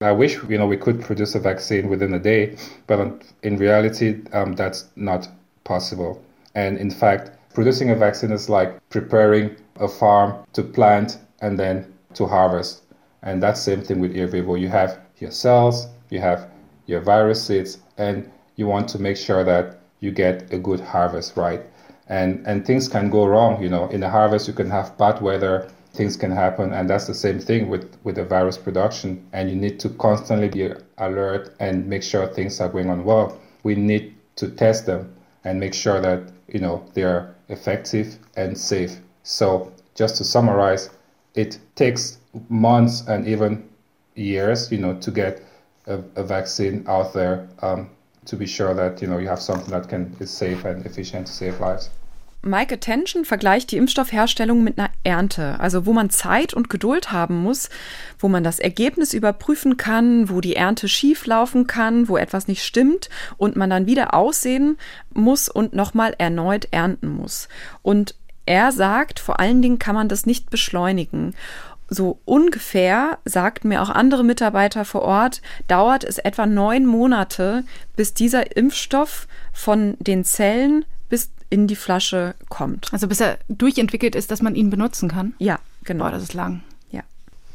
I 0.00 0.18
wish 0.18 0.42
you 0.48 0.56
know 0.56 0.68
we 0.68 0.78
could 0.78 1.00
produce 1.00 1.36
a 1.36 1.40
vaccine 1.40 1.88
within 1.88 2.14
a 2.14 2.18
day, 2.18 2.56
but 2.86 2.98
in 3.42 3.58
reality 3.58 4.16
um, 4.32 4.56
that's 4.56 4.90
not 4.96 5.28
possible. 5.62 6.20
And 6.54 6.78
in 6.78 6.90
fact, 6.90 7.30
producing 7.54 7.90
a 7.90 7.94
vaccine 7.94 8.32
is 8.32 8.48
like 8.48 8.80
preparing 8.90 9.50
a 9.78 9.86
farm 9.86 10.34
to 10.54 10.62
plant 10.62 11.18
and 11.40 11.58
then 11.58 11.84
to 12.14 12.26
harvest. 12.26 12.82
And 13.22 13.40
that's 13.40 13.64
the 13.64 13.70
same 13.70 13.82
thing 13.82 14.00
with 14.00 14.14
Airvivo. 14.14 14.58
You 14.58 14.68
have 14.70 14.98
your 15.18 15.30
cells, 15.30 15.86
you 16.10 16.20
have 16.20 16.48
your 16.86 17.00
virus 17.00 17.46
seeds, 17.46 17.78
and 17.98 18.30
you 18.56 18.66
want 18.66 18.88
to 18.88 18.98
make 18.98 19.16
sure 19.16 19.44
that 19.44 19.80
you 20.00 20.10
get 20.10 20.52
a 20.52 20.58
good 20.58 20.80
harvest, 20.80 21.36
right? 21.36 21.62
And 22.08 22.46
and 22.46 22.66
things 22.66 22.88
can 22.88 23.10
go 23.10 23.26
wrong, 23.26 23.62
you 23.62 23.68
know. 23.68 23.88
In 23.88 24.00
the 24.00 24.10
harvest, 24.10 24.48
you 24.48 24.54
can 24.54 24.70
have 24.70 24.96
bad 24.98 25.20
weather, 25.22 25.68
things 25.94 26.16
can 26.16 26.30
happen, 26.30 26.72
and 26.72 26.90
that's 26.90 27.06
the 27.06 27.14
same 27.14 27.38
thing 27.38 27.68
with 27.68 27.96
with 28.04 28.16
the 28.16 28.24
virus 28.24 28.58
production. 28.58 29.24
And 29.32 29.48
you 29.48 29.56
need 29.56 29.78
to 29.80 29.88
constantly 29.90 30.48
be 30.48 30.72
alert 30.98 31.54
and 31.60 31.86
make 31.86 32.02
sure 32.02 32.26
things 32.26 32.60
are 32.60 32.68
going 32.68 32.90
on 32.90 33.04
well. 33.04 33.38
We 33.62 33.74
need 33.76 34.14
to 34.36 34.48
test 34.48 34.86
them 34.86 35.14
and 35.44 35.60
make 35.60 35.74
sure 35.74 36.00
that 36.00 36.20
you 36.48 36.60
know 36.60 36.84
they 36.94 37.04
are 37.04 37.34
effective 37.48 38.18
and 38.36 38.58
safe. 38.58 38.98
So 39.22 39.72
just 39.94 40.16
to 40.16 40.24
summarize, 40.24 40.90
it 41.34 41.58
takes 41.76 42.18
months 42.48 43.06
and 43.06 43.26
even 43.26 43.68
years, 44.14 44.70
you 44.70 44.78
know, 44.78 44.94
to 44.94 45.10
get 45.10 45.42
a, 45.86 45.98
a 46.16 46.22
vaccine 46.22 46.84
out 46.86 47.12
there 47.12 47.48
um, 47.60 47.88
to 48.26 48.36
be 48.36 48.46
sure 48.46 48.74
that 48.74 49.02
you 49.02 49.08
know 49.08 49.18
you 49.18 49.28
have 49.28 49.40
something 49.40 49.70
that 49.70 49.88
can 49.88 50.14
is 50.20 50.30
safe 50.30 50.64
and 50.64 50.86
efficient 50.86 51.26
to 51.26 51.32
save 51.32 51.60
lives. 51.60 51.90
Mike 52.44 52.74
Attention 52.74 53.24
vergleicht 53.24 53.70
die 53.70 53.76
Impfstoffherstellung 53.76 54.64
mit 54.64 54.76
einer 54.76 54.90
Ernte, 55.04 55.60
also 55.60 55.86
wo 55.86 55.92
man 55.92 56.10
Zeit 56.10 56.52
und 56.52 56.68
Geduld 56.68 57.12
haben 57.12 57.40
muss, 57.40 57.70
wo 58.18 58.26
man 58.26 58.42
das 58.42 58.58
Ergebnis 58.58 59.14
überprüfen 59.14 59.76
kann, 59.76 60.28
wo 60.28 60.40
die 60.40 60.56
Ernte 60.56 60.88
schief 60.88 61.24
laufen 61.26 61.68
kann, 61.68 62.08
wo 62.08 62.16
etwas 62.16 62.48
nicht 62.48 62.64
stimmt 62.64 63.10
und 63.36 63.54
man 63.54 63.70
dann 63.70 63.86
wieder 63.86 64.12
aussehen 64.12 64.76
muss 65.14 65.48
und 65.48 65.72
nochmal 65.72 66.16
erneut 66.18 66.66
ernten 66.72 67.10
muss. 67.10 67.48
Und 67.80 68.16
er 68.44 68.72
sagt, 68.72 69.20
vor 69.20 69.38
allen 69.38 69.62
Dingen 69.62 69.78
kann 69.78 69.94
man 69.94 70.08
das 70.08 70.26
nicht 70.26 70.50
beschleunigen 70.50 71.36
so 71.92 72.20
ungefähr, 72.24 73.18
sagten 73.24 73.68
mir 73.68 73.82
auch 73.82 73.90
andere 73.90 74.24
Mitarbeiter 74.24 74.84
vor 74.84 75.02
Ort, 75.02 75.42
dauert 75.68 76.04
es 76.04 76.18
etwa 76.18 76.46
neun 76.46 76.86
Monate, 76.86 77.64
bis 77.96 78.14
dieser 78.14 78.56
Impfstoff 78.56 79.26
von 79.52 79.96
den 79.98 80.24
Zellen 80.24 80.84
bis 81.08 81.30
in 81.50 81.66
die 81.66 81.76
Flasche 81.76 82.34
kommt. 82.48 82.88
Also 82.92 83.08
bis 83.08 83.20
er 83.20 83.38
durchentwickelt 83.48 84.14
ist, 84.14 84.30
dass 84.30 84.42
man 84.42 84.54
ihn 84.54 84.70
benutzen 84.70 85.10
kann? 85.10 85.34
Ja, 85.38 85.58
genau. 85.84 86.04
Boah, 86.04 86.10
das 86.10 86.22
ist 86.22 86.34
lang. 86.34 86.62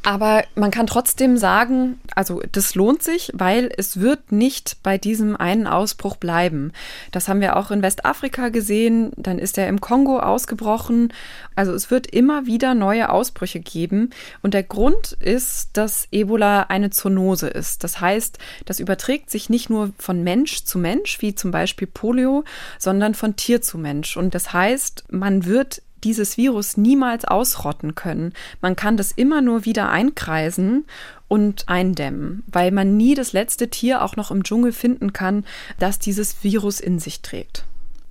Aber 0.04 0.44
man 0.54 0.70
kann 0.70 0.86
trotzdem 0.86 1.36
sagen, 1.36 2.00
also 2.14 2.40
das 2.52 2.74
lohnt 2.74 3.02
sich, 3.02 3.30
weil 3.34 3.70
es 3.76 4.00
wird 4.00 4.32
nicht 4.32 4.82
bei 4.82 4.96
diesem 4.96 5.36
einen 5.36 5.66
Ausbruch 5.66 6.16
bleiben. 6.16 6.72
Das 7.10 7.28
haben 7.28 7.40
wir 7.40 7.56
auch 7.56 7.70
in 7.70 7.82
Westafrika 7.82 8.48
gesehen, 8.48 9.12
dann 9.16 9.38
ist 9.38 9.58
er 9.58 9.68
im 9.68 9.80
Kongo 9.80 10.20
ausgebrochen. 10.20 11.12
Also 11.56 11.74
es 11.74 11.90
wird 11.90 12.06
immer 12.06 12.46
wieder 12.46 12.74
neue 12.74 13.10
Ausbrüche 13.10 13.60
geben. 13.60 14.10
Und 14.40 14.54
der 14.54 14.62
Grund 14.62 15.16
ist, 15.20 15.70
dass 15.76 16.06
Ebola 16.12 16.62
eine 16.62 16.90
Zoonose 16.90 17.48
ist. 17.48 17.82
Das 17.82 18.00
heißt, 18.00 18.38
das 18.64 18.80
überträgt 18.80 19.30
sich 19.30 19.50
nicht 19.50 19.68
nur 19.68 19.90
von 19.98 20.22
Mensch 20.22 20.64
zu 20.64 20.78
Mensch, 20.78 21.20
wie 21.20 21.34
zum 21.34 21.50
Beispiel 21.50 21.88
Polio, 21.88 22.44
sondern 22.78 23.14
von 23.14 23.36
Tier 23.36 23.62
zu 23.62 23.78
Mensch. 23.78 24.16
Und 24.16 24.34
das 24.34 24.52
heißt, 24.52 25.04
man 25.10 25.44
wird 25.44 25.82
dieses 26.04 26.36
Virus 26.36 26.76
niemals 26.76 27.24
ausrotten 27.24 27.94
können. 27.94 28.32
Man 28.60 28.76
kann 28.76 28.96
das 28.96 29.12
immer 29.12 29.40
nur 29.40 29.64
wieder 29.64 29.90
einkreisen 29.90 30.84
und 31.28 31.68
eindämmen, 31.68 32.42
weil 32.46 32.70
man 32.70 32.96
nie 32.96 33.14
das 33.14 33.32
letzte 33.32 33.68
Tier 33.68 34.02
auch 34.02 34.16
noch 34.16 34.30
im 34.30 34.44
Dschungel 34.44 34.72
finden 34.72 35.12
kann, 35.12 35.44
das 35.78 35.98
dieses 35.98 36.42
Virus 36.42 36.80
in 36.80 36.98
sich 36.98 37.20
trägt. 37.20 37.64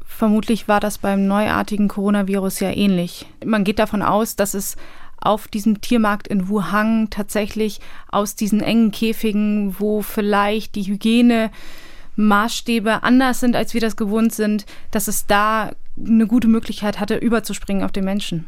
Vermutlich 0.06 0.68
war 0.68 0.80
das 0.80 0.98
beim 0.98 1.28
neuartigen 1.28 1.88
Coronavirus 1.88 2.60
ja 2.62 2.72
ähnlich. 2.72 3.28
Man 3.46 3.64
geht 3.64 3.80
davon 3.80 4.02
aus, 4.02 4.36
dass 4.36 4.54
es 4.54 4.76
auf 5.20 5.48
diesem 5.48 5.82
Tiermarkt 5.82 6.28
in 6.28 6.48
Wuhan 6.48 7.10
tatsächlich 7.10 7.82
aus 8.10 8.36
diesen 8.36 8.62
engen 8.62 8.92
Käfigen, 8.92 9.76
wo 9.80 10.02
vielleicht 10.02 10.76
die 10.76 10.84
Hygiene 10.84 11.52
Maßstäbe 12.16 13.04
anders 13.04 13.40
sind, 13.40 13.56
als 13.56 13.74
wir 13.74 13.82
das 13.82 13.96
gewohnt 13.96 14.34
sind, 14.34 14.66
dass 14.92 15.08
es 15.08 15.28
da 15.28 15.72
eine 16.06 16.28
gute 16.28 16.48
Möglichkeit 16.48 17.00
hatte, 17.00 17.16
überzuspringen 17.16 17.84
auf 17.84 17.92
den 17.92 18.06
Menschen. 18.06 18.48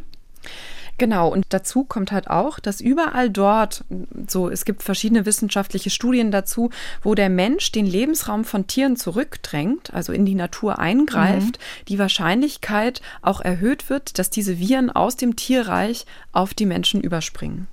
Genau, 0.99 1.29
und 1.29 1.45
dazu 1.49 1.85
kommt 1.85 2.11
halt 2.11 2.29
auch, 2.29 2.59
dass 2.59 2.81
überall 2.81 3.29
dort, 3.29 3.85
so 4.27 4.49
es 4.49 4.65
gibt 4.65 4.83
verschiedene 4.83 5.25
wissenschaftliche 5.25 5.89
Studien 5.89 6.29
dazu, 6.29 6.71
wo 7.01 7.15
der 7.15 7.29
Mensch 7.29 7.71
den 7.71 7.85
Lebensraum 7.85 8.43
von 8.43 8.67
Tieren 8.67 8.97
zurückdrängt, 8.97 9.93
also 9.93 10.11
in 10.11 10.25
die 10.25 10.35
Natur 10.35 10.77
eingreift, 10.77 11.57
mhm. 11.57 11.85
die 11.87 11.99
Wahrscheinlichkeit 11.99 13.01
auch 13.21 13.39
erhöht 13.39 13.89
wird, 13.89 14.19
dass 14.19 14.29
diese 14.29 14.59
Viren 14.59 14.89
aus 14.89 15.15
dem 15.15 15.37
Tierreich 15.37 16.05
auf 16.33 16.53
die 16.53 16.65
Menschen 16.65 16.99
überspringen. 16.99 17.67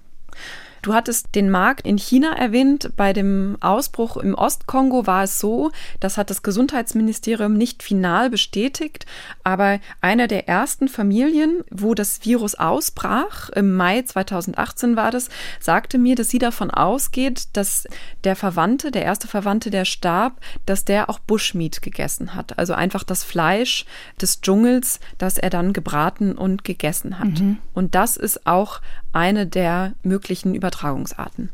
Du 0.86 0.94
hattest 0.94 1.34
den 1.34 1.50
Markt 1.50 1.84
in 1.84 1.98
China 1.98 2.36
erwähnt. 2.36 2.92
Bei 2.96 3.12
dem 3.12 3.56
Ausbruch 3.58 4.18
im 4.18 4.34
Ostkongo 4.34 5.04
war 5.04 5.24
es 5.24 5.40
so, 5.40 5.72
das 5.98 6.16
hat 6.16 6.30
das 6.30 6.44
Gesundheitsministerium 6.44 7.54
nicht 7.54 7.82
final 7.82 8.30
bestätigt, 8.30 9.04
aber 9.42 9.80
einer 10.00 10.28
der 10.28 10.46
ersten 10.46 10.86
Familien, 10.86 11.64
wo 11.72 11.94
das 11.94 12.24
Virus 12.24 12.54
ausbrach, 12.54 13.50
im 13.50 13.74
Mai 13.74 14.02
2018 14.02 14.94
war 14.94 15.10
das, 15.10 15.28
sagte 15.58 15.98
mir, 15.98 16.14
dass 16.14 16.28
sie 16.28 16.38
davon 16.38 16.70
ausgeht, 16.70 17.48
dass 17.54 17.88
der 18.22 18.36
Verwandte, 18.36 18.92
der 18.92 19.02
erste 19.02 19.26
Verwandte, 19.26 19.70
der 19.70 19.86
starb, 19.86 20.40
dass 20.66 20.84
der 20.84 21.10
auch 21.10 21.18
Bushmeat 21.18 21.82
gegessen 21.82 22.36
hat. 22.36 22.60
Also 22.60 22.74
einfach 22.74 23.02
das 23.02 23.24
Fleisch 23.24 23.86
des 24.22 24.40
Dschungels, 24.40 25.00
das 25.18 25.36
er 25.36 25.50
dann 25.50 25.72
gebraten 25.72 26.38
und 26.38 26.62
gegessen 26.62 27.18
hat. 27.18 27.40
Mhm. 27.40 27.58
Und 27.74 27.96
das 27.96 28.16
ist 28.16 28.46
auch 28.46 28.80
eine 29.16 29.46
der 29.46 29.94
möglichen 30.02 30.54
Übertragungsarten. 30.76 31.50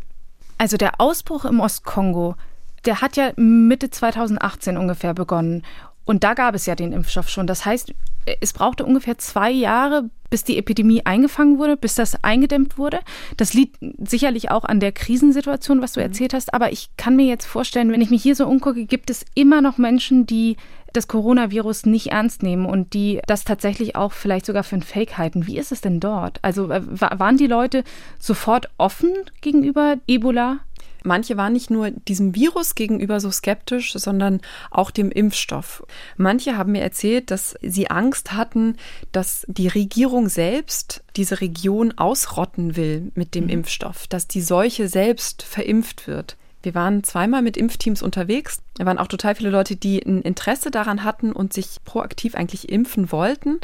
Also 0.58 0.76
der 0.76 1.00
Ausbruch 1.00 1.44
im 1.44 1.60
Ostkongo, 1.60 2.36
der 2.84 3.00
hat 3.00 3.16
ja 3.16 3.32
Mitte 3.36 3.90
2018 3.90 4.76
ungefähr 4.76 5.14
begonnen. 5.14 5.64
Und 6.04 6.24
da 6.24 6.34
gab 6.34 6.54
es 6.54 6.66
ja 6.66 6.74
den 6.74 6.92
Impfstoff 6.92 7.28
schon. 7.28 7.46
Das 7.46 7.64
heißt, 7.64 7.94
es 8.40 8.52
brauchte 8.52 8.84
ungefähr 8.84 9.18
zwei 9.18 9.50
Jahre, 9.50 10.10
bis 10.30 10.42
die 10.42 10.58
Epidemie 10.58 11.04
eingefangen 11.04 11.58
wurde, 11.58 11.76
bis 11.76 11.94
das 11.94 12.22
eingedämmt 12.24 12.76
wurde. 12.76 13.00
Das 13.36 13.54
liegt 13.54 13.78
sicherlich 13.98 14.50
auch 14.50 14.64
an 14.64 14.80
der 14.80 14.92
Krisensituation, 14.92 15.80
was 15.80 15.92
du 15.92 16.00
mhm. 16.00 16.06
erzählt 16.06 16.34
hast. 16.34 16.54
Aber 16.54 16.72
ich 16.72 16.90
kann 16.96 17.14
mir 17.14 17.26
jetzt 17.26 17.46
vorstellen, 17.46 17.92
wenn 17.92 18.00
ich 18.00 18.10
mich 18.10 18.22
hier 18.22 18.34
so 18.34 18.46
umgucke, 18.46 18.84
gibt 18.84 19.10
es 19.10 19.24
immer 19.34 19.60
noch 19.60 19.78
Menschen, 19.78 20.26
die 20.26 20.56
das 20.92 21.08
Coronavirus 21.08 21.86
nicht 21.86 22.08
ernst 22.08 22.42
nehmen 22.42 22.66
und 22.66 22.94
die 22.94 23.20
das 23.26 23.44
tatsächlich 23.44 23.96
auch 23.96 24.12
vielleicht 24.12 24.46
sogar 24.46 24.64
für 24.64 24.76
ein 24.76 24.82
Fake 24.82 25.18
halten. 25.18 25.46
Wie 25.46 25.58
ist 25.58 25.72
es 25.72 25.80
denn 25.80 26.00
dort? 26.00 26.38
Also 26.42 26.68
waren 26.68 27.36
die 27.36 27.46
Leute 27.46 27.84
sofort 28.18 28.68
offen 28.78 29.12
gegenüber 29.40 29.96
Ebola? 30.06 30.60
Manche 31.04 31.36
waren 31.36 31.52
nicht 31.52 31.70
nur 31.70 31.90
diesem 31.90 32.34
Virus 32.34 32.74
gegenüber 32.74 33.20
so 33.20 33.30
skeptisch, 33.30 33.92
sondern 33.94 34.40
auch 34.70 34.90
dem 34.90 35.10
Impfstoff. 35.10 35.84
Manche 36.16 36.56
haben 36.56 36.72
mir 36.72 36.82
erzählt, 36.82 37.30
dass 37.30 37.56
sie 37.60 37.90
Angst 37.90 38.32
hatten, 38.32 38.76
dass 39.10 39.44
die 39.48 39.68
Regierung 39.68 40.28
selbst 40.28 41.02
diese 41.16 41.40
Region 41.40 41.92
ausrotten 41.98 42.76
will 42.76 43.10
mit 43.14 43.34
dem 43.34 43.44
mhm. 43.44 43.50
Impfstoff, 43.50 44.06
dass 44.06 44.28
die 44.28 44.42
Seuche 44.42 44.88
selbst 44.88 45.42
verimpft 45.42 46.06
wird. 46.06 46.36
Wir 46.62 46.74
waren 46.74 47.04
zweimal 47.04 47.42
mit 47.42 47.56
Impfteams 47.56 48.02
unterwegs. 48.02 48.62
Da 48.74 48.86
waren 48.86 48.98
auch 48.98 49.08
total 49.08 49.34
viele 49.34 49.50
Leute, 49.50 49.76
die 49.76 50.00
ein 50.04 50.22
Interesse 50.22 50.70
daran 50.70 51.04
hatten 51.04 51.32
und 51.32 51.52
sich 51.52 51.78
proaktiv 51.84 52.34
eigentlich 52.34 52.68
impfen 52.68 53.12
wollten. 53.12 53.60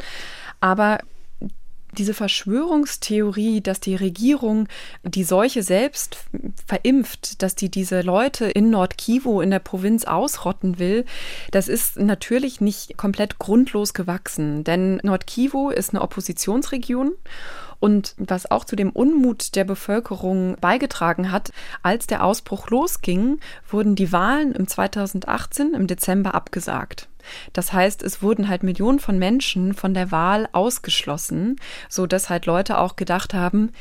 Aber 0.59 0.99
diese 1.97 2.13
Verschwörungstheorie, 2.13 3.61
dass 3.61 3.79
die 3.79 3.95
Regierung 3.95 4.67
die 5.03 5.23
Seuche 5.23 5.63
selbst 5.63 6.17
verimpft, 6.65 7.41
dass 7.41 7.55
die 7.55 7.69
diese 7.69 8.01
Leute 8.01 8.45
in 8.45 8.69
Nordkivu 8.69 9.41
in 9.41 9.49
der 9.49 9.59
Provinz 9.59 10.05
ausrotten 10.05 10.77
will, 10.77 11.05
das 11.51 11.67
ist 11.67 11.97
natürlich 11.97 12.61
nicht 12.61 12.97
komplett 12.97 13.39
grundlos 13.39 13.93
gewachsen. 13.93 14.63
Denn 14.63 14.97
Nordkivu 15.03 15.69
ist 15.69 15.89
eine 15.91 16.01
Oppositionsregion 16.01 17.13
und 17.79 18.15
was 18.17 18.49
auch 18.49 18.65
zu 18.65 18.75
dem 18.75 18.89
Unmut 18.89 19.55
der 19.55 19.63
Bevölkerung 19.63 20.55
beigetragen 20.59 21.31
hat, 21.31 21.51
als 21.81 22.07
der 22.07 22.23
Ausbruch 22.23 22.69
losging, 22.69 23.39
wurden 23.69 23.95
die 23.95 24.11
Wahlen 24.11 24.53
im 24.53 24.67
2018 24.67 25.73
im 25.73 25.87
Dezember 25.87 26.33
abgesagt. 26.33 27.07
Das 27.53 27.73
heißt, 27.73 28.01
es 28.03 28.21
wurden 28.21 28.47
halt 28.49 28.63
Millionen 28.63 28.99
von 28.99 29.19
Menschen 29.19 29.73
von 29.73 29.93
der 29.93 30.11
Wahl 30.11 30.49
ausgeschlossen, 30.51 31.57
so 31.87 32.07
dass 32.07 32.29
halt 32.29 32.45
Leute 32.45 32.77
auch 32.77 32.95
gedacht 32.95 33.33
haben, 33.33 33.71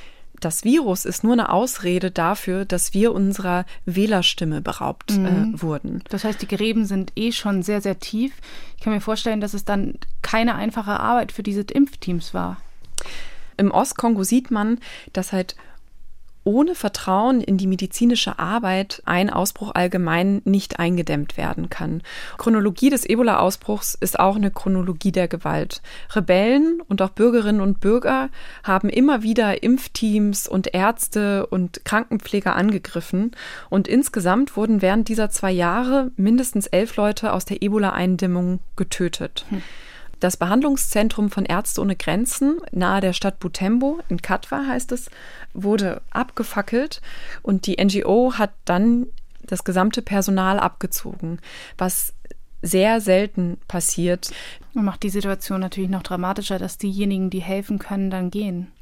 das 0.41 0.63
Virus 0.63 1.05
ist 1.05 1.25
nur 1.25 1.33
eine 1.33 1.51
Ausrede 1.51 2.11
dafür, 2.11 2.65
dass 2.65 2.95
wir 2.95 3.13
unserer 3.13 3.65
Wählerstimme 3.87 4.61
beraubt 4.61 5.11
äh, 5.11 5.19
mhm. 5.19 5.55
äh, 5.55 5.63
wurden. 5.63 6.03
Das 6.11 6.25
heißt, 6.25 6.41
die 6.41 6.49
Gräben 6.49 6.87
sind 6.87 7.13
eh 7.17 7.33
schon 7.33 7.63
sehr, 7.63 7.81
sehr 7.81 7.99
tief. 7.99 8.33
Ich 8.77 8.85
kann 8.85 8.93
mir 8.93 9.01
vorstellen, 9.01 9.41
dass 9.41 9.55
es 9.55 9.65
dann 9.65 9.95
keine 10.23 10.55
einfache 10.55 11.01
Arbeit 11.01 11.33
für 11.33 11.43
diese 11.43 11.63
Impfteams 11.63 12.35
war. 12.35 12.59
Im 13.59 13.71
Ostkongo 13.71 14.23
sieht 14.23 14.51
man, 14.51 14.79
dass 15.13 15.33
halt 15.33 15.57
ohne 16.49 16.75
Vertrauen 16.75 17.43
in 17.43 17.59
die 17.59 17.67
medizinische 17.67 18.39
Arbeit 18.39 19.03
ein 19.05 19.29
Ausbruch 19.29 19.73
allgemein 19.75 20.41
nicht 20.47 20.79
eingedämmt 20.79 21.37
werden 21.37 21.69
kann. 21.69 22.03
Chronologie 22.39 22.89
des 22.89 23.05
Ebola-Ausbruchs 23.05 23.95
ist 23.95 24.19
auch 24.19 24.37
eine 24.37 24.51
Chronologie 24.51 25.13
der 25.13 25.29
Gewalt. 25.29 25.83
Rebellen 26.15 26.81
und 26.89 27.03
auch 27.03 27.11
Bürgerinnen 27.11 27.61
und 27.61 27.81
Bürger 27.81 28.31
haben 28.65 28.89
immer 28.89 29.23
wieder 29.23 29.63
Impfteams 29.63 30.49
und 30.49 30.73
Ärzte 30.73 31.47
und 31.47 31.85
Krankenpfleger 31.85 32.57
angegriffen 32.57 33.33
und 33.69 33.87
insgesamt 33.87 34.57
wurden 34.57 34.81
während 34.81 35.09
dieser 35.09 35.29
zwei 35.29 35.53
Jahre 35.53 36.13
mindestens 36.17 36.67
elf 36.67 36.97
Leute 36.97 37.35
aus 37.35 37.45
der 37.45 37.63
Ebola-Eindämmung 37.63 38.61
getötet. 38.75 39.45
Hm. 39.51 39.63
Das 40.21 40.37
Behandlungszentrum 40.37 41.31
von 41.31 41.45
Ärzte 41.45 41.81
ohne 41.81 41.97
Grenzen 41.97 42.59
nahe 42.73 43.01
der 43.01 43.13
Stadt 43.13 43.39
Butembo, 43.39 44.01
in 44.09 44.21
Katwa 44.21 44.67
heißt 44.67 44.93
es, 44.93 45.11
wurde 45.55 46.03
abgefackelt 46.11 47.01
und 47.43 47.67
die 47.67 47.83
NGO 47.83 48.35
hat 48.35 48.51
dann 48.65 49.07
das 49.43 49.65
gesamte 49.65 50.03
Personal 50.03 50.59
abgezogen, 50.59 51.41
was 51.79 52.15
sehr 52.63 53.01
selten 53.01 53.59
passiert. 53.69 54.31
Und 54.75 54.85
macht 54.85 55.03
die 55.03 55.11
Situation 55.11 55.61
natürlich 55.61 55.91
noch 55.91 56.03
dramatischer, 56.03 56.59
dass 56.59 56.79
diejenigen, 56.79 57.31
die 57.31 57.41
helfen 57.41 57.79
können, 57.79 58.11
dann 58.11 58.31
gehen. 58.31 58.73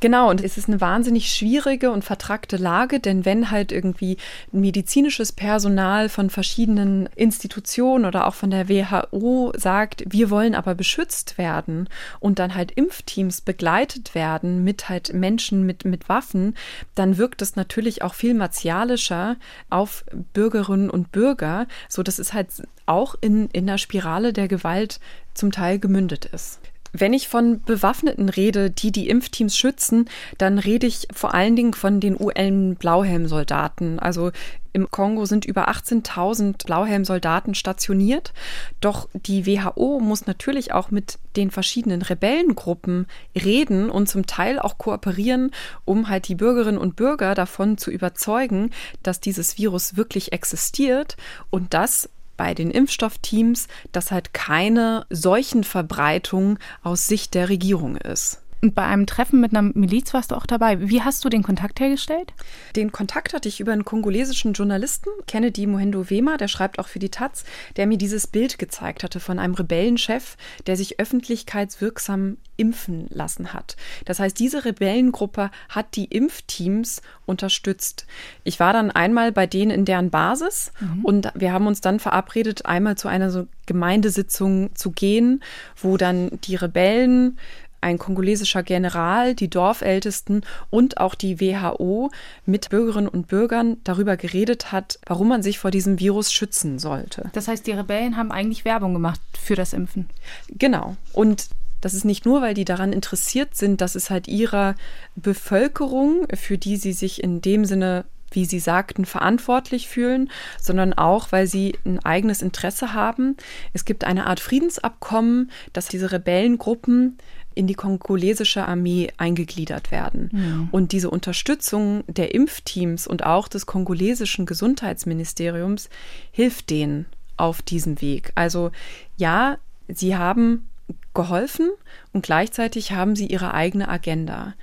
Genau, 0.00 0.28
und 0.28 0.42
es 0.42 0.58
ist 0.58 0.68
eine 0.68 0.82
wahnsinnig 0.82 1.32
schwierige 1.32 1.90
und 1.90 2.04
vertrackte 2.04 2.58
Lage, 2.58 3.00
denn 3.00 3.24
wenn 3.24 3.50
halt 3.50 3.72
irgendwie 3.72 4.18
medizinisches 4.52 5.32
Personal 5.32 6.10
von 6.10 6.28
verschiedenen 6.28 7.08
Institutionen 7.16 8.04
oder 8.04 8.26
auch 8.26 8.34
von 8.34 8.50
der 8.50 8.68
WHO 8.68 9.54
sagt, 9.56 10.04
wir 10.06 10.28
wollen 10.28 10.54
aber 10.54 10.74
beschützt 10.74 11.38
werden 11.38 11.88
und 12.20 12.38
dann 12.38 12.54
halt 12.54 12.72
Impfteams 12.72 13.40
begleitet 13.40 14.14
werden 14.14 14.62
mit 14.62 14.90
halt 14.90 15.14
Menschen 15.14 15.64
mit, 15.64 15.86
mit 15.86 16.08
Waffen, 16.10 16.54
dann 16.94 17.16
wirkt 17.16 17.40
das 17.40 17.56
natürlich 17.56 18.02
auch 18.02 18.12
viel 18.12 18.34
martialischer 18.34 19.36
auf 19.70 20.04
Bürgerinnen 20.34 20.90
und 20.90 21.12
Bürger, 21.12 21.66
so 21.88 22.02
dass 22.02 22.18
es 22.18 22.34
halt 22.34 22.48
auch 22.84 23.14
in, 23.22 23.48
in 23.50 23.66
der 23.66 23.78
Spirale 23.78 24.34
der 24.34 24.48
Gewalt 24.48 25.00
zum 25.32 25.50
Teil 25.50 25.78
gemündet 25.78 26.26
ist. 26.26 26.60
Wenn 26.96 27.12
ich 27.12 27.26
von 27.26 27.60
Bewaffneten 27.60 28.28
rede, 28.28 28.70
die 28.70 28.92
die 28.92 29.08
Impfteams 29.08 29.56
schützen, 29.56 30.08
dann 30.38 30.60
rede 30.60 30.86
ich 30.86 31.08
vor 31.12 31.34
allen 31.34 31.56
Dingen 31.56 31.74
von 31.74 31.98
den 31.98 32.16
UN-Blauhelmsoldaten. 32.18 33.98
Also 33.98 34.30
im 34.72 34.88
Kongo 34.92 35.24
sind 35.24 35.44
über 35.44 35.68
18.000 35.68 36.66
Blauhelmsoldaten 36.66 37.56
stationiert. 37.56 38.32
Doch 38.80 39.08
die 39.12 39.44
WHO 39.44 39.98
muss 39.98 40.26
natürlich 40.26 40.72
auch 40.72 40.92
mit 40.92 41.18
den 41.34 41.50
verschiedenen 41.50 42.00
Rebellengruppen 42.00 43.06
reden 43.34 43.90
und 43.90 44.08
zum 44.08 44.26
Teil 44.26 44.60
auch 44.60 44.78
kooperieren, 44.78 45.50
um 45.84 46.08
halt 46.08 46.28
die 46.28 46.36
Bürgerinnen 46.36 46.78
und 46.78 46.94
Bürger 46.94 47.34
davon 47.34 47.76
zu 47.76 47.90
überzeugen, 47.90 48.70
dass 49.02 49.18
dieses 49.18 49.58
Virus 49.58 49.96
wirklich 49.96 50.32
existiert 50.32 51.16
und 51.50 51.74
dass 51.74 52.08
bei 52.36 52.54
den 52.54 52.70
Impfstoffteams, 52.70 53.68
dass 53.92 54.10
halt 54.10 54.34
keine 54.34 55.06
Seuchenverbreitung 55.10 56.58
aus 56.82 57.06
Sicht 57.06 57.34
der 57.34 57.48
Regierung 57.48 57.96
ist. 57.96 58.43
Und 58.64 58.74
bei 58.74 58.86
einem 58.86 59.04
Treffen 59.04 59.42
mit 59.42 59.54
einer 59.54 59.72
Miliz 59.74 60.14
warst 60.14 60.30
du 60.30 60.36
auch 60.36 60.46
dabei. 60.46 60.88
Wie 60.88 61.02
hast 61.02 61.22
du 61.22 61.28
den 61.28 61.42
Kontakt 61.42 61.80
hergestellt? 61.80 62.32
Den 62.76 62.92
Kontakt 62.92 63.34
hatte 63.34 63.46
ich 63.46 63.60
über 63.60 63.72
einen 63.72 63.84
kongolesischen 63.84 64.54
Journalisten, 64.54 65.10
Kennedy 65.26 65.66
Mohendo 65.66 66.08
Wema, 66.08 66.38
der 66.38 66.48
schreibt 66.48 66.78
auch 66.78 66.88
für 66.88 66.98
die 66.98 67.10
Taz, 67.10 67.44
der 67.76 67.86
mir 67.86 67.98
dieses 67.98 68.26
Bild 68.26 68.58
gezeigt 68.58 69.04
hatte 69.04 69.20
von 69.20 69.38
einem 69.38 69.52
Rebellenchef, 69.52 70.38
der 70.66 70.78
sich 70.78 70.98
öffentlichkeitswirksam 70.98 72.38
impfen 72.56 73.06
lassen 73.10 73.52
hat. 73.52 73.76
Das 74.06 74.18
heißt, 74.18 74.38
diese 74.38 74.64
Rebellengruppe 74.64 75.50
hat 75.68 75.96
die 75.96 76.06
Impfteams 76.06 77.02
unterstützt. 77.26 78.06
Ich 78.44 78.60
war 78.60 78.72
dann 78.72 78.90
einmal 78.90 79.32
bei 79.32 79.46
denen 79.46 79.72
in 79.72 79.84
deren 79.84 80.08
Basis 80.08 80.72
mhm. 80.80 81.04
und 81.04 81.32
wir 81.34 81.52
haben 81.52 81.66
uns 81.66 81.82
dann 81.82 82.00
verabredet, 82.00 82.64
einmal 82.64 82.96
zu 82.96 83.08
einer 83.08 83.30
so 83.30 83.46
Gemeindesitzung 83.66 84.74
zu 84.74 84.90
gehen, 84.90 85.42
wo 85.76 85.96
dann 85.96 86.38
die 86.44 86.54
Rebellen 86.54 87.38
ein 87.84 87.98
kongolesischer 87.98 88.62
General, 88.62 89.34
die 89.34 89.48
Dorfältesten 89.48 90.44
und 90.70 90.98
auch 90.98 91.14
die 91.14 91.40
WHO 91.40 92.10
mit 92.46 92.70
Bürgerinnen 92.70 93.08
und 93.08 93.28
Bürgern 93.28 93.76
darüber 93.84 94.16
geredet 94.16 94.72
hat, 94.72 94.98
warum 95.06 95.28
man 95.28 95.42
sich 95.42 95.58
vor 95.58 95.70
diesem 95.70 96.00
Virus 96.00 96.32
schützen 96.32 96.78
sollte. 96.78 97.30
Das 97.34 97.46
heißt, 97.46 97.66
die 97.66 97.72
Rebellen 97.72 98.16
haben 98.16 98.32
eigentlich 98.32 98.64
Werbung 98.64 98.94
gemacht 98.94 99.20
für 99.38 99.54
das 99.54 99.72
Impfen. 99.72 100.08
Genau. 100.48 100.96
Und 101.12 101.48
das 101.82 101.92
ist 101.92 102.06
nicht 102.06 102.24
nur, 102.24 102.40
weil 102.40 102.54
die 102.54 102.64
daran 102.64 102.94
interessiert 102.94 103.54
sind, 103.54 103.82
dass 103.82 103.94
es 103.94 104.08
halt 104.08 104.26
ihrer 104.26 104.74
Bevölkerung, 105.16 106.26
für 106.32 106.56
die 106.56 106.78
sie 106.78 106.94
sich 106.94 107.22
in 107.22 107.42
dem 107.42 107.66
Sinne 107.66 108.06
wie 108.34 108.44
Sie 108.44 108.58
sagten, 108.58 109.04
verantwortlich 109.04 109.88
fühlen, 109.88 110.30
sondern 110.60 110.92
auch, 110.92 111.32
weil 111.32 111.46
sie 111.46 111.78
ein 111.84 112.04
eigenes 112.04 112.42
Interesse 112.42 112.92
haben. 112.92 113.36
Es 113.72 113.84
gibt 113.84 114.04
eine 114.04 114.26
Art 114.26 114.40
Friedensabkommen, 114.40 115.50
dass 115.72 115.86
diese 115.86 116.12
Rebellengruppen 116.12 117.18
in 117.54 117.66
die 117.66 117.74
kongolesische 117.74 118.66
Armee 118.66 119.08
eingegliedert 119.16 119.90
werden. 119.90 120.30
Ja. 120.32 120.68
Und 120.70 120.92
diese 120.92 121.10
Unterstützung 121.10 122.04
der 122.06 122.34
Impfteams 122.34 123.06
und 123.06 123.24
auch 123.24 123.48
des 123.48 123.66
kongolesischen 123.66 124.46
Gesundheitsministeriums 124.46 125.88
hilft 126.32 126.70
denen 126.70 127.06
auf 127.36 127.62
diesem 127.62 128.00
Weg. 128.00 128.32
Also 128.34 128.70
ja, 129.16 129.58
sie 129.88 130.16
haben 130.16 130.68
geholfen 131.14 131.70
und 132.12 132.22
gleichzeitig 132.22 132.92
haben 132.92 133.16
sie 133.16 133.26
ihre 133.26 133.54
eigene 133.54 133.88
Agenda. 133.88 134.54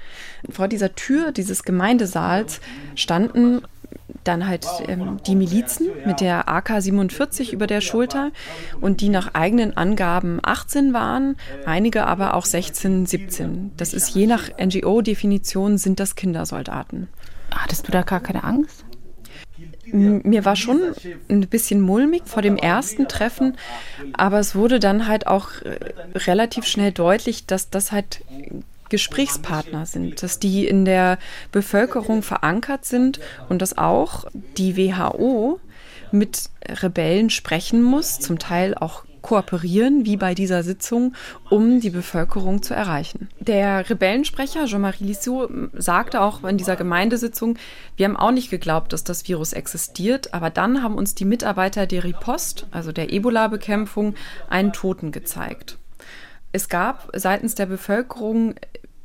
Vor 0.49 0.67
dieser 0.67 0.95
Tür 0.95 1.31
dieses 1.31 1.63
Gemeindesaals 1.63 2.59
standen 2.95 3.61
dann 4.23 4.47
halt 4.47 4.67
ähm, 4.87 5.19
die 5.25 5.35
Milizen 5.35 5.89
mit 6.05 6.21
der 6.21 6.47
AK-47 6.47 7.53
über 7.53 7.67
der 7.67 7.81
Schulter 7.81 8.31
und 8.79 9.01
die 9.01 9.09
nach 9.09 9.33
eigenen 9.33 9.75
Angaben 9.77 10.39
18 10.43 10.93
waren, 10.93 11.37
einige 11.65 12.05
aber 12.05 12.35
auch 12.35 12.45
16, 12.45 13.05
17. 13.05 13.71
Das 13.77 13.93
ist 13.93 14.13
je 14.13 14.27
nach 14.27 14.49
NGO-Definition 14.59 15.77
sind 15.77 15.99
das 15.99 16.15
Kindersoldaten. 16.15 17.07
Hattest 17.51 17.87
du 17.87 17.91
da 17.91 18.03
gar 18.03 18.19
keine 18.19 18.43
Angst? 18.43 18.85
Mir 19.93 20.45
war 20.45 20.55
schon 20.55 20.79
ein 21.27 21.41
bisschen 21.49 21.81
mulmig 21.81 22.23
vor 22.25 22.41
dem 22.41 22.55
ersten 22.55 23.09
Treffen, 23.09 23.57
aber 24.13 24.39
es 24.39 24.55
wurde 24.55 24.79
dann 24.79 25.07
halt 25.07 25.27
auch 25.27 25.49
äh, 25.63 25.77
relativ 26.15 26.65
schnell 26.65 26.93
deutlich, 26.93 27.45
dass 27.45 27.69
das 27.69 27.91
halt 27.91 28.21
Gesprächspartner 28.91 29.85
sind, 29.87 30.21
dass 30.21 30.37
die 30.37 30.67
in 30.67 30.85
der 30.85 31.17
Bevölkerung 31.51 32.21
verankert 32.21 32.85
sind 32.85 33.19
und 33.49 33.61
dass 33.61 33.77
auch 33.77 34.25
die 34.57 34.77
WHO 34.77 35.59
mit 36.11 36.49
Rebellen 36.67 37.29
sprechen 37.29 37.81
muss, 37.81 38.19
zum 38.19 38.37
Teil 38.37 38.75
auch 38.75 39.05
kooperieren, 39.21 40.05
wie 40.05 40.17
bei 40.17 40.33
dieser 40.33 40.63
Sitzung, 40.63 41.13
um 41.49 41.79
die 41.79 41.89
Bevölkerung 41.89 42.63
zu 42.63 42.73
erreichen. 42.73 43.29
Der 43.39 43.89
Rebellensprecher 43.89 44.65
Jean-Marie 44.65 45.05
Lissot 45.05 45.49
sagte 45.73 46.21
auch 46.21 46.43
in 46.43 46.57
dieser 46.57 46.75
Gemeindesitzung, 46.75 47.57
wir 47.95 48.07
haben 48.07 48.17
auch 48.17 48.31
nicht 48.31 48.49
geglaubt, 48.49 48.93
dass 48.93 49.03
das 49.03 49.27
Virus 49.27 49.53
existiert, 49.53 50.33
aber 50.33 50.49
dann 50.49 50.83
haben 50.83 50.95
uns 50.95 51.15
die 51.15 51.25
Mitarbeiter 51.25 51.87
der 51.87 52.03
Riposte, 52.03 52.65
also 52.71 52.91
der 52.91 53.13
Ebola-Bekämpfung, 53.13 54.15
einen 54.49 54.73
Toten 54.73 55.11
gezeigt. 55.11 55.77
Es 56.51 56.67
gab 56.67 57.09
seitens 57.13 57.55
der 57.55 57.65
Bevölkerung 57.65 58.55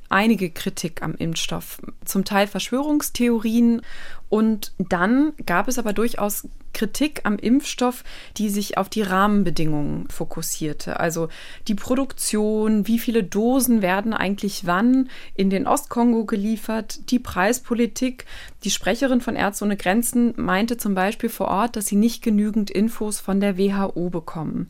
einige 0.08 0.50
Kritik 0.50 1.02
am 1.02 1.14
Impfstoff, 1.14 1.78
zum 2.04 2.24
Teil 2.24 2.46
Verschwörungstheorien 2.46 3.82
und 4.28 4.72
dann 4.78 5.32
gab 5.44 5.68
es 5.68 5.78
aber 5.78 5.92
durchaus 5.92 6.48
Kritik 6.76 7.22
am 7.24 7.38
Impfstoff, 7.38 8.04
die 8.36 8.50
sich 8.50 8.76
auf 8.76 8.90
die 8.90 9.00
Rahmenbedingungen 9.00 10.08
fokussierte. 10.08 11.00
Also 11.00 11.28
die 11.68 11.74
Produktion, 11.74 12.86
wie 12.86 12.98
viele 12.98 13.24
Dosen 13.24 13.80
werden 13.80 14.12
eigentlich 14.12 14.66
wann 14.66 15.08
in 15.34 15.48
den 15.48 15.66
Ostkongo 15.66 16.26
geliefert, 16.26 17.10
die 17.10 17.18
Preispolitik. 17.18 18.26
Die 18.62 18.70
Sprecherin 18.70 19.22
von 19.22 19.36
Ärzte 19.36 19.64
ohne 19.64 19.78
Grenzen 19.78 20.34
meinte 20.36 20.76
zum 20.76 20.94
Beispiel 20.94 21.30
vor 21.30 21.48
Ort, 21.48 21.76
dass 21.76 21.86
sie 21.86 21.96
nicht 21.96 22.22
genügend 22.22 22.70
Infos 22.70 23.20
von 23.20 23.40
der 23.40 23.56
WHO 23.56 24.10
bekommen. 24.10 24.68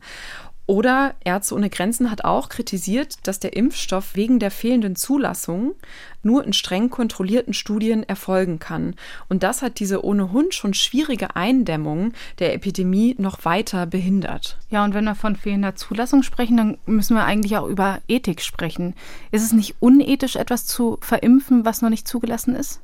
Oder 0.67 1.15
Ärzte 1.23 1.55
ohne 1.55 1.69
Grenzen 1.69 2.11
hat 2.11 2.25
auch 2.25 2.49
kritisiert, 2.49 3.15
dass 3.23 3.39
der 3.39 3.55
Impfstoff 3.55 4.15
wegen 4.15 4.37
der 4.37 4.51
fehlenden 4.51 4.97
Zulassung 4.97 5.75
nur 6.23 6.43
in 6.43 6.51
streng 6.51 6.89
kontrollierten 6.89 7.53
Studien 7.53 8.03
erfolgen 8.03 8.59
kann. 8.59 8.95
Und 9.29 9.43
das 9.43 9.61
hat 9.61 9.79
diese 9.79 10.03
ohnehin 10.03 10.51
schon 10.51 10.73
schwierige 10.73 11.37
Eindämmung 11.37 12.11
der 12.39 12.53
Epidemie 12.53 13.15
noch 13.17 13.45
weiter 13.45 13.85
behindert. 13.85 14.57
Ja, 14.69 14.83
und 14.83 14.93
wenn 14.93 15.05
wir 15.05 15.15
von 15.15 15.37
fehlender 15.37 15.75
Zulassung 15.75 16.21
sprechen, 16.21 16.57
dann 16.57 16.77
müssen 16.85 17.15
wir 17.15 17.23
eigentlich 17.23 17.55
auch 17.55 17.67
über 17.67 17.99
Ethik 18.09 18.41
sprechen. 18.41 18.93
Ist 19.31 19.43
es 19.43 19.53
nicht 19.53 19.77
unethisch, 19.79 20.35
etwas 20.35 20.65
zu 20.65 20.97
verimpfen, 20.99 21.63
was 21.63 21.81
noch 21.81 21.89
nicht 21.89 22.09
zugelassen 22.09 22.55
ist? 22.55 22.81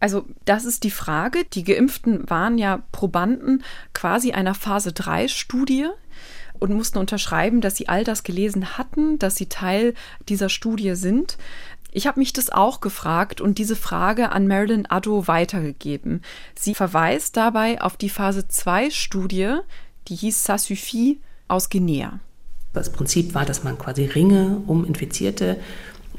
Also 0.00 0.26
das 0.44 0.64
ist 0.64 0.84
die 0.84 0.90
Frage. 0.90 1.44
Die 1.52 1.64
Geimpften 1.64 2.28
waren 2.28 2.58
ja 2.58 2.82
Probanden 2.92 3.62
quasi 3.94 4.32
einer 4.32 4.54
Phase-3-Studie 4.54 5.86
und 6.58 6.72
mussten 6.72 6.98
unterschreiben, 6.98 7.60
dass 7.60 7.76
sie 7.76 7.88
all 7.88 8.04
das 8.04 8.22
gelesen 8.22 8.78
hatten, 8.78 9.18
dass 9.18 9.36
sie 9.36 9.46
Teil 9.46 9.94
dieser 10.28 10.48
Studie 10.48 10.94
sind. 10.94 11.36
Ich 11.92 12.06
habe 12.06 12.18
mich 12.18 12.32
das 12.32 12.50
auch 12.50 12.80
gefragt 12.80 13.40
und 13.40 13.58
diese 13.58 13.76
Frage 13.76 14.32
an 14.32 14.48
Marilyn 14.48 14.86
Addo 14.90 15.28
weitergegeben. 15.28 16.22
Sie 16.54 16.74
verweist 16.74 17.36
dabei 17.36 17.80
auf 17.80 17.96
die 17.96 18.10
Phase 18.10 18.48
2 18.48 18.90
Studie, 18.90 19.58
die 20.08 20.16
hieß 20.16 20.48
Ça 20.48 20.58
suffit 20.58 21.20
aus 21.46 21.70
Guinea. 21.70 22.18
Das 22.72 22.90
Prinzip 22.90 23.34
war, 23.34 23.44
dass 23.44 23.62
man 23.62 23.78
quasi 23.78 24.06
Ringe 24.06 24.60
um 24.66 24.84
Infizierte 24.84 25.56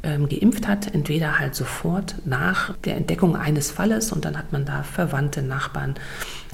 ähm, 0.04 0.30
geimpft 0.30 0.68
hat, 0.68 0.94
entweder 0.94 1.40
halt 1.40 1.56
sofort 1.56 2.16
nach 2.26 2.78
der 2.78 2.96
Entdeckung 2.96 3.36
eines 3.36 3.72
Falles 3.72 4.12
und 4.12 4.24
dann 4.24 4.38
hat 4.38 4.54
man 4.54 4.66
da 4.66 4.84
Verwandte, 4.84 5.42
Nachbarn 5.42 5.96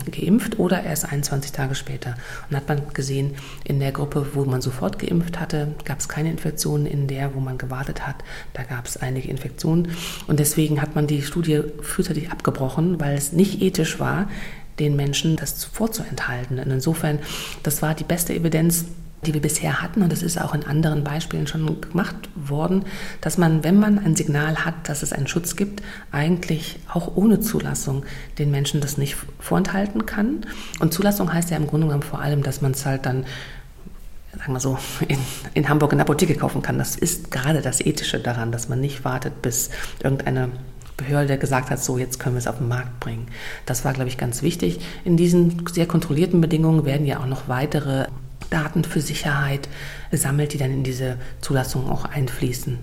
geimpft 0.05 0.59
oder 0.59 0.83
erst 0.83 1.11
21 1.11 1.51
Tage 1.51 1.75
später. 1.75 2.15
Und 2.49 2.55
hat 2.55 2.67
man 2.67 2.81
gesehen, 2.93 3.35
in 3.63 3.79
der 3.79 3.91
Gruppe, 3.91 4.27
wo 4.33 4.45
man 4.45 4.61
sofort 4.61 4.99
geimpft 4.99 5.39
hatte, 5.39 5.73
gab 5.85 5.99
es 5.99 6.07
keine 6.07 6.31
Infektionen, 6.31 6.85
in 6.85 7.07
der, 7.07 7.35
wo 7.35 7.39
man 7.39 7.57
gewartet 7.57 8.07
hat, 8.07 8.15
da 8.53 8.63
gab 8.63 8.85
es 8.85 8.97
einige 8.97 9.29
Infektionen. 9.29 9.89
Und 10.27 10.39
deswegen 10.39 10.81
hat 10.81 10.95
man 10.95 11.07
die 11.07 11.21
Studie 11.21 11.61
frühzeitig 11.81 12.31
abgebrochen, 12.31 12.99
weil 12.99 13.15
es 13.15 13.33
nicht 13.33 13.61
ethisch 13.61 13.99
war, 13.99 14.27
den 14.79 14.95
Menschen 14.95 15.35
das 15.35 15.63
vorzuenthalten. 15.63 16.59
Und 16.59 16.71
insofern, 16.71 17.19
das 17.63 17.81
war 17.81 17.93
die 17.93 18.03
beste 18.03 18.33
Evidenz, 18.33 18.85
die 19.25 19.33
wir 19.33 19.41
bisher 19.41 19.81
hatten, 19.81 20.01
und 20.01 20.11
das 20.11 20.23
ist 20.23 20.39
auch 20.41 20.55
in 20.55 20.65
anderen 20.65 21.03
Beispielen 21.03 21.47
schon 21.47 21.79
gemacht 21.81 22.15
worden, 22.35 22.85
dass 23.21 23.37
man, 23.37 23.63
wenn 23.63 23.79
man 23.79 23.99
ein 23.99 24.15
Signal 24.15 24.65
hat, 24.65 24.89
dass 24.89 25.03
es 25.03 25.13
einen 25.13 25.27
Schutz 25.27 25.55
gibt, 25.55 25.83
eigentlich 26.11 26.79
auch 26.91 27.15
ohne 27.15 27.39
Zulassung 27.39 28.03
den 28.39 28.51
Menschen 28.51 28.81
das 28.81 28.97
nicht 28.97 29.15
vorenthalten 29.39 30.05
kann. 30.05 30.45
Und 30.79 30.93
Zulassung 30.93 31.31
heißt 31.31 31.51
ja 31.51 31.57
im 31.57 31.67
Grunde 31.67 31.87
genommen 31.87 32.03
vor 32.03 32.19
allem, 32.19 32.41
dass 32.43 32.61
man 32.61 32.71
es 32.71 32.85
halt 32.85 33.05
dann 33.05 33.25
sagen 34.37 34.53
wir 34.53 34.59
so, 34.59 34.77
in, 35.07 35.19
in 35.53 35.67
Hamburg 35.67 35.91
in 35.91 35.97
der 35.97 36.05
Apotheke 36.05 36.35
kaufen 36.35 36.61
kann. 36.61 36.77
Das 36.77 36.95
ist 36.95 37.31
gerade 37.31 37.61
das 37.61 37.81
Ethische 37.81 38.17
daran, 38.17 38.51
dass 38.51 38.69
man 38.69 38.79
nicht 38.79 39.03
wartet, 39.03 39.41
bis 39.41 39.69
irgendeine 40.01 40.49
Behörde 40.97 41.37
gesagt 41.37 41.69
hat, 41.69 41.83
so 41.83 41.97
jetzt 41.97 42.19
können 42.19 42.35
wir 42.35 42.39
es 42.39 42.47
auf 42.47 42.57
den 42.57 42.67
Markt 42.67 42.99
bringen. 42.99 43.27
Das 43.65 43.83
war, 43.83 43.93
glaube 43.93 44.09
ich, 44.09 44.17
ganz 44.17 44.41
wichtig. 44.41 44.79
In 45.03 45.17
diesen 45.17 45.65
sehr 45.67 45.85
kontrollierten 45.85 46.41
Bedingungen 46.41 46.85
werden 46.85 47.05
ja 47.05 47.19
auch 47.19 47.25
noch 47.25 47.47
weitere 47.47 48.07
Daten 48.49 48.83
für 48.83 49.01
Sicherheit 49.01 49.69
gesammelt, 50.09 50.53
die 50.53 50.57
dann 50.57 50.71
in 50.71 50.83
diese 50.83 51.17
Zulassung 51.41 51.89
auch 51.89 52.05
einfließen. 52.05 52.79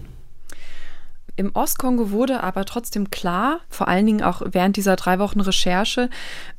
Im 1.39 1.55
Ostkongo 1.55 2.11
wurde 2.11 2.43
aber 2.43 2.65
trotzdem 2.65 3.11
klar, 3.11 3.61
vor 3.69 3.87
allen 3.87 4.07
Dingen 4.07 4.23
auch 4.25 4.43
während 4.45 4.77
dieser 4.77 4.97
drei 4.97 5.21
Wochen 5.21 5.41
Recherche, 5.41 6.11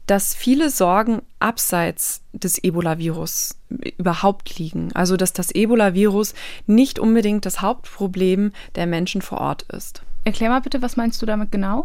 dass 0.07 0.33
viele 0.33 0.69
Sorgen 0.69 1.21
abseits 1.39 2.21
des 2.31 2.63
Ebola-Virus 2.63 3.57
überhaupt 3.97 4.57
liegen. 4.57 4.91
Also 4.93 5.17
dass 5.17 5.33
das 5.33 5.51
Ebola-Virus 5.51 6.33
nicht 6.65 6.97
unbedingt 6.97 7.45
das 7.45 7.61
Hauptproblem 7.61 8.53
der 8.75 8.87
Menschen 8.87 9.21
vor 9.21 9.39
Ort 9.39 9.63
ist. 9.63 10.01
Erklär 10.23 10.49
mal 10.49 10.61
bitte, 10.61 10.81
was 10.81 10.95
meinst 10.95 11.21
du 11.21 11.25
damit 11.25 11.51
genau? 11.51 11.83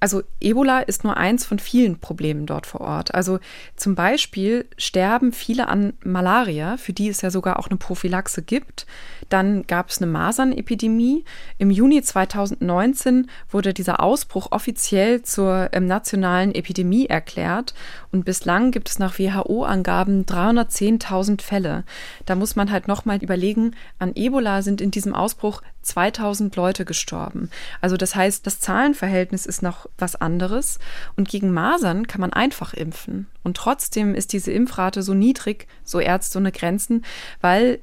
Also 0.00 0.22
Ebola 0.40 0.80
ist 0.80 1.02
nur 1.02 1.16
eins 1.16 1.44
von 1.44 1.58
vielen 1.58 1.98
Problemen 1.98 2.46
dort 2.46 2.66
vor 2.66 2.80
Ort. 2.80 3.14
Also 3.14 3.40
zum 3.74 3.94
Beispiel 3.94 4.66
sterben 4.76 5.32
viele 5.32 5.68
an 5.68 5.92
Malaria, 6.04 6.76
für 6.76 6.92
die 6.92 7.08
es 7.08 7.20
ja 7.20 7.30
sogar 7.30 7.58
auch 7.58 7.68
eine 7.68 7.78
Prophylaxe 7.78 8.42
gibt. 8.42 8.86
Dann 9.28 9.66
gab 9.66 9.90
es 9.90 10.00
eine 10.00 10.10
Masernepidemie. 10.10 11.24
Im 11.58 11.70
Juni 11.70 12.00
2019 12.02 13.28
wurde 13.50 13.74
dieser 13.74 14.00
Ausbruch 14.00 14.52
offiziell 14.52 15.22
zur 15.22 15.70
ähm, 15.72 15.86
nationalen 15.86 16.54
Epidemie 16.54 17.06
erklärt. 17.06 17.74
Und 18.10 18.24
bislang 18.24 18.70
gibt 18.70 18.88
es 18.88 18.98
nach 18.98 19.18
WHO-Angaben 19.18 20.24
310.000 20.24 21.42
Fälle. 21.42 21.84
Da 22.24 22.34
muss 22.34 22.56
man 22.56 22.70
halt 22.70 22.88
nochmal 22.88 23.22
überlegen, 23.22 23.74
an 23.98 24.12
Ebola 24.14 24.62
sind 24.62 24.80
in 24.80 24.90
diesem 24.90 25.14
Ausbruch 25.14 25.62
2000 25.82 26.54
Leute 26.56 26.84
gestorben. 26.84 27.50
Also 27.80 27.96
das 27.96 28.14
heißt, 28.14 28.46
das 28.46 28.60
Zahlenverhältnis 28.60 29.46
ist 29.46 29.62
noch 29.62 29.86
was 29.98 30.16
anderes. 30.16 30.78
Und 31.16 31.28
gegen 31.28 31.52
Masern 31.52 32.06
kann 32.06 32.20
man 32.20 32.32
einfach 32.32 32.72
impfen. 32.74 33.26
Und 33.42 33.56
trotzdem 33.56 34.14
ist 34.14 34.32
diese 34.32 34.52
Impfrate 34.52 35.02
so 35.02 35.12
niedrig, 35.14 35.66
so 35.84 36.00
Ärzte 36.00 36.38
ohne 36.38 36.52
Grenzen, 36.52 37.04
weil 37.40 37.80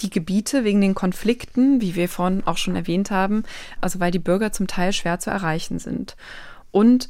die 0.00 0.10
Gebiete 0.10 0.64
wegen 0.64 0.80
den 0.80 0.94
Konflikten, 0.94 1.80
wie 1.80 1.94
wir 1.94 2.08
vorhin 2.08 2.42
auch 2.46 2.58
schon 2.58 2.76
erwähnt 2.76 3.10
haben, 3.10 3.44
also 3.80 3.98
weil 4.00 4.10
die 4.10 4.18
Bürger 4.18 4.52
zum 4.52 4.66
Teil 4.66 4.92
schwer 4.92 5.18
zu 5.18 5.30
erreichen 5.30 5.78
sind. 5.78 6.16
Und 6.70 7.08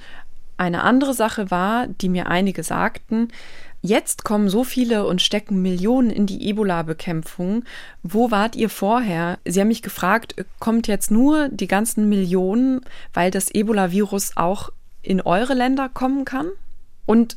eine 0.56 0.82
andere 0.82 1.14
Sache 1.14 1.50
war, 1.50 1.86
die 1.86 2.08
mir 2.08 2.28
einige 2.28 2.62
sagten, 2.62 3.28
Jetzt 3.82 4.24
kommen 4.24 4.48
so 4.48 4.64
viele 4.64 5.06
und 5.06 5.22
stecken 5.22 5.62
Millionen 5.62 6.10
in 6.10 6.26
die 6.26 6.48
Ebola-Bekämpfung. 6.48 7.62
Wo 8.02 8.32
wart 8.32 8.56
ihr 8.56 8.68
vorher? 8.68 9.38
Sie 9.44 9.60
haben 9.60 9.68
mich 9.68 9.82
gefragt, 9.82 10.34
kommt 10.58 10.88
jetzt 10.88 11.12
nur 11.12 11.48
die 11.50 11.68
ganzen 11.68 12.08
Millionen, 12.08 12.80
weil 13.14 13.30
das 13.30 13.48
Ebola-Virus 13.48 14.32
auch 14.36 14.70
in 15.02 15.20
eure 15.20 15.54
Länder 15.54 15.88
kommen 15.88 16.24
kann? 16.24 16.48
Und 17.04 17.36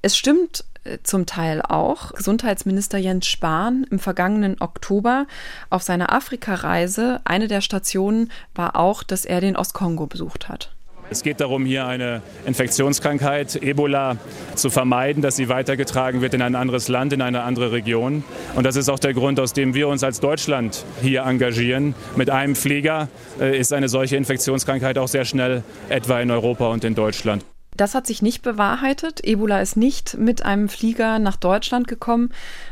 es 0.00 0.16
stimmt 0.16 0.64
äh, 0.82 0.98
zum 1.04 1.26
Teil 1.26 1.62
auch. 1.62 2.12
Gesundheitsminister 2.12 2.98
Jens 2.98 3.28
Spahn 3.28 3.86
im 3.88 4.00
vergangenen 4.00 4.60
Oktober 4.60 5.26
auf 5.70 5.84
seiner 5.84 6.12
Afrika-Reise, 6.12 7.20
eine 7.24 7.46
der 7.46 7.60
Stationen 7.60 8.32
war 8.54 8.74
auch, 8.74 9.04
dass 9.04 9.24
er 9.24 9.40
den 9.40 9.56
Ostkongo 9.56 10.08
besucht 10.08 10.48
hat. 10.48 10.74
Es 11.12 11.22
geht 11.22 11.42
darum, 11.42 11.66
hier 11.66 11.86
eine 11.86 12.22
Infektionskrankheit, 12.46 13.62
Ebola, 13.62 14.16
zu 14.54 14.70
vermeiden, 14.70 15.22
dass 15.22 15.36
sie 15.36 15.50
weitergetragen 15.50 16.22
wird 16.22 16.32
in 16.32 16.40
ein 16.40 16.54
anderes 16.54 16.88
Land, 16.88 17.12
in 17.12 17.20
eine 17.20 17.42
andere 17.42 17.70
Region. 17.70 18.24
Und 18.54 18.64
das 18.64 18.76
ist 18.76 18.88
auch 18.88 18.98
der 18.98 19.12
Grund, 19.12 19.38
aus 19.38 19.52
dem 19.52 19.74
wir 19.74 19.88
uns 19.88 20.02
als 20.04 20.20
Deutschland 20.20 20.86
hier 21.02 21.24
engagieren. 21.24 21.94
Mit 22.16 22.30
einem 22.30 22.54
Flieger 22.54 23.08
äh, 23.38 23.58
ist 23.58 23.74
eine 23.74 23.90
solche 23.90 24.16
Infektionskrankheit 24.16 24.96
auch 24.96 25.08
sehr 25.08 25.26
schnell 25.26 25.62
etwa 25.90 26.18
in 26.18 26.30
Europa 26.30 26.68
und 26.68 26.82
in 26.82 26.94
Deutschland. 26.94 27.44
Das 27.76 27.94
hat 27.94 28.06
sich 28.06 28.22
nicht 28.22 28.40
bewahrheitet. 28.40 29.20
Ebola 29.22 29.60
ist 29.60 29.76
nicht 29.76 30.16
mit 30.16 30.46
einem 30.46 30.70
Flieger 30.70 31.18
nach 31.18 31.36
Deutschland 31.36 31.88
gekommen. 31.88 32.30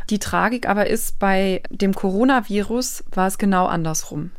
Die 0.09 0.19
Tragik 0.19 0.67
aber 0.67 0.87
ist, 0.87 1.19
bei 1.19 1.63
dem 1.69 1.93
Coronavirus 1.93 3.05
war 3.13 3.27
es 3.27 3.37
genau 3.37 3.67
andersrum. 3.67 4.31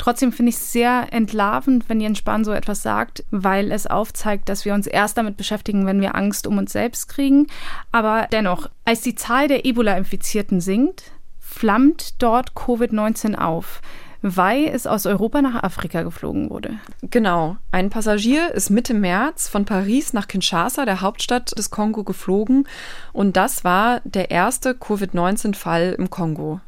Trotzdem 0.00 0.32
finde 0.32 0.48
ich 0.48 0.56
es 0.56 0.72
sehr 0.72 1.08
entlarvend, 1.12 1.90
wenn 1.90 2.00
Jens 2.00 2.16
Spahn 2.16 2.42
so 2.42 2.52
etwas 2.52 2.82
sagt, 2.82 3.22
weil 3.30 3.70
es 3.70 3.86
aufzeigt, 3.86 4.48
dass 4.48 4.64
wir 4.64 4.72
uns 4.72 4.86
erst 4.86 5.18
damit 5.18 5.36
beschäftigen, 5.36 5.84
wenn 5.84 6.00
wir 6.00 6.14
Angst 6.14 6.46
um 6.46 6.56
uns 6.56 6.72
selbst 6.72 7.06
kriegen. 7.08 7.48
Aber 7.92 8.26
dennoch, 8.32 8.70
als 8.86 9.02
die 9.02 9.14
Zahl 9.14 9.46
der 9.46 9.66
Ebola-Infizierten 9.66 10.62
sinkt, 10.62 11.12
flammt 11.38 12.22
dort 12.22 12.52
Covid-19 12.54 13.34
auf. 13.34 13.82
weil 14.22 14.66
es 14.66 14.86
aus 14.86 15.06
Europa 15.06 15.40
nach 15.42 15.62
Afrika 15.62 16.02
geflogen 16.02 16.50
wurde. 16.50 16.78
Genau. 17.02 17.56
Ein 17.72 17.90
Passagier 17.90 18.52
ist 18.52 18.70
Mitte 18.70 18.94
März 18.94 19.48
von 19.48 19.64
Paris 19.64 20.12
nach 20.12 20.28
Kinshasa, 20.28 20.84
der 20.84 21.00
Hauptstadt 21.00 21.56
des 21.56 21.70
Kongo, 21.70 22.04
geflogen. 22.04 22.68
Und 23.12 23.36
das 23.36 23.64
war 23.64 24.00
der 24.04 24.30
erste 24.30 24.74
Covid-19-Fall 24.74 25.94
im 25.98 26.10
Kongo. 26.10 26.60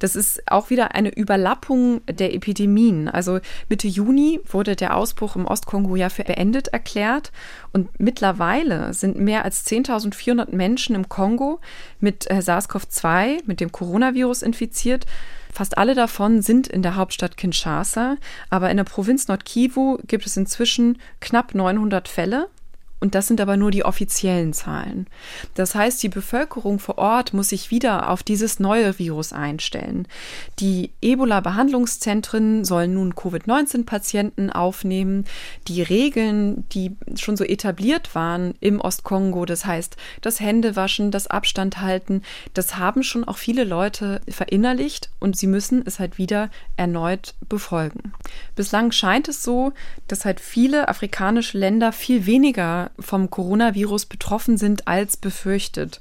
Das 0.00 0.16
ist 0.16 0.42
auch 0.50 0.70
wieder 0.70 0.94
eine 0.94 1.14
Überlappung 1.14 2.00
der 2.06 2.34
Epidemien. 2.34 3.08
Also 3.08 3.38
Mitte 3.68 3.86
Juni 3.86 4.40
wurde 4.46 4.74
der 4.74 4.96
Ausbruch 4.96 5.36
im 5.36 5.46
Ostkongo 5.46 5.94
ja 5.94 6.08
für 6.08 6.24
beendet 6.24 6.68
erklärt 6.68 7.30
und 7.72 7.88
mittlerweile 8.00 8.92
sind 8.94 9.20
mehr 9.20 9.44
als 9.44 9.66
10.400 9.66 10.54
Menschen 10.54 10.96
im 10.96 11.08
Kongo 11.08 11.60
mit 12.00 12.28
äh, 12.30 12.40
SARS-CoV-2, 12.40 13.42
mit 13.46 13.60
dem 13.60 13.70
Coronavirus 13.70 14.42
infiziert. 14.42 15.06
Fast 15.52 15.78
alle 15.78 15.94
davon 15.94 16.42
sind 16.42 16.68
in 16.68 16.82
der 16.82 16.96
Hauptstadt 16.96 17.36
Kinshasa, 17.36 18.16
aber 18.48 18.70
in 18.70 18.76
der 18.76 18.84
Provinz 18.84 19.28
Nordkivu 19.28 19.98
gibt 20.06 20.26
es 20.26 20.36
inzwischen 20.36 20.98
knapp 21.20 21.54
900 21.54 22.08
Fälle 22.08 22.48
und 23.00 23.14
das 23.14 23.26
sind 23.26 23.40
aber 23.40 23.56
nur 23.56 23.70
die 23.70 23.84
offiziellen 23.84 24.52
Zahlen. 24.52 25.06
Das 25.54 25.74
heißt, 25.74 26.02
die 26.02 26.10
Bevölkerung 26.10 26.78
vor 26.78 26.98
Ort 26.98 27.32
muss 27.32 27.48
sich 27.48 27.70
wieder 27.70 28.10
auf 28.10 28.22
dieses 28.22 28.60
neue 28.60 28.98
Virus 28.98 29.32
einstellen. 29.32 30.06
Die 30.58 30.90
Ebola-Behandlungszentren 31.00 32.64
sollen 32.64 32.94
nun 32.94 33.14
Covid-19-Patienten 33.14 34.50
aufnehmen. 34.50 35.24
Die 35.66 35.82
Regeln, 35.82 36.68
die 36.72 36.94
schon 37.16 37.38
so 37.38 37.44
etabliert 37.44 38.14
waren 38.14 38.54
im 38.60 38.80
Ostkongo, 38.80 39.46
das 39.46 39.64
heißt 39.64 39.96
das 40.20 40.40
Händewaschen, 40.40 41.10
das 41.10 41.26
Abstand 41.26 41.80
halten, 41.80 42.22
das 42.52 42.76
haben 42.76 43.02
schon 43.02 43.24
auch 43.24 43.38
viele 43.38 43.64
Leute 43.64 44.20
verinnerlicht 44.28 45.10
und 45.20 45.36
sie 45.36 45.46
müssen 45.46 45.82
es 45.86 45.98
halt 45.98 46.18
wieder 46.18 46.50
erneut 46.76 47.34
befolgen. 47.48 48.12
Bislang 48.56 48.92
scheint 48.92 49.28
es 49.28 49.42
so, 49.42 49.72
dass 50.06 50.26
halt 50.26 50.40
viele 50.40 50.88
afrikanische 50.88 51.56
Länder 51.56 51.92
viel 51.92 52.26
weniger 52.26 52.89
vom 52.98 53.30
Coronavirus 53.30 54.06
betroffen 54.06 54.56
sind 54.56 54.88
als 54.88 55.16
befürchtet. 55.16 56.00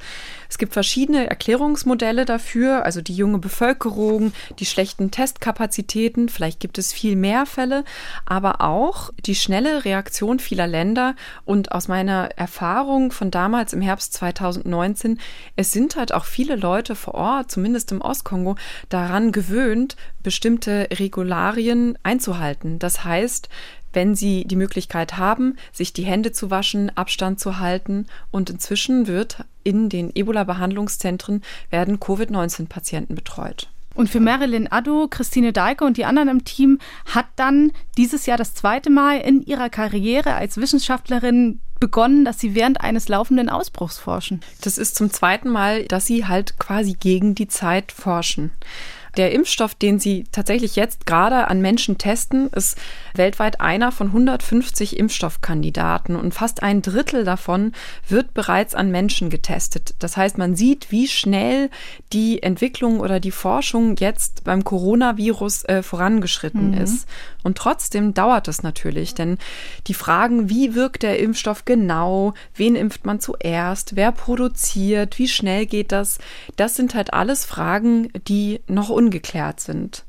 Es 0.50 0.58
gibt 0.58 0.74
verschiedene 0.74 1.30
Erklärungsmodelle 1.30 2.26
dafür, 2.26 2.86
also 2.86 3.02
die 3.02 3.16
junge 3.16 3.40
Bevölkerung, 3.40 4.34
die 4.60 4.66
schlechten 4.66 5.12
Testkapazitäten, 5.12 6.30
vielleicht 6.30 6.60
gibt 6.60 6.78
es 6.78 6.92
viel 6.92 7.16
mehr 7.16 7.46
Fälle, 7.46 7.84
aber 8.26 8.62
auch 8.62 9.12
die 9.26 9.36
schnelle 9.36 9.86
Reaktion 9.86 10.40
vieler 10.40 10.68
Länder 10.68 11.16
und 11.46 11.72
aus 11.72 11.88
meiner 11.88 12.30
Erfahrung 12.36 13.12
von 13.12 13.32
damals 13.32 13.74
im 13.74 13.82
Herbst 13.82 14.14
2019, 14.14 15.20
es 15.56 15.72
sind 15.72 15.96
halt 15.96 16.14
auch 16.14 16.26
viele 16.26 16.56
Leute 16.56 16.96
vor 16.96 17.16
Ort, 17.16 17.52
zumindest 17.52 17.92
im 17.92 18.02
Ostkongo, 18.02 18.56
daran 18.90 19.32
gewöhnt, 19.32 19.96
bestimmte 20.24 20.88
Regularien 20.92 21.98
einzuhalten. 22.04 22.80
Das 22.80 23.04
heißt, 23.04 23.50
wenn 23.94 24.16
sie 24.16 24.46
die 24.46 24.56
Möglichkeit 24.56 25.18
haben, 25.18 25.58
sich 25.72 25.94
die 25.94 26.06
Hände 26.06 26.32
zu 26.32 26.50
waschen, 26.52 26.96
Abstand 26.96 27.40
zu 27.40 27.60
halten. 27.60 28.08
Und 28.32 28.50
inzwischen 28.50 29.08
wird 29.08 29.44
in 29.64 29.90
den 29.90 30.12
Ebola-Behandlungszentren 30.14 31.44
werden 31.70 32.00
Covid-19-Patienten 32.00 33.16
betreut. 33.16 33.70
Und 33.96 34.10
für 34.10 34.20
Marilyn 34.20 34.72
Addo, 34.72 35.08
Christine 35.10 35.52
Deike 35.52 35.84
und 35.84 35.98
die 35.98 36.06
anderen 36.06 36.30
im 36.30 36.46
Team 36.46 36.80
hat 37.06 37.26
dann 37.36 37.72
dieses 37.98 38.28
Jahr 38.28 38.38
das 38.38 38.54
zweite 38.54 38.90
Mal 38.90 39.20
in 39.20 39.42
ihrer 39.42 39.70
Karriere 39.70 40.36
als 40.36 40.58
Wissenschaftlerin 40.58 41.60
begonnen, 41.80 42.24
dass 42.24 42.40
sie 42.40 42.56
während 42.56 42.82
eines 42.82 43.10
laufenden 43.10 43.50
Ausbruchs 43.50 43.98
forschen. 43.98 44.42
Das 44.62 44.78
ist 44.78 44.96
zum 44.96 45.12
zweiten 45.12 45.50
Mal, 45.50 45.86
dass 45.86 46.06
sie 46.06 46.26
halt 46.26 46.60
quasi 46.60 46.94
gegen 46.94 47.36
die 47.36 47.48
Zeit 47.48 47.92
forschen. 47.92 48.52
Der 49.20 49.34
Impfstoff, 49.34 49.76
den 49.76 50.00
sie 50.00 50.24
tatsächlich 50.32 50.78
jetzt 50.78 51.06
gerade 51.06 51.50
an 51.50 51.60
Menschen 51.60 51.98
testen, 51.98 52.48
ist 52.56 52.78
weltweit 53.14 53.60
einer 53.60 53.92
von 53.92 54.08
150 54.08 54.98
Impfstoffkandidaten 54.98 56.16
und 56.16 56.34
fast 56.34 56.64
ein 56.64 56.82
Drittel 56.82 57.26
davon 57.26 57.74
wird 58.08 58.34
bereits 58.34 58.76
an 58.76 58.92
Menschen 58.92 59.30
getestet. 59.30 59.94
Das 60.00 60.16
heißt, 60.16 60.38
man 60.38 60.56
sieht, 60.56 60.90
wie 60.92 61.10
schnell 61.10 61.70
die 62.14 62.42
Entwicklung 62.42 63.02
oder 63.02 63.20
die 63.20 63.32
Forschung 63.32 63.98
jetzt 63.98 64.46
beim 64.46 64.64
Coronavirus 64.64 65.66
äh, 65.66 65.84
vorangeschritten 65.84 66.72
mhm. 66.72 66.78
ist. 66.78 67.06
Und 67.44 67.58
trotzdem 67.58 68.14
dauert 68.14 68.48
es 68.48 68.64
natürlich, 68.64 69.16
denn 69.16 69.38
die 69.88 69.94
Fragen, 69.94 70.50
wie 70.50 70.76
wirkt 70.76 71.04
der 71.04 71.20
Impfstoff 71.20 71.66
genau, 71.66 72.36
wen 72.56 72.78
impft 72.78 73.06
man 73.06 73.20
zuerst, 73.20 73.98
wer 73.98 74.14
produziert, 74.14 75.20
wie 75.20 75.28
schnell 75.28 75.66
geht 75.66 75.92
das, 75.92 76.20
das 76.56 76.76
sind 76.76 76.96
halt 76.96 77.14
alles 77.14 77.44
Fragen, 77.44 78.14
die 78.30 78.62
noch 78.68 78.88
ungeklärt 78.88 79.09
sind. 79.60 80.06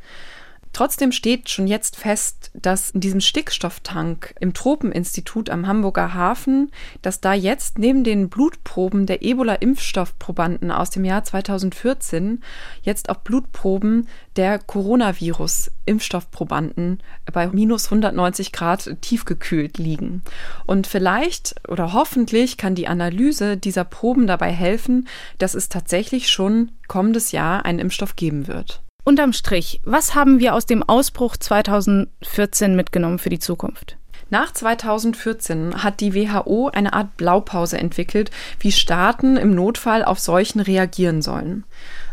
Trotzdem 0.73 1.11
steht 1.11 1.51
schon 1.51 1.67
jetzt 1.67 1.97
fest, 1.97 2.53
dass 2.55 2.91
in 2.91 3.01
diesem 3.01 3.21
Stickstofftank 3.21 4.37
im 4.39 4.55
Tropeninstitut 4.55 5.51
am 5.51 5.67
Hamburger 5.67 6.15
Hafen, 6.15 6.71
dass 7.03 7.21
da 7.21 7.35
jetzt 7.35 7.79
neben 7.79 8.05
den 8.05 8.29
Blutproben 8.29 9.07
der 9.07 9.23
Ebola-Impfstoffprobanden 9.23 10.71
aus 10.71 10.91
dem 10.91 11.05
Jahr 11.05 11.25
2014 11.25 12.41
jetzt 12.83 13.11
auch 13.11 13.17
Blutproben 13.17 14.07
der 14.37 14.61
Coronavirus-Impfstoffprobanden 14.61 17.03
bei 17.33 17.49
minus 17.49 17.87
190 17.87 18.53
Grad 18.53 18.97
tiefgekühlt 19.01 19.77
liegen. 19.77 20.23
Und 20.67 20.87
vielleicht 20.87 21.57
oder 21.69 21.95
hoffentlich 21.95 22.57
kann 22.57 22.77
die 22.77 22.87
Analyse 22.87 23.57
dieser 23.57 23.83
Proben 23.83 24.29
dabei 24.29 24.53
helfen, 24.53 25.09
dass 25.39 25.55
es 25.55 25.69
tatsächlich 25.69 26.31
schon 26.31 26.71
kommendes 26.87 27.33
Jahr 27.33 27.65
einen 27.65 27.81
Impfstoff 27.81 28.15
geben 28.15 28.47
wird. 28.47 28.81
Unterm 29.11 29.33
Strich, 29.33 29.81
was 29.83 30.15
haben 30.15 30.39
wir 30.39 30.55
aus 30.55 30.67
dem 30.67 30.85
Ausbruch 30.85 31.37
2014 31.37 32.77
mitgenommen 32.77 33.19
für 33.19 33.29
die 33.29 33.41
Zukunft? 33.41 33.97
Nach 34.31 34.53
2014 34.53 35.83
hat 35.83 35.99
die 35.99 36.15
WHO 36.15 36.69
eine 36.69 36.93
Art 36.93 37.17
Blaupause 37.17 37.77
entwickelt, 37.77 38.31
wie 38.61 38.71
Staaten 38.71 39.37
im 39.37 39.53
Notfall 39.53 40.05
auf 40.05 40.21
Seuchen 40.21 40.61
reagieren 40.61 41.23
sollen. 41.23 41.65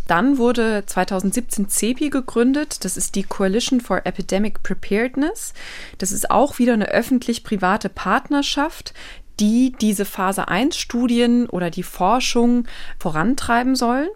Dann 0.08 0.40
wurde 0.40 0.86
2017 0.88 1.70
CEPI 1.70 2.10
gegründet. 2.10 2.84
Das 2.84 2.98
ist 2.98 3.14
die 3.14 3.22
Coalition 3.22 3.80
for 3.80 4.02
Epidemic 4.08 4.64
Preparedness. 4.64 5.54
Das 6.00 6.12
ist 6.12 6.32
auch 6.32 6.58
wieder 6.58 6.74
eine 6.74 6.88
öffentlich-private 6.88 7.90
Partnerschaft, 7.90 8.96
die 9.40 9.76
diese 9.80 10.06
Phase 10.06 10.48
1 10.48 10.76
Studien 10.76 11.48
oder 11.48 11.70
die 11.70 11.84
Forschung 11.84 12.68
vorantreiben 12.98 13.76
sollen. 13.76 14.10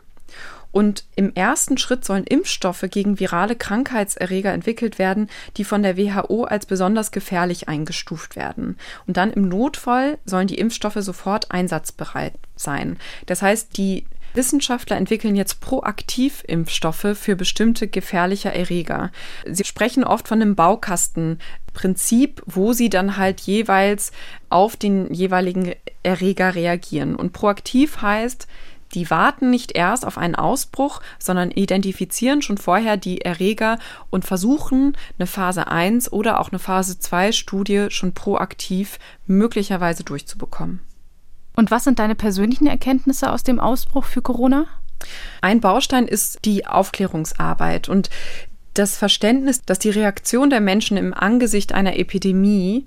Und 0.71 1.05
im 1.15 1.33
ersten 1.35 1.77
Schritt 1.77 2.05
sollen 2.05 2.23
Impfstoffe 2.23 2.85
gegen 2.89 3.19
virale 3.19 3.55
Krankheitserreger 3.55 4.53
entwickelt 4.53 4.99
werden, 4.99 5.29
die 5.57 5.63
von 5.63 5.83
der 5.83 5.97
WHO 5.97 6.43
als 6.43 6.65
besonders 6.65 7.11
gefährlich 7.11 7.67
eingestuft 7.67 8.35
werden. 8.35 8.77
Und 9.07 9.17
dann 9.17 9.31
im 9.31 9.49
Notfall 9.49 10.17
sollen 10.25 10.47
die 10.47 10.57
Impfstoffe 10.57 10.97
sofort 10.99 11.51
einsatzbereit 11.51 12.33
sein. 12.55 12.97
Das 13.25 13.41
heißt, 13.41 13.77
die 13.77 14.05
Wissenschaftler 14.33 14.95
entwickeln 14.95 15.35
jetzt 15.35 15.59
proaktiv 15.59 16.43
Impfstoffe 16.47 17.15
für 17.15 17.35
bestimmte 17.35 17.87
gefährliche 17.87 18.53
Erreger. 18.53 19.11
Sie 19.45 19.65
sprechen 19.65 20.03
oft 20.03 20.27
von 20.27 20.41
einem 20.41 20.55
Baukastenprinzip, 20.55 22.41
wo 22.45 22.71
sie 22.73 22.89
dann 22.89 23.17
halt 23.17 23.41
jeweils 23.41 24.11
auf 24.49 24.77
den 24.77 25.13
jeweiligen 25.13 25.73
Erreger 26.03 26.55
reagieren. 26.55 27.15
Und 27.15 27.33
proaktiv 27.33 28.01
heißt, 28.01 28.47
die 28.93 29.09
warten 29.09 29.49
nicht 29.49 29.73
erst 29.73 30.05
auf 30.05 30.17
einen 30.17 30.35
Ausbruch, 30.35 31.01
sondern 31.19 31.51
identifizieren 31.51 32.41
schon 32.41 32.57
vorher 32.57 32.97
die 32.97 33.21
Erreger 33.21 33.79
und 34.09 34.25
versuchen, 34.25 34.97
eine 35.17 35.27
Phase 35.27 35.67
1 35.67 36.11
oder 36.11 36.39
auch 36.39 36.51
eine 36.51 36.59
Phase 36.59 36.99
2 36.99 37.31
Studie 37.31 37.87
schon 37.89 38.13
proaktiv 38.13 38.99
möglicherweise 39.25 40.03
durchzubekommen. 40.03 40.81
Und 41.55 41.71
was 41.71 41.83
sind 41.83 41.99
deine 41.99 42.15
persönlichen 42.15 42.67
Erkenntnisse 42.67 43.31
aus 43.31 43.43
dem 43.43 43.59
Ausbruch 43.59 44.05
für 44.05 44.21
Corona? 44.21 44.65
Ein 45.41 45.61
Baustein 45.61 46.07
ist 46.07 46.45
die 46.45 46.67
Aufklärungsarbeit 46.67 47.89
und 47.89 48.09
das 48.73 48.97
Verständnis, 48.97 49.63
dass 49.63 49.79
die 49.79 49.89
Reaktion 49.89 50.49
der 50.49 50.61
Menschen 50.61 50.97
im 50.97 51.13
Angesicht 51.13 51.73
einer 51.73 51.97
Epidemie 51.97 52.85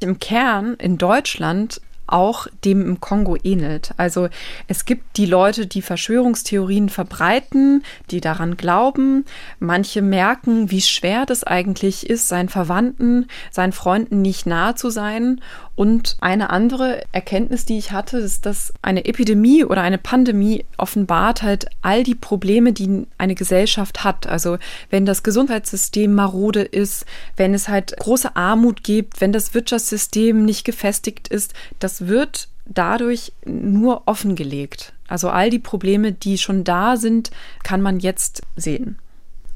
im 0.00 0.18
Kern 0.18 0.74
in 0.74 0.98
Deutschland 0.98 1.80
auch 2.06 2.46
dem 2.64 2.82
im 2.82 3.00
Kongo 3.00 3.36
ähnelt. 3.42 3.92
Also 3.96 4.28
es 4.68 4.84
gibt 4.84 5.16
die 5.16 5.26
Leute, 5.26 5.66
die 5.66 5.82
Verschwörungstheorien 5.82 6.88
verbreiten, 6.88 7.82
die 8.10 8.20
daran 8.20 8.56
glauben. 8.56 9.24
Manche 9.58 10.02
merken, 10.02 10.70
wie 10.70 10.82
schwer 10.82 11.26
das 11.26 11.44
eigentlich 11.44 12.08
ist, 12.08 12.28
seinen 12.28 12.48
Verwandten, 12.48 13.26
seinen 13.50 13.72
Freunden 13.72 14.22
nicht 14.22 14.46
nahe 14.46 14.74
zu 14.74 14.90
sein. 14.90 15.40
Und 15.76 16.16
eine 16.20 16.50
andere 16.50 17.02
Erkenntnis, 17.10 17.64
die 17.64 17.78
ich 17.78 17.90
hatte, 17.90 18.18
ist, 18.18 18.46
dass 18.46 18.72
eine 18.80 19.06
Epidemie 19.06 19.64
oder 19.64 19.82
eine 19.82 19.98
Pandemie 19.98 20.64
offenbart 20.76 21.42
halt 21.42 21.66
all 21.82 22.04
die 22.04 22.14
Probleme, 22.14 22.72
die 22.72 23.06
eine 23.18 23.34
Gesellschaft 23.34 24.04
hat. 24.04 24.28
Also 24.28 24.58
wenn 24.90 25.04
das 25.04 25.24
Gesundheitssystem 25.24 26.14
marode 26.14 26.62
ist, 26.62 27.06
wenn 27.36 27.54
es 27.54 27.68
halt 27.68 27.96
große 27.96 28.36
Armut 28.36 28.84
gibt, 28.84 29.20
wenn 29.20 29.32
das 29.32 29.52
Wirtschaftssystem 29.52 30.44
nicht 30.44 30.64
gefestigt 30.64 31.26
ist, 31.26 31.54
das 31.94 32.08
wird 32.08 32.48
dadurch 32.66 33.32
nur 33.44 34.02
offengelegt. 34.06 34.94
Also 35.06 35.28
all 35.30 35.48
die 35.48 35.60
Probleme, 35.60 36.10
die 36.10 36.38
schon 36.38 36.64
da 36.64 36.96
sind, 36.96 37.30
kann 37.62 37.82
man 37.82 38.00
jetzt 38.00 38.42
sehen. 38.56 38.98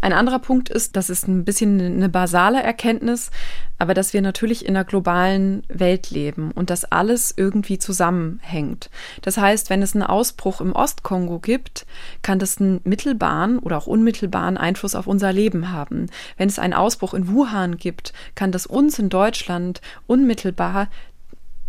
Ein 0.00 0.12
anderer 0.12 0.38
Punkt 0.38 0.68
ist, 0.68 0.94
das 0.94 1.10
ist 1.10 1.26
ein 1.26 1.44
bisschen 1.44 1.80
eine 1.80 2.08
basale 2.08 2.62
Erkenntnis, 2.62 3.32
aber 3.78 3.94
dass 3.94 4.12
wir 4.12 4.22
natürlich 4.22 4.64
in 4.64 4.76
einer 4.76 4.84
globalen 4.84 5.64
Welt 5.66 6.10
leben 6.10 6.52
und 6.52 6.70
dass 6.70 6.84
alles 6.84 7.34
irgendwie 7.36 7.80
zusammenhängt. 7.80 8.88
Das 9.22 9.38
heißt, 9.38 9.68
wenn 9.68 9.82
es 9.82 9.96
einen 9.96 10.04
Ausbruch 10.04 10.60
im 10.60 10.72
Ostkongo 10.76 11.40
gibt, 11.40 11.86
kann 12.22 12.38
das 12.38 12.60
einen 12.60 12.80
mittelbaren 12.84 13.58
oder 13.58 13.76
auch 13.78 13.88
unmittelbaren 13.88 14.56
Einfluss 14.56 14.94
auf 14.94 15.08
unser 15.08 15.32
Leben 15.32 15.72
haben. 15.72 16.06
Wenn 16.36 16.48
es 16.48 16.60
einen 16.60 16.74
Ausbruch 16.74 17.14
in 17.14 17.26
Wuhan 17.26 17.76
gibt, 17.78 18.12
kann 18.36 18.52
das 18.52 18.66
uns 18.66 19.00
in 19.00 19.08
Deutschland 19.08 19.80
unmittelbar 20.06 20.86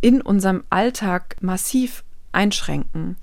in 0.02 0.22
unserem 0.22 0.64
Alltag 0.70 1.38
massiv 1.41 2.04
einschränken. 2.32 3.18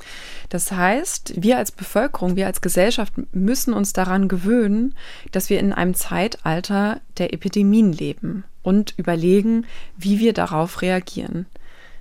Das 0.48 0.72
heißt, 0.72 1.34
wir 1.36 1.58
als 1.58 1.70
Bevölkerung, 1.70 2.36
wir 2.36 2.46
als 2.46 2.60
Gesellschaft 2.60 3.14
müssen 3.32 3.72
uns 3.72 3.92
daran 3.92 4.28
gewöhnen, 4.28 4.94
dass 5.32 5.48
wir 5.48 5.60
in 5.60 5.72
einem 5.72 5.94
Zeitalter 5.94 7.00
der 7.18 7.32
Epidemien 7.32 7.92
leben 7.92 8.44
und 8.62 8.94
überlegen, 8.96 9.66
wie 9.96 10.18
wir 10.18 10.32
darauf 10.32 10.82
reagieren. 10.82 11.46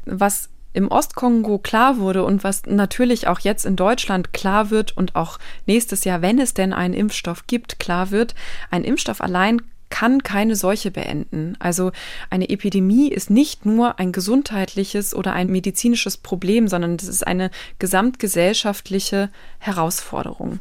Was 0.06 0.50
im 0.74 0.90
Ostkongo 0.90 1.58
klar 1.58 2.00
wurde 2.00 2.26
und 2.26 2.44
was 2.44 2.66
natürlich 2.66 3.28
auch 3.28 3.40
jetzt 3.40 3.66
in 3.66 3.78
Deutschland 3.78 4.34
klar 4.34 4.72
wird 4.72 4.98
und 4.98 5.16
auch 5.16 5.40
nächstes 5.68 6.04
Jahr, 6.04 6.22
wenn 6.22 6.38
es 6.38 6.54
denn 6.54 6.74
einen 6.74 6.94
Impfstoff 6.94 7.48
gibt, 7.48 7.80
klar 7.80 8.12
wird, 8.12 8.36
ein 8.72 8.84
Impfstoff 8.84 9.22
allein 9.22 9.62
kann 9.96 10.24
keine 10.24 10.58
Seuche 10.58 10.92
beenden. 10.92 11.56
Also 11.60 11.94
eine 12.30 12.50
Epidemie 12.50 13.08
ist 13.08 13.30
nicht 13.30 13.66
nur 13.66 13.98
ein 13.98 14.12
gesundheitliches 14.12 15.16
oder 15.16 15.32
ein 15.32 15.48
medizinisches 15.48 16.18
Problem, 16.18 16.68
sondern 16.68 16.98
das 16.98 17.08
ist 17.08 17.26
eine 17.26 17.50
gesamtgesellschaftliche 17.80 19.30
Herausforderung. 19.58 20.60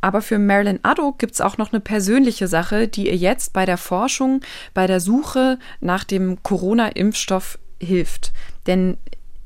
Aber 0.00 0.22
für 0.22 0.38
Marilyn 0.38 0.78
Addo 0.84 1.16
gibt 1.18 1.32
es 1.32 1.40
auch 1.40 1.58
noch 1.58 1.72
eine 1.72 1.80
persönliche 1.80 2.46
Sache, 2.46 2.86
die 2.86 3.08
ihr 3.08 3.16
jetzt 3.16 3.52
bei 3.52 3.66
der 3.66 3.76
Forschung, 3.76 4.40
bei 4.72 4.86
der 4.86 5.00
Suche 5.00 5.58
nach 5.80 6.04
dem 6.04 6.40
Corona-Impfstoff 6.44 7.58
hilft. 7.80 8.32
Denn 8.68 8.98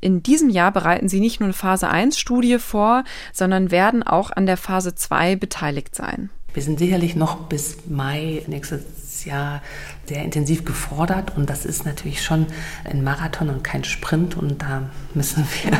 in 0.02 0.22
diesem 0.22 0.50
Jahr 0.50 0.70
bereiten 0.70 1.08
sie 1.08 1.20
nicht 1.20 1.40
nur 1.40 1.46
eine 1.46 1.54
Phase 1.54 1.90
1-Studie 1.90 2.58
vor, 2.58 3.04
sondern 3.32 3.70
werden 3.70 4.02
auch 4.02 4.30
an 4.30 4.44
der 4.44 4.58
Phase 4.58 4.94
2 4.94 5.36
beteiligt 5.36 5.94
sein. 5.94 6.28
Wir 6.54 6.62
sind 6.62 6.78
sicherlich 6.78 7.16
noch 7.16 7.48
bis 7.48 7.78
Mai 7.88 8.42
nächstes 8.46 9.24
Jahr 9.24 9.60
sehr 10.06 10.22
intensiv 10.22 10.64
gefordert 10.64 11.36
und 11.36 11.50
das 11.50 11.66
ist 11.66 11.84
natürlich 11.84 12.22
schon 12.22 12.46
ein 12.84 13.02
Marathon 13.02 13.50
und 13.50 13.64
kein 13.64 13.82
Sprint 13.82 14.36
und 14.36 14.62
da 14.62 14.88
müssen 15.14 15.44
wir 15.62 15.72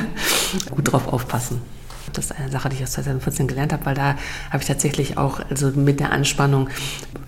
gut 0.75 0.93
drauf 0.93 1.07
aufpassen. 1.07 1.63
Das 2.13 2.27
ist 2.27 2.33
eine 2.33 2.51
Sache, 2.51 2.69
die 2.69 2.77
ich 2.77 2.83
aus 2.83 2.93
2014 2.93 3.47
gelernt 3.47 3.73
habe, 3.73 3.87
weil 3.87 3.95
da 3.95 4.17
habe 4.51 4.63
ich 4.63 4.67
tatsächlich 4.67 5.19
auch 5.19 5.41
also 5.51 5.69
mit 5.71 6.01
der 6.01 6.13
Anspannung, 6.13 6.69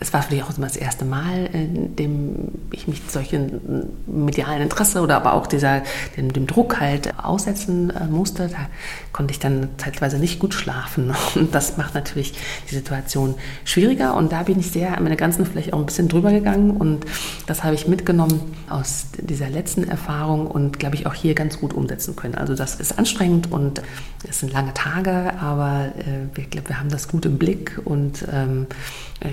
es 0.01 0.12
war 0.12 0.22
vielleicht 0.22 0.45
auch 0.45 0.53
das 0.53 0.77
erste 0.77 1.05
Mal, 1.05 1.47
in 1.53 1.97
dem 1.97 2.49
ich 2.70 2.87
mich 2.87 3.03
solchen 3.09 3.89
medialen 4.07 4.62
Interesse 4.62 5.01
oder 5.01 5.16
aber 5.16 5.35
auch 5.35 5.47
dieser, 5.47 5.83
dem, 6.16 6.33
dem 6.33 6.47
Druck 6.47 6.81
halt 6.81 7.18
aussetzen 7.18 7.91
äh, 7.91 8.07
musste. 8.07 8.49
Da 8.49 8.68
konnte 9.12 9.33
ich 9.33 9.39
dann 9.39 9.70
zeitweise 9.79 10.18
nicht 10.18 10.39
gut 10.39 10.55
schlafen. 10.55 11.14
Und 11.35 11.55
das 11.55 11.77
macht 11.77 11.95
natürlich 11.95 12.35
die 12.70 12.74
Situation 12.74 13.35
schwieriger. 13.64 14.14
Und 14.14 14.33
da 14.33 14.43
bin 14.43 14.61
ich 14.61 14.70
sehr 14.70 14.97
an 14.97 15.05
meine 15.05 15.16
Grenzen 15.16 15.47
vielleicht 15.47 15.72
auch 15.72 15.79
ein 15.79 15.87
bisschen 15.87 16.09
drüber 16.09 16.31
gegangen. 16.31 16.72
Und 16.72 17.07
das 17.47 17.64
habe 17.64 17.74
ich 17.74 17.89
mitgenommen 17.89 18.41
aus 18.68 19.07
dieser 19.18 19.49
letzten 19.49 19.85
Erfahrung 19.85 20.47
und 20.47 20.79
glaube 20.79 20.97
ich 20.97 21.07
auch 21.07 21.14
hier 21.14 21.35
ganz 21.35 21.59
gut 21.59 21.72
umsetzen 21.72 22.16
können. 22.16 22.35
Also 22.35 22.55
das 22.55 22.77
ist 22.77 22.99
anstrengend 22.99 23.53
und 23.53 23.83
es 24.29 24.41
sind 24.41 24.53
lange 24.66 24.74
Tage, 24.74 25.38
aber 25.40 25.92
äh, 25.98 26.40
ich 26.40 26.50
glaube, 26.50 26.68
wir 26.68 26.78
haben 26.78 26.88
das 26.88 27.08
gut 27.08 27.24
im 27.26 27.38
Blick 27.38 27.78
und 27.84 28.26
ähm, 28.32 28.66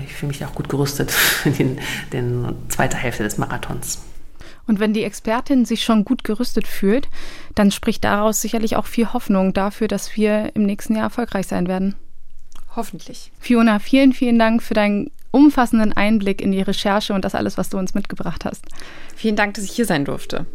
ich 0.04 0.14
fühle 0.14 0.28
mich 0.28 0.44
auch 0.44 0.54
gut 0.54 0.68
gerüstet 0.68 1.10
für 1.10 1.50
den, 1.50 1.78
den 2.12 2.54
zweite 2.68 2.96
Hälfte 2.96 3.22
des 3.22 3.38
Marathons. 3.38 4.02
Und 4.66 4.80
wenn 4.80 4.94
die 4.94 5.04
Expertin 5.04 5.66
sich 5.66 5.84
schon 5.84 6.04
gut 6.04 6.24
gerüstet 6.24 6.66
fühlt, 6.66 7.08
dann 7.54 7.70
spricht 7.70 8.02
daraus 8.04 8.40
sicherlich 8.40 8.76
auch 8.76 8.86
viel 8.86 9.12
Hoffnung 9.12 9.52
dafür, 9.52 9.88
dass 9.88 10.16
wir 10.16 10.52
im 10.54 10.64
nächsten 10.64 10.94
Jahr 10.94 11.04
erfolgreich 11.04 11.46
sein 11.46 11.68
werden. 11.68 11.94
Hoffentlich. 12.74 13.30
Fiona, 13.38 13.78
vielen, 13.78 14.12
vielen 14.12 14.38
Dank 14.38 14.62
für 14.62 14.74
deinen 14.74 15.10
umfassenden 15.30 15.92
Einblick 15.92 16.40
in 16.40 16.52
die 16.52 16.62
Recherche 16.62 17.12
und 17.12 17.24
das 17.24 17.34
alles, 17.34 17.58
was 17.58 17.68
du 17.68 17.76
uns 17.76 17.94
mitgebracht 17.94 18.44
hast. 18.44 18.64
Vielen 19.14 19.36
Dank, 19.36 19.54
dass 19.54 19.64
ich 19.64 19.72
hier 19.72 19.86
sein 19.86 20.04
durfte. 20.04 20.46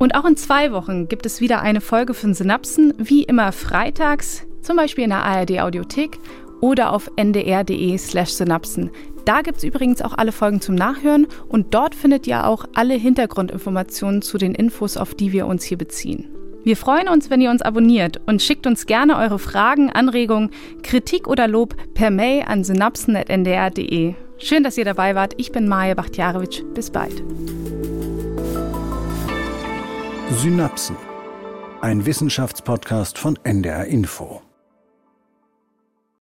Und 0.00 0.14
auch 0.14 0.24
in 0.24 0.38
zwei 0.38 0.72
Wochen 0.72 1.08
gibt 1.08 1.26
es 1.26 1.42
wieder 1.42 1.60
eine 1.60 1.82
Folge 1.82 2.14
von 2.14 2.32
Synapsen, 2.32 2.94
wie 2.96 3.22
immer 3.22 3.52
freitags, 3.52 4.46
zum 4.62 4.76
Beispiel 4.76 5.04
in 5.04 5.10
der 5.10 5.22
ARD 5.26 5.60
Audiothek 5.60 6.18
oder 6.62 6.94
auf 6.94 7.10
ndr.de/slash 7.16 8.30
synapsen. 8.30 8.90
Da 9.26 9.42
gibt 9.42 9.58
es 9.58 9.64
übrigens 9.64 10.00
auch 10.00 10.14
alle 10.16 10.32
Folgen 10.32 10.62
zum 10.62 10.74
Nachhören 10.74 11.26
und 11.50 11.74
dort 11.74 11.94
findet 11.94 12.26
ihr 12.26 12.46
auch 12.46 12.64
alle 12.72 12.94
Hintergrundinformationen 12.94 14.22
zu 14.22 14.38
den 14.38 14.54
Infos, 14.54 14.96
auf 14.96 15.14
die 15.14 15.32
wir 15.32 15.46
uns 15.46 15.64
hier 15.64 15.76
beziehen. 15.76 16.30
Wir 16.64 16.78
freuen 16.78 17.08
uns, 17.08 17.28
wenn 17.28 17.42
ihr 17.42 17.50
uns 17.50 17.60
abonniert 17.60 18.22
und 18.24 18.40
schickt 18.40 18.66
uns 18.66 18.86
gerne 18.86 19.18
eure 19.18 19.38
Fragen, 19.38 19.90
Anregungen, 19.90 20.48
Kritik 20.82 21.28
oder 21.28 21.46
Lob 21.46 21.74
per 21.92 22.10
Mail 22.10 22.44
an 22.46 22.64
synapsen.ndr.de. 22.64 24.14
Schön, 24.38 24.64
dass 24.64 24.78
ihr 24.78 24.86
dabei 24.86 25.14
wart. 25.14 25.34
Ich 25.36 25.52
bin 25.52 25.68
Maja 25.68 25.92
Bachtjarewitsch. 25.92 26.62
Bis 26.72 26.90
bald. 26.90 27.22
Synapsen. 30.32 30.96
Ein 31.80 32.06
Wissenschaftspodcast 32.06 33.18
von 33.18 33.36
NDR 33.42 33.86
Info. 33.86 34.42